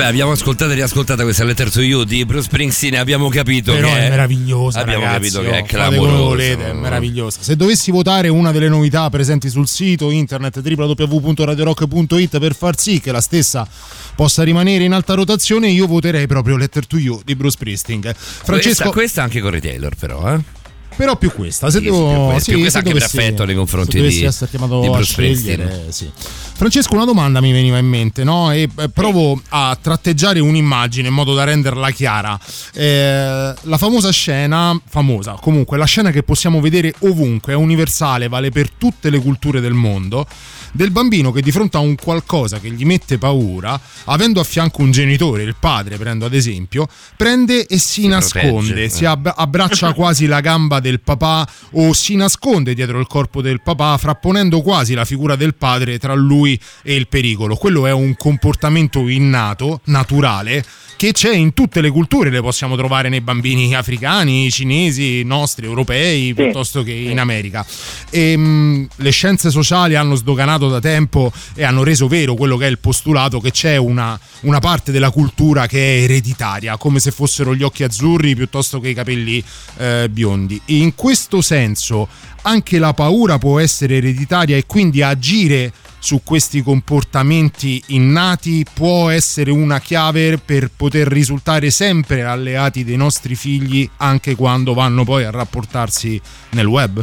[0.06, 4.06] Abbiamo ascoltato e riascoltato questa Letter to You di Bruce Springsteen abbiamo capito Però che
[4.06, 4.80] è meravigliosa.
[4.80, 6.16] Abbiamo ragazzi, capito che è oh, clamorosa.
[6.16, 7.38] volete, è meravigliosa.
[7.42, 13.12] Se dovessi votare una delle novità presenti sul sito internet www.radiorock.it per far sì che
[13.12, 13.66] la stessa
[14.14, 18.00] possa rimanere in alta rotazione, io voterei proprio Letter to You di Bruce Springsteen.
[18.14, 20.55] Francesco, Questa, questa anche Corey Taylor, però, eh?
[20.96, 21.70] Però più questa.
[21.70, 24.00] Se Sì, devo, più questa, sì, più questa se anche per dovessi- affetto nei confronti
[24.00, 25.84] di- essere chiamato di Bruce Springsteen.
[25.88, 26.10] sì.
[26.56, 28.50] Francesco, una domanda mi veniva in mente, no?
[28.50, 32.38] E eh, provo a tratteggiare un'immagine in modo da renderla chiara.
[32.72, 38.50] Eh, la famosa scena, famosa, comunque, la scena che possiamo vedere ovunque, è universale, vale
[38.50, 40.26] per tutte le culture del mondo.
[40.72, 44.82] Del bambino che di fronte a un qualcosa che gli mette paura, avendo a fianco
[44.82, 46.86] un genitore, il padre, prendo ad esempio,
[47.16, 49.08] prende e si, nasconde, protegge, si eh.
[49.08, 53.96] ab- abbraccia quasi la gamba del papà o si nasconde dietro il corpo del papà,
[53.96, 57.56] frapponendo quasi la figura del padre tra lui e il pericolo.
[57.56, 60.64] Quello è un comportamento innato, naturale,
[60.96, 66.32] che c'è in tutte le culture, le possiamo trovare nei bambini africani, cinesi, nostri, europei,
[66.34, 67.64] piuttosto che in America.
[68.10, 72.66] E, mh, le scienze sociali hanno sdoganato da tempo e hanno reso vero quello che
[72.66, 77.10] è il postulato che c'è una, una parte della cultura che è ereditaria, come se
[77.10, 79.42] fossero gli occhi azzurri piuttosto che i capelli
[79.76, 80.60] eh, biondi.
[80.64, 82.08] E in questo senso
[82.42, 85.72] anche la paura può essere ereditaria e quindi agire
[86.06, 93.34] su questi comportamenti innati può essere una chiave per poter risultare sempre alleati dei nostri
[93.34, 97.02] figli anche quando vanno poi a rapportarsi nel web?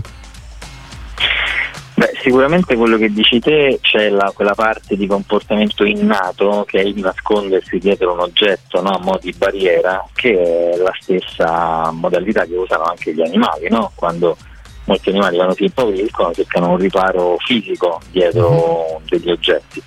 [1.95, 6.83] Beh, sicuramente quello che dici te c'è la- quella parte di comportamento innato che è
[6.85, 8.91] il nascondersi dietro un oggetto no?
[8.91, 13.91] a mo' di barriera, che è la stessa modalità che usano anche gli animali, no?
[13.95, 14.38] quando
[14.85, 19.81] molti animali quando si impauriscono cercano un riparo fisico dietro degli oggetti.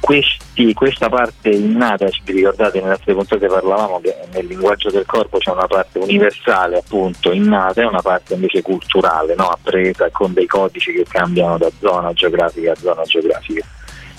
[0.00, 5.04] Questi- questa parte innata, se vi ricordate nelle altre puntate parlavamo che nel linguaggio del
[5.04, 9.48] corpo c'è una parte universale appunto innata e una parte invece culturale, no?
[9.48, 13.62] appresa con dei codici che cambiano da zona geografica a zona geografica.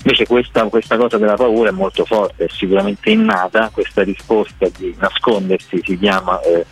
[0.04, 4.94] Invece questa, questa cosa della paura è molto forte, è sicuramente innata, questa risposta di
[4.98, 6.64] nascondersi si chiama eh,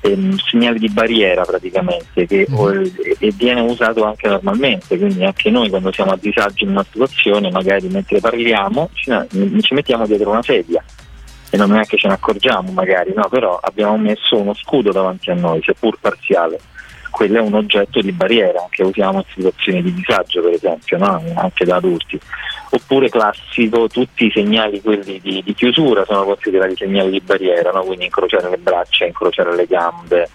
[0.00, 5.50] ehm, segnale di barriera praticamente che o- e, e viene usato anche normalmente, quindi anche
[5.50, 9.12] noi quando siamo a disagio in una situazione magari mentre parliamo ci,
[9.60, 10.82] ci mettiamo dietro una sedia
[11.50, 15.30] e non è che ce ne accorgiamo magari, no, però abbiamo messo uno scudo davanti
[15.30, 16.60] a noi, seppur parziale.
[17.18, 21.20] Quello è un oggetto di barriera che usiamo in situazioni di disagio, per esempio, no?
[21.34, 22.16] anche da adulti.
[22.70, 27.82] Oppure classico, tutti i segnali quelli di, di chiusura sono considerati segnali di barriera, no?
[27.82, 30.28] quindi incrociare le braccia, incrociare le gambe,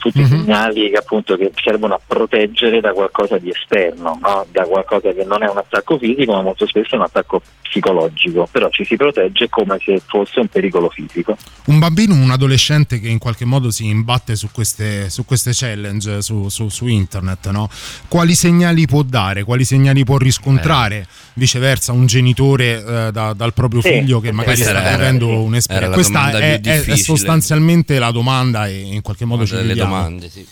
[0.00, 4.46] tutti segnali che appunto che servono a proteggere da qualcosa di esterno, no?
[4.50, 8.48] da qualcosa che non è un attacco fisico, ma molto spesso è un attacco psicologico,
[8.50, 11.36] però ci si protegge come se fosse un pericolo fisico.
[11.66, 16.20] Un bambino, un adolescente che in qualche modo si imbatte su queste, su queste challenge
[16.20, 17.68] su, su- su internet, no?
[18.08, 23.80] quali segnali può dare, quali segnali può riscontrare viceversa un genitore eh, da- dal proprio
[23.80, 25.94] Sì, figlio che magari sta vivendo un'esperienza.
[25.94, 29.74] Questa è, è- sostanzialmente la domanda e in qualche modo ci delle.
[29.90, 30.46] Domande, sì.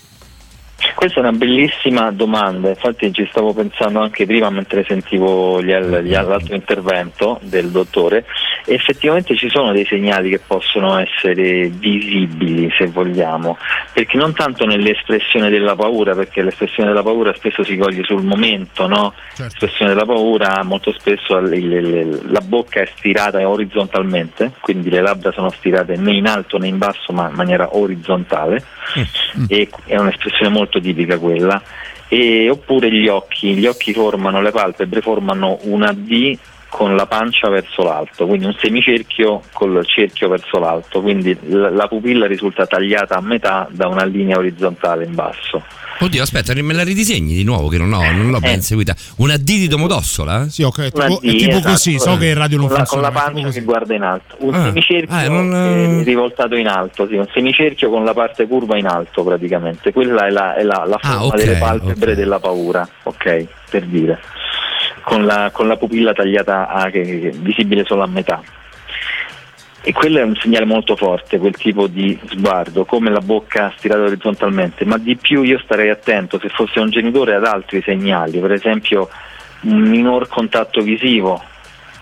[0.94, 7.38] Questa è una bellissima domanda, infatti ci stavo pensando anche prima mentre sentivo l'altro intervento
[7.42, 8.24] del dottore.
[8.70, 13.56] Effettivamente ci sono dei segnali che possono essere visibili se vogliamo,
[13.94, 18.86] perché non tanto nell'espressione della paura, perché l'espressione della paura spesso si coglie sul momento,
[18.86, 19.14] no?
[19.38, 25.96] L'espressione della paura molto spesso la bocca è stirata orizzontalmente, quindi le labbra sono stirate
[25.96, 28.62] né in alto né in basso ma in maniera orizzontale
[29.48, 31.62] e è un'espressione molto tipica quella.
[32.10, 36.38] E, oppure gli occhi, gli occhi formano, le palpebre formano una D
[36.68, 41.88] con la pancia verso l'alto, quindi un semicerchio col cerchio verso l'alto, quindi la, la
[41.88, 45.64] pupilla risulta tagliata a metà da una linea orizzontale in basso.
[46.00, 48.94] Oddio, aspetta, me la ridisegni di nuovo che non, ho, non l'ho ben seguita.
[49.16, 50.44] Una D di Domodossola?
[50.44, 50.48] Eh?
[50.48, 52.76] Sì, ok, Una tipo, D, è tipo esatto, così, so che in radio non con
[52.76, 53.02] la, con funziona.
[53.02, 54.62] la è tipo pancia che guarda in alto, un Ah.
[54.66, 58.86] semicerchio Ah, non- eh, rivoltato in alto, sì, un semicerchio con la parte curva in
[58.86, 62.88] alto praticamente, quella è la, è la, la Ah, forma ok, delle palpebre della paura,
[63.02, 64.20] ok, per dire,
[65.08, 68.42] con la, con la pupilla tagliata a, che, che- visibile solo a metà.
[69.80, 74.02] E quello è un segnale molto forte, quel tipo di sguardo, come la bocca stirata
[74.02, 78.52] orizzontalmente, ma di più io starei attento se fosse un genitore ad altri segnali, per
[78.52, 79.08] esempio
[79.62, 81.42] un minor contatto visivo,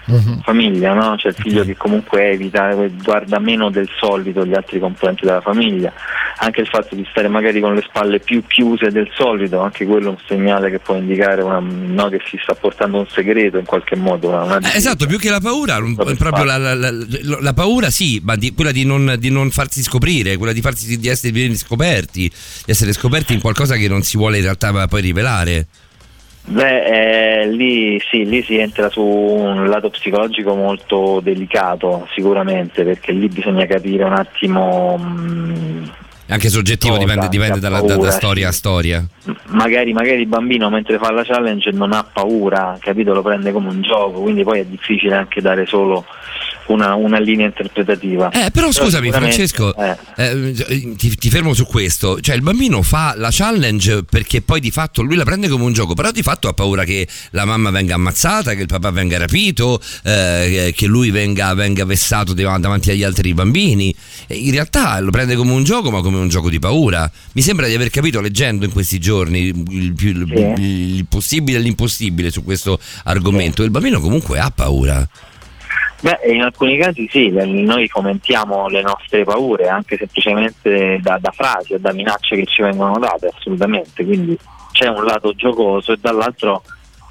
[0.06, 0.40] Mhm.
[0.42, 1.14] famiglia, no?
[1.16, 5.92] C'è il figlio che comunque evita, guarda meno del solito gli altri componenti della famiglia,
[6.38, 10.06] anche il fatto di stare magari con le spalle più chiuse del solito, anche quello
[10.06, 13.64] è un segnale che può indicare una, no, che si sta portando un segreto in
[13.64, 14.28] qualche modo.
[14.28, 15.78] Una, una Eh, Esatto, più che la paura,
[16.16, 16.92] proprio la, la- la-
[17.40, 20.98] la paura sì, ma di- quella di non, di non farsi scoprire, quella di farsi
[20.98, 25.00] di essere scoperti, di essere scoperti in qualcosa che non si vuole in realtà poi
[25.00, 25.66] rivelare.
[26.48, 33.10] Beh, eh, lì sì, lì si entra su un lato psicologico molto delicato, sicuramente, perché
[33.10, 34.96] lì bisogna capire un attimo.
[34.96, 35.90] mh,
[36.28, 37.04] Anche soggettivo Cosa?
[37.04, 39.04] dipende, dipende dalla, da- da paura, storia a storia.
[39.46, 43.12] magari, magari il bambino mentre fa la challenge non ha paura, capito?
[43.12, 46.04] Lo prende come un gioco, quindi poi è difficile anche dare solo
[46.68, 48.30] una, una linea interpretativa.
[48.30, 49.96] Eh, però scusami sicuramente- Francesco, eh.
[50.16, 54.70] eh, ti, ti fermo su questo, cioè il bambino fa la challenge perché poi di
[54.70, 57.70] fatto lui la prende come un gioco, però di fatto ha paura che la mamma
[57.70, 62.90] venga ammazzata, che il papà venga rapito, eh, che lui venga, venga vessato dav- davanti
[62.90, 63.94] agli altri bambini.
[64.28, 67.10] In realtà lo prende come un gioco, ma come un gioco di paura.
[67.32, 71.60] Mi sembra di aver capito leggendo in questi giorni il, più- il- il possibile e
[71.60, 73.62] l'impossibile su questo argomento.
[73.62, 75.08] Il bambino comunque ha paura.
[76.00, 81.74] Beh, in alcuni casi sì, noi fomentiamo le nostre paure anche semplicemente da, da frasi
[81.74, 84.04] o da minacce che ci vengono date, assolutamente.
[84.04, 84.38] Quindi
[84.72, 86.62] c'è un lato giocoso e dall'altro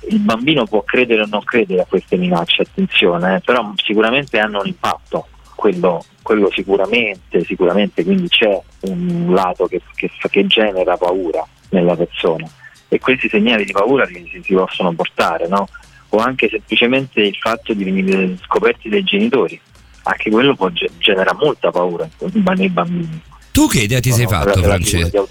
[0.10, 4.60] il bambino può credere o non credere a queste minacce, attenzione, eh, però sicuramente hanno
[4.60, 11.44] un impatto, quello, quello sicuramente, sicuramente, quindi c'è un lato che, che- che genera paura
[11.70, 12.48] nella persona
[12.88, 15.68] e questi segnali di paura si- si possono portare, no?
[16.16, 19.60] O anche semplicemente il fatto di venire scoperti dai genitori,
[20.04, 22.10] anche quello può ge- genera molta paura
[22.56, 23.22] nei bambini.
[23.52, 25.28] Tu che idea ti sei No, fatto, Francesco?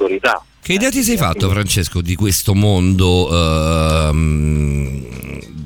[0.62, 5.06] Che idea ti sei fatto, Francesco, di questo mondo ehm,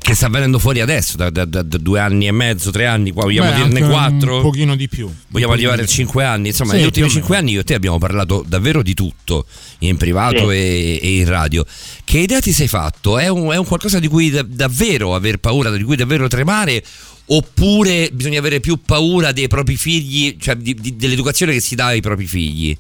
[0.09, 3.11] che sta venendo fuori adesso, da, da- da- da due anni e mezzo, tre anni,
[3.11, 4.37] qua vogliamo Beh, dirne quattro?
[4.37, 5.13] Un pochino di più.
[5.29, 6.49] Vogliamo arrivare a cinque anni?
[6.49, 9.45] Insomma, Sì, negli ultimi cinque anni io e te abbiamo parlato davvero di tutto,
[9.81, 10.57] in privato Sì.
[10.57, 11.63] e, e in radio.
[12.05, 13.19] Che idea ti sei fatto?
[13.19, 16.83] È un, è un qualcosa di cui da- davvero aver paura, di cui davvero tremare?
[17.27, 21.87] Oppure bisogna avere più paura dei propri figli, cioè di- di- dell'educazione che si dà
[21.89, 22.75] ai propri figli?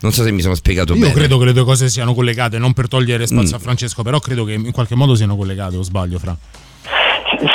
[0.00, 1.14] Non so se mi sono spiegato Io bene.
[1.14, 3.58] credo che le due cose siano collegate, non per togliere spazio Mm.
[3.58, 6.36] a Francesco, però credo che in qualche modo siano collegate, o sbaglio, Fra?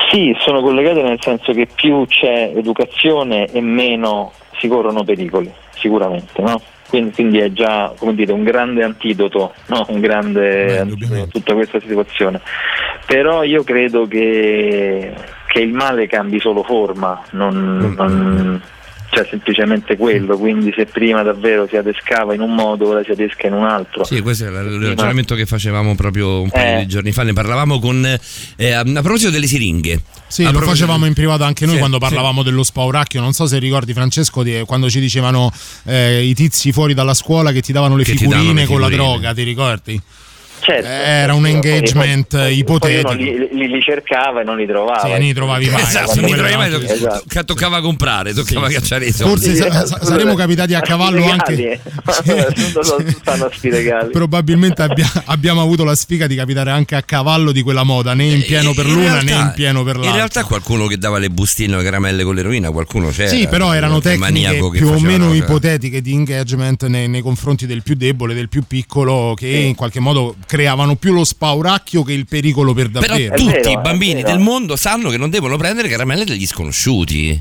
[0.10, 6.42] Sì, sono collegate nel senso che più c'è educazione e meno si corrono pericoli, sicuramente,
[6.42, 6.60] no?
[6.90, 9.86] Quindi, quindi è già come dire, un grande antidoto, no?
[9.90, 10.86] un grande a
[11.30, 12.42] tutta questa situazione.
[13.06, 15.14] Però io credo che,
[15.48, 18.62] che il male cambi solo forma, non, non-
[19.12, 23.48] cioè semplicemente quello, quindi se prima davvero si adescava in un modo, ora si adesca
[23.48, 24.04] in un altro.
[24.04, 26.80] Sì, questo è il ragionamento che facevamo proprio un paio Eh.
[26.82, 27.24] di giorni fa.
[27.24, 28.06] Ne parlavamo con.
[28.56, 30.02] eh, a proposito delle siringhe.
[30.28, 32.04] Sì, A lo facevamo in privato anche noi Sì, quando sì.
[32.04, 33.20] parlavamo dello spauracchio.
[33.20, 35.52] Non so se ricordi, Francesco, di- quando ci dicevano
[35.86, 38.66] eh, i tizi fuori dalla scuola che ti davano le Che ti figurine davano le
[38.68, 39.12] con la figurine.
[39.12, 40.02] droga, ti ricordi?
[40.62, 43.10] Certo, Era un poi- engagement poi- poi ipotetico.
[43.12, 45.02] uno li, li- li cercava e non li trovava.
[45.02, 45.82] Sì, non li trovavi mai.
[45.82, 49.46] Esatto, non li trovavi mai, era anche- to- to- toccava comprare, toccava cacciare i soldi.
[49.48, 51.80] Forse sa- sa- saremo capitati a cavallo anche.
[54.12, 58.26] Probabilmente abbia- abbiamo avuto la sfiga di capitare anche a cavallo di quella moda, né
[58.26, 60.10] in pieno per l'una né realtà- in pieno per l'altra.
[60.12, 63.30] In realtà qualcuno che dava le bustine o le caramelle con l'eroina, qualcuno c'era.
[63.30, 67.96] Sì, però erano tecniche più o meno ipotetiche di engagement nei, nei confronti del più
[67.96, 72.74] debole, del più piccolo, che in qualche modo creavano più lo spauracchio che il pericolo
[72.74, 73.36] per Però davvero.
[73.36, 77.40] tutti i bambini del mondo sanno che non devono prendere caramelle degli sconosciuti.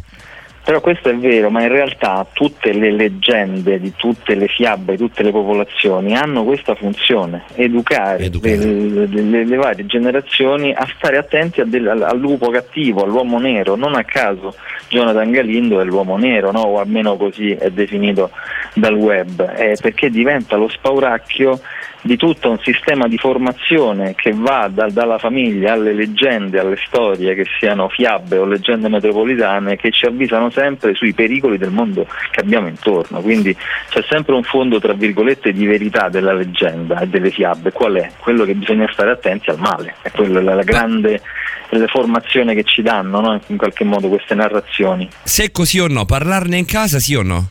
[0.62, 4.98] Però questo è vero, ma in realtà tutte le leggende di tutte le fiabe, di
[4.98, 8.56] tutte le popolazioni hanno questa funzione, educare, Le,
[9.06, 13.76] le- le varie generazioni a stare attenti a del- al, al lupo cattivo, all'uomo nero.
[13.76, 14.54] Non a caso
[14.88, 16.60] Jonathan Galindo è l'uomo nero, no?
[16.60, 18.30] o almeno così è definito
[18.74, 21.58] dal web, eh, perché diventa lo spauracchio
[22.02, 27.34] di tutto un sistema di formazione che va da- dalla famiglia alle leggende, alle storie,
[27.34, 32.40] che siano fiabe o leggende metropolitane, che ci avvisano sempre sui pericoli del mondo che
[32.40, 33.20] abbiamo intorno.
[33.20, 33.56] Quindi
[33.88, 37.72] c'è sempre un fondo, tra virgolette, di verità della leggenda e delle fiabe.
[37.72, 38.10] Qual è?
[38.18, 41.20] Quello che bisogna stare attenti al male, è quella la, la grande
[41.70, 43.40] la formazione che ci danno no?
[43.48, 45.08] in qualche modo queste narrazioni.
[45.22, 47.50] Se così o no, parlarne in casa sì o no?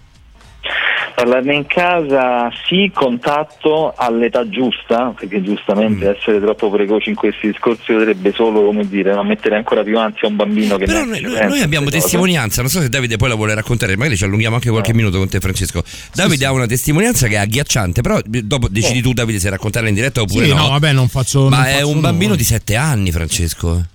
[1.15, 6.13] Parlarne in casa sì, contatto all'età giusta, perché giustamente Mm.
[6.15, 10.27] essere troppo precoci in questi discorsi potrebbe solo, come dire, no, mettere ancora più ansia
[10.27, 13.35] a un bambino che Però noi, noi abbiamo testimonianza, non so se Davide poi la
[13.35, 15.83] vuole raccontare, magari ci allunghiamo anche qualche minuto con te Francesco.
[16.13, 19.95] Davide ha una testimonianza che è agghiacciante, però dopo decidi tu Davide se raccontarla in
[19.95, 20.57] diretta oppure Sì, no.
[20.63, 21.49] no, vabbè, non faccio.
[21.49, 22.07] Ma non è faccio un nulla.
[22.09, 23.85] bambino di 7 anni Francesco.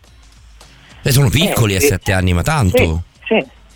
[1.03, 1.87] Eh, sono piccoli Eh, a sì.
[1.87, 3.03] sette anni, ma tanto.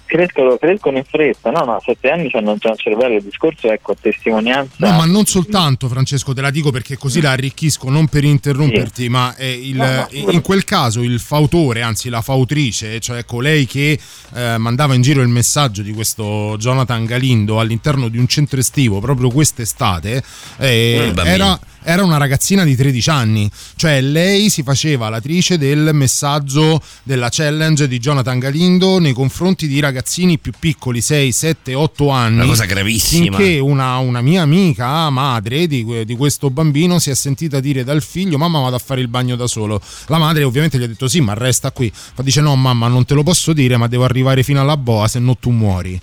[0.06, 1.50] Sì, sì, crescono, crescono in fretta.
[1.50, 3.16] No, no, a sette anni hanno già un cervello.
[3.16, 4.74] Il discorso ecco, testimonianza.
[4.78, 9.08] No, ma non soltanto, Francesco, te la dico perché così la arricchisco, non per interromperti,
[9.08, 13.66] ma è il- No, no, in quel caso il fautore, anzi la fautrice, cioè colei
[13.66, 13.98] che
[14.34, 19.00] eh, mandava in giro il messaggio di questo Jonathan Galindo all'interno di un centro estivo
[19.00, 20.22] proprio quest'estate,
[20.58, 21.34] eh, Mm, bambino.
[21.34, 27.28] era era una ragazzina di 13 anni, cioè lei si faceva l'atrice del messaggio della
[27.31, 32.39] challenge di Jonathan Galindo nei confronti di ragazzini più piccoli, 6, 7, 8 anni.
[32.39, 33.36] Una cosa gravissima.
[33.36, 38.02] Finché una, una mia amica, madre di, di questo bambino, si è sentita dire dal
[38.02, 39.81] figlio: Mamma, vado a fare il bagno da solo.
[40.06, 41.92] La madre, ovviamente, gli ha detto: Sì, ma resta qui.
[42.16, 45.06] Ma dice: No, mamma, non te lo posso dire, ma devo arrivare fino alla boa,
[45.06, 46.00] se no tu muori.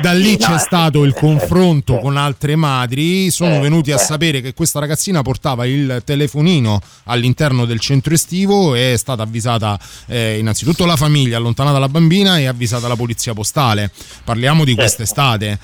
[0.00, 3.92] Da lì c'è eh, stato il eh, confronto eh, con altre madri, sono eh, venuti
[3.92, 3.98] a eh.
[3.98, 9.78] sapere che questa ragazzina portava il telefonino all'interno del centro estivo e è stata avvisata
[10.06, 13.90] eh, innanzitutto la famiglia, allontanata la bambina e avvisata la polizia postale.
[14.24, 15.58] Parliamo di quest'estate.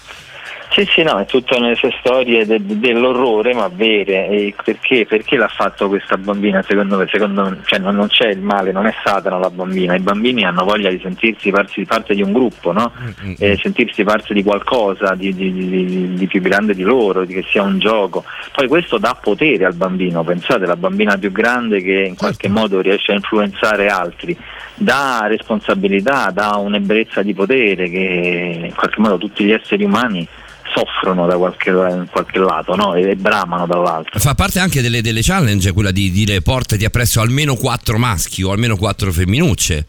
[0.73, 4.26] Sì, sì, no, è tutta queste storie de- de- dell'orrore, ma vere.
[4.28, 6.62] E perché, perché l'ha fatto questa bambina?
[6.62, 9.94] Secondo me, secondo me cioè, non, non c'è il male, non è Satana la bambina.
[9.94, 12.91] I bambini hanno voglia di sentirsi parte, di un gruppo, no?
[13.39, 17.44] E sentirsi parte di qualcosa di, di- di- di più grande di loro, di che
[17.47, 18.25] sia un gioco.
[18.52, 20.25] Poi questo dà potere al bambino.
[20.25, 24.34] Pensate, la bambina più grande che in qualche modo riesce a influenzare altri.
[24.75, 30.26] Dà responsabilità, dà un'ebbrezza di potere che in qualche modo tutti gli esseri umani
[30.75, 32.94] soffrono da qualche, in qualche lato no?
[32.94, 34.18] e bramano dall'altro.
[34.18, 38.51] Fa parte anche delle, delle challenge quella di dire portati appresso almeno quattro maschi o
[38.52, 39.86] almeno quattro femminucce.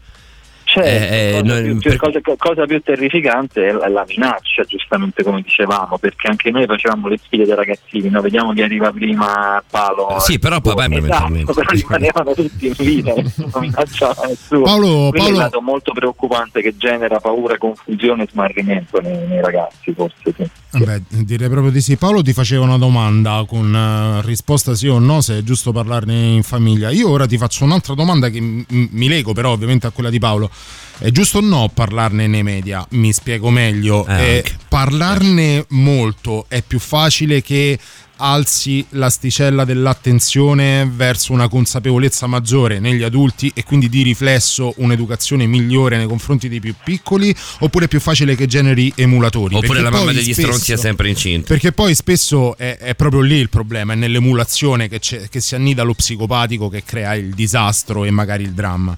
[0.66, 5.42] Certo, Eh, cosa, più, per- cosa- cosa più terrificante è la, la minaccia, giustamente come
[5.42, 8.20] dicevamo, perché anche noi facevamo le sfide dei ragazzini, no?
[8.22, 10.16] vediamo chi arriva prima a palo.
[10.16, 14.62] Eh, sì, però poi vabbè, Esatto, però rimanevano tutti in vita, nessuno minacciava nessuno.
[14.62, 19.26] Paolo- Quindi Paolo- è un lato molto preoccupante che genera paura, confusione e smarrimento nei,
[19.28, 20.48] nei ragazzi, forse sì.
[20.78, 21.96] Beh, direi proprio di sì.
[21.96, 26.14] Paolo ti faceva una domanda con eh, risposta sì o no, se è giusto parlarne
[26.14, 26.90] in famiglia.
[26.90, 30.50] Io ora ti faccio un'altra domanda che mi lego però ovviamente a quella di Paolo.
[30.96, 32.86] È giusto o no parlarne nei media?
[32.90, 34.06] Mi spiego meglio.
[34.06, 37.78] Eh, Eh, parlarne molto è più facile che
[38.16, 45.96] alzi l'asticella dell'attenzione verso una consapevolezza maggiore negli adulti e quindi di riflesso un'educazione migliore
[45.96, 49.90] nei confronti dei più piccoli oppure è più facile che generi emulatori Oppure Perché la
[49.90, 51.48] mamma degli spesso- stronzi è sempre incinta.
[51.48, 55.54] perché poi spesso è, è proprio lì il problema, è nell'emulazione che, c'è- che si
[55.54, 58.96] annida lo psicopatico che crea il disastro e magari il dramma.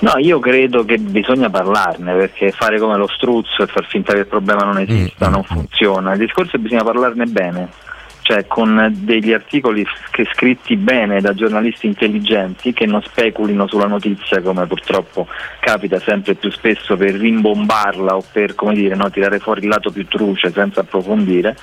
[0.00, 4.20] No, io credo che bisogna parlarne perché fare come lo struzzo e far finta che
[4.20, 6.12] il problema non esista non funziona.
[6.12, 7.68] Il discorso è che bisogna parlarne bene,
[8.24, 9.84] cioè con degli articoli
[10.32, 15.26] scritti bene da giornalisti intelligenti che non speculino sulla notizia come purtroppo
[15.60, 20.06] capita sempre più spesso per rimbombarla o per dire, no, tirare fuori il lato più
[20.06, 21.54] truce senza approfondire.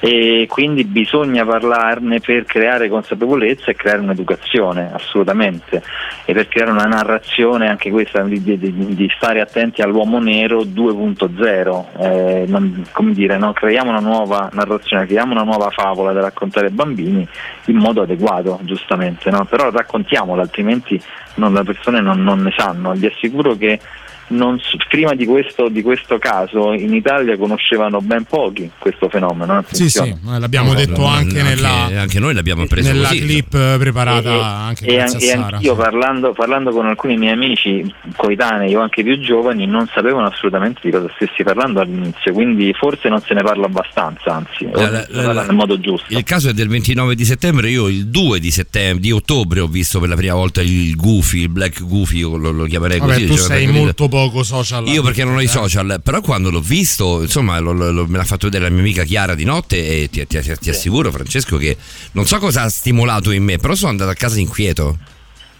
[0.00, 5.82] E quindi bisogna parlarne per creare consapevolezza e creare un'educazione assolutamente.
[6.26, 11.84] E per creare una narrazione anche questa di, di- di- stare attenti all'uomo nero 2.0
[11.98, 12.84] eh, non-
[13.14, 13.52] dire no?
[13.52, 17.26] creiamo una nuova narrazione creiamo una nuova favola da raccontare ai bambini
[17.66, 19.44] in modo adeguato giustamente no?
[19.44, 21.00] però raccontiamola altrimenti
[21.36, 23.78] non- le persone non, non ne sanno vi assicuro che
[24.28, 29.64] non prima di questo, di questo caso in Italia conoscevano ben pochi questo fenomeno.
[29.70, 30.36] Sì, sì, attenzione.
[30.36, 33.20] eh, l'abbiamo No, detto no, anche, nella, anche noi l'abbiamo preso nella così.
[33.20, 35.56] clip eh, preparata E- anche e, grazie an- e a Sara.
[35.56, 35.80] anch'io sì.
[35.80, 40.90] parlando, parlando con alcuni miei amici coetanei o anche più giovani non sapevano assolutamente di
[40.90, 45.22] cosa stessi parlando all'inizio, quindi forse non se ne parla abbastanza, anzi, La- la- la-
[45.22, 46.06] parla nel modo giusto.
[46.16, 49.66] Il caso è del 29 di settembre, io il 2 di, settembre, di ottobre ho
[49.66, 53.12] visto per la prima volta il Goofy, il Black Goofy, io lo, lo chiamerei Vabbè,
[53.12, 53.26] così.
[53.26, 54.86] tu cioè, sei molto poco social.
[54.86, 55.48] Io perché non ho i Eh.
[55.48, 58.80] social, però quando l'ho visto, insomma, lo- lo- lo- me l'ha fatto vedere la mia
[58.80, 61.76] amica Chiara di notte e ti, ti- ti assicuro, Francesco, che
[62.12, 64.98] non so cosa ha stimolato in me, però sono andato a casa inquieto.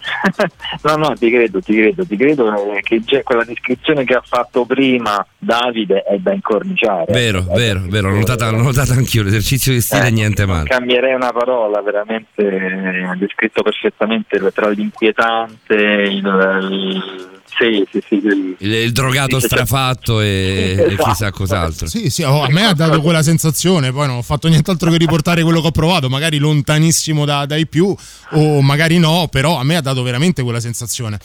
[0.83, 4.21] No, no, ti credo, ti credo, ti credo eh, che già quella descrizione che ha
[4.23, 7.11] fatto prima Davide è da incorniciare.
[7.11, 10.69] Vero, vero, vero, l'ho notata, l'ho notata anch'io, l'esercizio di stile Eh, niente non male.
[10.69, 18.15] Cambierei una parola, veramente eh, ha descritto perfettamente tra l'inquietante, il, il- sì, sì, sì,
[18.15, 21.09] il- Il, il drogato Sì, strafatto e, e Esatto.
[21.09, 21.87] chissà cos'altro.
[21.87, 24.97] Sì, sì, oh, a me ha dato quella sensazione, poi non ho fatto nient'altro che
[24.97, 27.95] riportare quello che ho provato, magari lontanissimo da- dai più
[28.31, 31.19] o magari no, però a me ha dato veramente quella sensazione.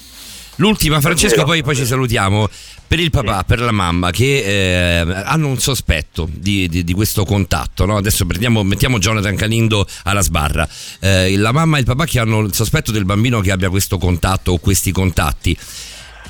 [0.57, 2.47] L'ultima, Francesco, poi, poi ci salutiamo.
[2.87, 7.25] Per il papà, per la mamma, che eh, hanno un sospetto di, di- di questo
[7.25, 7.87] contatto.
[7.87, 7.97] no?
[7.97, 10.69] Adesso prendiamo- mettiamo Jonathan Calindo alla sbarra.
[10.99, 13.97] Eh, la mamma e il papà che hanno il sospetto del bambino che abbia questo
[13.97, 15.57] contatto o questi contatti.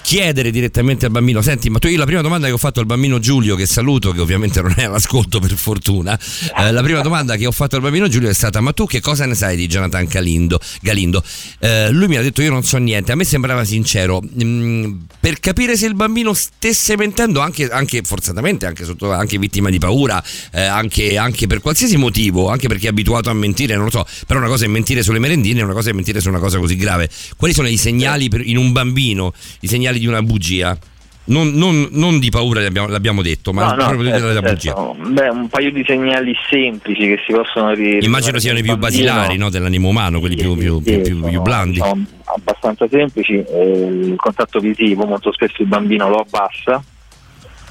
[0.02, 2.86] Chiedere direttamente al bambino, senti, ma tu io la prima domanda che ho fatto al
[2.86, 6.18] bambino Giulio, che saluto, che ovviamente non è all'ascolto per fortuna,
[6.58, 9.00] eh, la prima domanda che ho fatto al bambino Giulio è stata: Ma tu che
[9.00, 11.22] cosa ne sai di Jonathan Calindo, Galindo?
[11.60, 13.12] Eh, lui mi ha detto: Io non so niente.
[13.12, 14.20] A me sembrava sincero.
[14.42, 19.70] Mm, per capire se il bambino stesse mentendo, anche, anche forzatamente, anche, sotto, anche vittima
[19.70, 20.22] di paura,
[20.52, 24.06] eh, anche, anche per qualsiasi motivo, anche perché è abituato a mentire, non lo so.
[24.26, 26.76] Però una cosa è mentire sulle merendine, una cosa è mentire su una cosa così
[26.76, 27.08] grave.
[27.36, 30.78] Quali sono i segnali per- in un bambino, i segnali di una bugia?
[31.22, 34.96] Non, non- non di paura, l'abbiamo, l'abbiamo detto, ma No, no, proprio certo, della certo.
[34.96, 35.10] bugia.
[35.10, 39.36] Beh, un paio di segnali semplici che si possono ri- Immagino siano i più basilari
[39.36, 41.76] no, dell'animo umano, quelli più, più- più- più- più blandi.
[41.78, 42.04] sono
[42.34, 46.82] abbastanza semplici, eh, il contatto visivo, molto spesso il bambino lo abbassa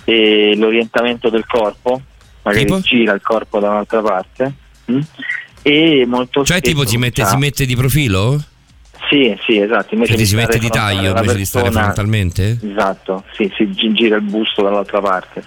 [0.05, 2.01] e l'orientamento del corpo,
[2.43, 2.79] magari Tipo?
[2.79, 4.53] gira il corpo da un'altra parte
[4.91, 4.99] mm?
[5.63, 8.41] e molto Cioè, spesso tipo, si mette, si mette di profilo?
[9.09, 12.59] Sì, sì, esatto, invece Cioè, si mette di taglio invece di stare persona- frontalmente?
[12.63, 15.43] Esatto, sì, si gi- gira il busto dall'altra parte.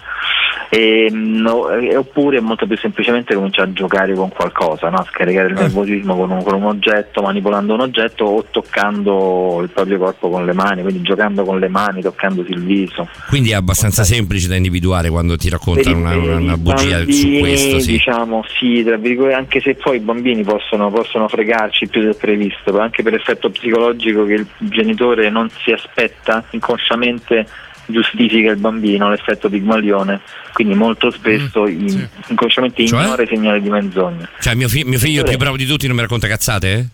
[0.69, 5.05] E, no, e- oppure molto più semplicemente comincia a giocare con qualcosa, no?
[5.07, 5.51] scaricare Eh.
[5.51, 10.29] il nervosismo con un, con un oggetto, manipolando un oggetto o toccando il proprio corpo
[10.29, 13.07] con le mani, quindi giocando con le mani, toccandosi il viso.
[13.29, 17.39] Quindi è abbastanza semplice da individuare quando ti raccontano una, una- una bugia su bambini,
[17.39, 17.91] questo, sì.
[17.91, 22.77] Diciamo sì, tra virgolette, anche se poi i bambini possono, possono fregarci più del previsto,
[22.79, 27.47] anche per effetto psicologico che il genitore non si aspetta, inconsciamente
[27.85, 30.21] giustifica il bambino, l'effetto pigmalione,
[30.53, 33.03] quindi molto spesso in- inconsciamente Cioè?
[33.03, 34.27] ignora i segnali di menzogna.
[34.39, 36.73] Cioè, mio, fi- mio figlio più bravo di tutti non mi racconta cazzate?
[36.73, 36.85] eh?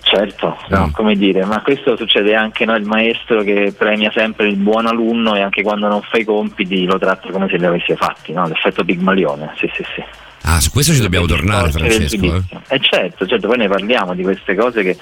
[0.00, 4.56] Certo, no, come dire, ma questo succede anche no, il maestro che premia sempre il
[4.56, 7.94] buon alunno e anche quando non fa i compiti lo tratta come se li avesse
[7.94, 8.48] fatti, no?
[8.48, 10.02] l'effetto pigmalione, sì sì sì.
[10.50, 12.24] Ah, su questo ci dobbiamo tornare, Francesco.
[12.36, 12.42] eh.
[12.70, 14.96] Eh certo, certo, poi ne parliamo di queste cose che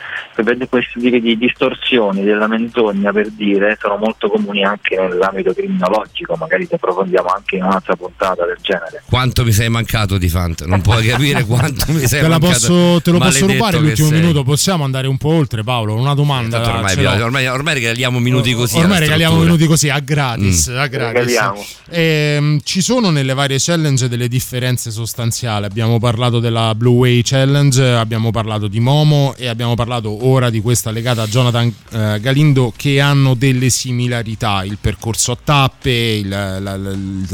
[0.68, 6.66] questi tipi di distorsioni della menzogna per dire sono molto comuni anche nell'ambito criminologico, magari
[6.66, 9.02] se approfondiamo anche in un'altra puntata del genere.
[9.08, 10.65] Quanto mi sei mancato di Fant?
[10.65, 12.52] Non puoi capire quanto mi sei Te, mancato.
[12.52, 14.20] posso, te lo posso rubare l'ultimo sei.
[14.20, 14.42] minuto?
[14.42, 15.94] Possiamo andare un po' oltre, Paolo?
[15.94, 16.60] Una domanda.
[16.60, 17.25] Tanto ormai, l'ho.
[17.25, 18.78] ormai, ormai regaliamo minuti così.
[18.78, 20.70] Ormai regaliamo minuti così a gratis.
[20.70, 20.76] Mm.
[20.76, 21.18] a gratis.
[21.18, 21.65] Regaliamo.
[21.91, 25.34] Ehm, ci sono nelle varie challenge delle differenze sostanziali.
[25.44, 30.60] Abbiamo parlato della Blue Way Challenge, abbiamo parlato di Momo e abbiamo parlato ora di
[30.62, 36.28] questa legata a Jonathan eh, Galindo che hanno delle similarità, il percorso a tappe, il-
[36.28, 36.78] la, la-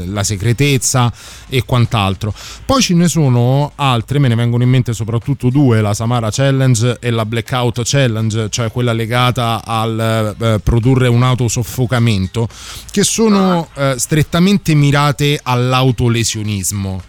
[0.07, 1.13] la segretezza
[1.49, 2.35] e quant'altro.
[2.67, 6.97] Poi ce ne sono altre, me ne vengono in mente soprattutto due, la Samara Challenge
[7.01, 12.49] e la Blackout Challenge, cioè quella legata al eh, produrre un autosoffocamento,
[12.91, 17.03] che sono eh, strettamente mirate all'autolesionismo.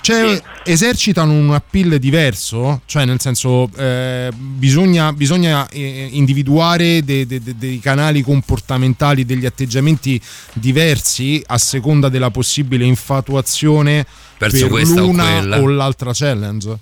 [0.00, 2.80] Cioè, esercitano un appeal diverso?
[2.86, 9.46] Cioè, nel senso, eh, bisogna, bisogna, eh, individuare de- de- de- dei canali comportamentali, degli
[9.46, 10.20] atteggiamenti
[10.52, 14.06] diversi a seconda della possibile infatuazione
[14.38, 15.60] Verso per o l'una quella.
[15.60, 16.78] o l'altra challenge.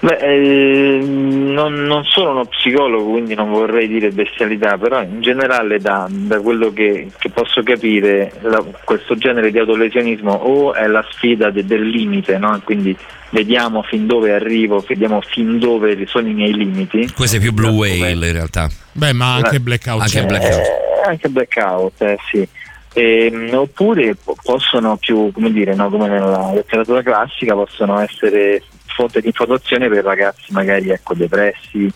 [0.00, 5.78] Beh, eh, non, non sono uno psicologo, quindi non vorrei dire bestialità, però in generale
[5.80, 11.04] da, da quello che, che posso capire la- questo genere di autolesionismo o è la
[11.10, 12.60] sfida de- del limite, no?
[12.64, 12.96] quindi
[13.30, 17.10] vediamo fin dove arrivo, vediamo fin dove sono i miei limiti.
[17.12, 18.68] Questo è più Blue Whale in realtà.
[18.92, 20.24] Beh, ma anche Blackout Anche.
[20.24, 20.52] Blackout.
[20.52, 22.48] Eh, anche blackout, eh, sì.
[22.94, 28.62] Ehm, oppure po- possono più, come dire, no, come nella letteratura classica, possono essere
[28.98, 31.88] fonte di informazione per ragazzi magari ecco, depressi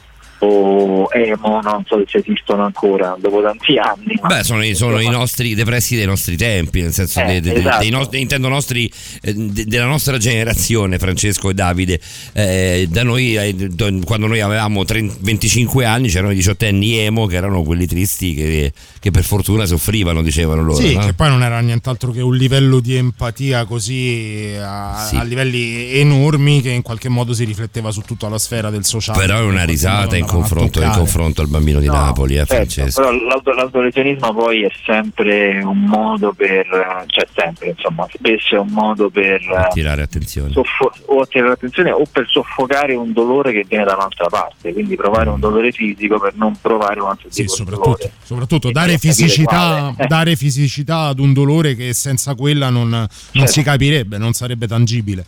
[0.44, 4.18] o emo, non so se esistono ancora dopo tanti anni.
[4.20, 7.54] Beh, sono, i- sono i nostri depressi dei nostri tempi, nel senso Eh, dei, dei-
[7.58, 7.78] esatto.
[7.78, 8.90] dei nostri, intendo nostri,
[9.22, 12.00] eh, de- della nostra generazione, Francesco e Davide.
[12.32, 17.26] Eh, da noi, eh, do- quando noi avevamo 30 25 anni, c'erano i diciottenni emo
[17.26, 20.80] che erano quelli tristi che, che per fortuna soffrivano, dicevano loro.
[20.80, 21.04] Sì, no?
[21.06, 25.16] che poi non era nient'altro che un livello di empatia così a, Sì.
[25.16, 29.18] a livelli enormi che in qualche modo si rifletteva su tutta la sfera del sociale.
[29.18, 30.98] Però è una risata in confronto, in toccare.
[30.98, 33.00] confronto al bambino di No, Napoli, eh, certo, Francesco.
[33.00, 36.66] però l'auto- l'autolesionismo poi è sempre un modo per,
[37.06, 40.50] cioè sempre insomma, spesso è un modo per Attirare attenzione.
[40.52, 44.96] soffo- o attirare l'attenzione o per soffocare un dolore che viene da un'altra parte, quindi
[44.96, 48.12] provare un dolore fisico per non provare un altro Sì, tipo di soprattutto, dolore.
[48.24, 53.50] soprattutto dare fisicità, dare fisicità ad un dolore che senza quella non, non Certo.
[53.50, 55.24] si capirebbe, non sarebbe tangibile.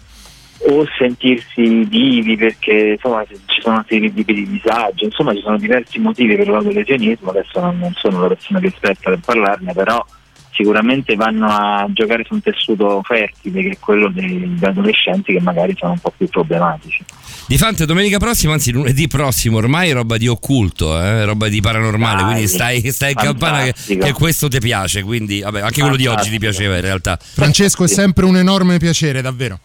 [0.66, 5.98] O sentirsi vivi perché insomma ci sono altri tipi di disagio, insomma ci sono diversi
[5.98, 10.04] motivi per l'autolesionismo, adesso non, non sono la persona più esperta per parlarne, però
[10.54, 15.74] sicuramente vanno a giocare su un tessuto fertile che è quello degli adolescenti che magari
[15.76, 17.04] sono un po' più problematici.
[17.46, 21.60] Di Fante domenica prossima, anzi lunedì prossimo, ormai è roba di occulto, eh, roba di
[21.60, 25.80] paranormale, Dai, quindi stai, stai in campana che, che questo ti piace, quindi vabbè, anche
[25.80, 27.18] quello di oggi ti piaceva in realtà.
[27.20, 29.58] Francesco è sempre un enorme piacere, davvero.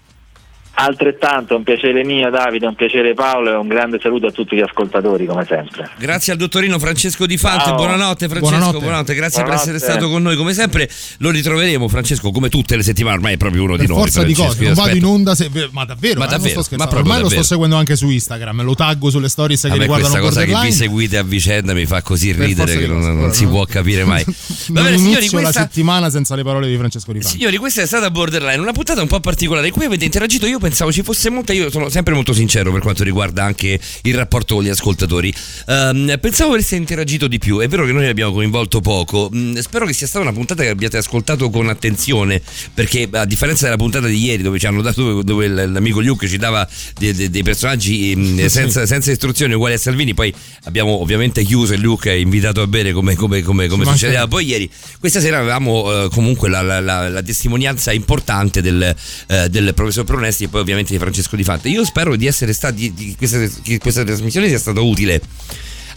[0.81, 4.61] Altrettanto, un piacere mio Davide, un piacere Paolo e un grande saluto a tutti gli
[4.61, 5.89] ascoltatori come sempre.
[5.99, 8.79] Grazie al dottorino Francesco Di Fante, buonanotte Francesco, Buonanotte.
[8.79, 9.65] buonanotte, grazie Buonanotte.
[9.71, 10.89] per essere stato con noi come sempre.
[11.17, 13.97] Lo ritroveremo Francesco come tutte le settimane, ormai è proprio uno Per di noi.
[13.99, 16.75] forza di cose, non vado in onda, se- ma davvero, Ma eh, non davvero, sto
[16.77, 17.43] ma Ormai lo sto davvero.
[17.43, 20.65] seguendo anche su Instagram, lo taggo sulle stories A che me riguardano questa cosa che
[20.65, 24.05] vi seguite a vicenda mi fa così Per ridere che non, non si può capire
[24.05, 24.23] mai.
[24.69, 27.35] Va Non bene, signori, inizio la questa, settimana senza le parole di Francesco Di Fante.
[27.37, 30.45] Signori, questa è stata Borderline, una puntata un po' particolare in cui avete interagito.
[30.45, 31.51] Io pensavo ci fosse molta.
[31.53, 35.33] Io sono sempre molto sincero per quanto riguarda anche il rapporto con gli ascoltatori.
[35.67, 37.59] Ehm, pensavo avreste interagito di più.
[37.59, 39.29] È vero che noi ne abbiamo coinvolto poco.
[39.33, 42.41] Mm, spero che sia stata una puntata che abbiate ascoltato con attenzione.
[42.73, 46.37] Perché, a differenza della puntata di ieri, dove ci hanno dato, dove l'amico Luke ci
[46.37, 46.67] dava
[46.97, 50.33] de- de- dei personaggi mm, senza, senza istruzioni uguali a Salvini, poi
[50.65, 54.45] abbiamo ovviamente chiuso e Luke è invitato a bere come, come, come, come succedeva poi
[54.45, 54.69] ieri.
[54.99, 58.95] Questa sera avevamo eh, comunque la, la- la- la testimonianza importante del,
[59.27, 61.69] eh, del professor Pronesti e poi ovviamente di Francesco Di Fante.
[61.69, 65.21] Io spero di essere stati, di questa, che questa trasmissione sia stata utile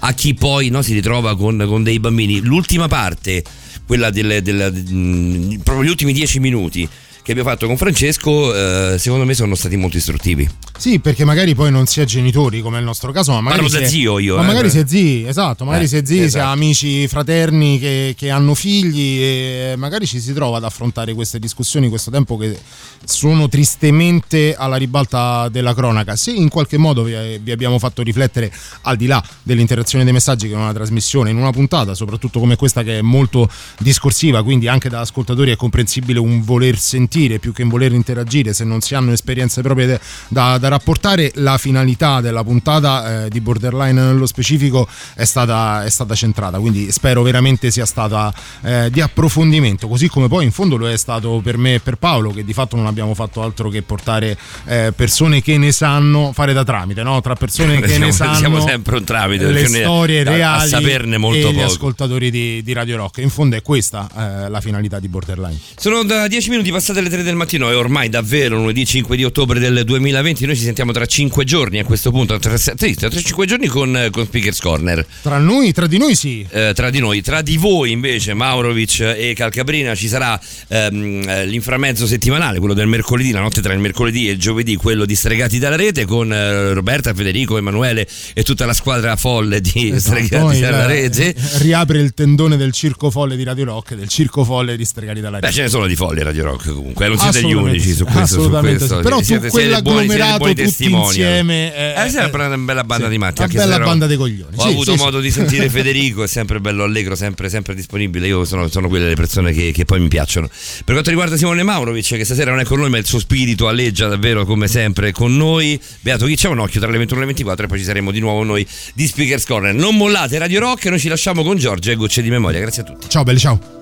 [0.04, 2.40] a chi poi no, si ritrova con, con dei bambini.
[2.40, 3.44] L'ultima parte,
[3.86, 6.88] quella del, del- mm, proprio gli ultimi dieci minuti
[7.22, 8.52] che abbiamo fatto con Francesco,
[8.94, 10.48] eh, secondo me sono stati molto istruttivi.
[10.76, 13.62] Sì, perché magari poi non si è genitori, come è il nostro caso, ma magari,
[13.62, 14.46] Parlo si da è, zio io, ma eh.
[14.46, 16.46] magari si è zii, esatto, magari Eh, si è zii, si esatto.
[16.46, 21.38] ha amici fraterni che, che hanno figli e magari ci si trova ad affrontare queste
[21.38, 22.58] discussioni questo tempo che
[23.04, 26.16] sono tristemente alla ribalta della cronaca.
[26.16, 28.52] Se in qualche modo vi, vi abbiamo fatto riflettere
[28.82, 32.56] al di là dell'interazione dei messaggi che in una trasmissione, in una puntata, soprattutto come
[32.56, 37.52] questa che è molto discorsiva, quindi anche da ascoltatori è comprensibile un voler sentire più
[37.52, 41.30] che un voler interagire se non si hanno esperienze proprie de- da, da rapportare.
[41.36, 46.90] La finalità della puntata eh, di Borderline nello specifico è stata, è stata centrata, quindi
[46.90, 48.32] spero veramente sia stata
[48.62, 51.96] eh, di approfondimento, così come poi in fondo lo è stato per me e per
[51.96, 56.32] Paolo, che di fatto non abbiamo fatto altro che portare eh, persone che ne sanno
[56.32, 57.20] fare da tramite, no?
[57.20, 60.68] tra persone che Siamo- ne sanno siamo sempre un tramite, le storie a- a reali
[60.68, 61.66] saperne molto e gli poco.
[61.66, 63.18] ascoltatori di, di Radio Rock.
[63.18, 65.58] In fondo è questa eh, la finalità di Borderline.
[65.76, 69.24] Sono da 10 minuti passate le 3 del mattino e ormai davvero lunedì 5 di
[69.24, 73.10] ottobre del 2020 noi ci sentiamo tra 5 giorni a questo punto, tra, tra, tra
[73.10, 75.04] 5 giorni con, con Speakers Corner.
[75.22, 76.46] Tra noi, tra di noi sì.
[76.50, 81.46] Eh, tra di noi, tra di voi invece Maurovic e Calcabrina ci sarà ehm, eh,
[81.46, 85.14] l'inframezzo settimanale, quello del mercoledì, la notte tra il mercoledì e il giovedì, quello di
[85.14, 90.16] Stregati dalla rete con eh, Roberta, Federico, Emanuele e tutta la squadra folle di Esatto,
[90.22, 91.34] Stregati dalla eh, rete.
[91.58, 95.38] riapre il tendone del circo folle di Radio Rock, del circo folle di Stregati dalla
[95.38, 95.56] Beh, rete.
[95.56, 98.42] ce ne sono di folli a Radio Rock comunque, non siete gli unici su questo.
[98.42, 98.96] Su questo.
[98.96, 99.02] sì.
[99.02, 101.06] Però tu siete, siete quell'agglomerato tutti testimonial.
[101.06, 103.42] insieme, eh, Eh, sì, è una bella banda di matti.
[103.42, 104.56] una bella banda di coglioni.
[104.56, 108.26] Ho avuto modo di sentire Federico, è sempre bello allegro, sempre, sempre disponibile.
[108.26, 110.48] Io sono, sono quelle le persone che, che poi mi piacciono.
[110.48, 113.68] Per quanto riguarda Simone Maurovic, che stasera non è con noi, ma il suo spirito
[113.68, 115.80] alleggia davvero come sempre con noi.
[116.00, 118.10] Beato chi c'è un occhio tra le 21 e le 24 e poi ci saremo
[118.10, 119.74] di nuovo noi di Speakers Corner.
[119.74, 122.60] Non mollate Radio Rock, noi ci lasciamo con Giorgia e Gocce di Memoria.
[122.60, 123.08] Grazie a tutti.
[123.08, 123.81] Ciao belli, ciao.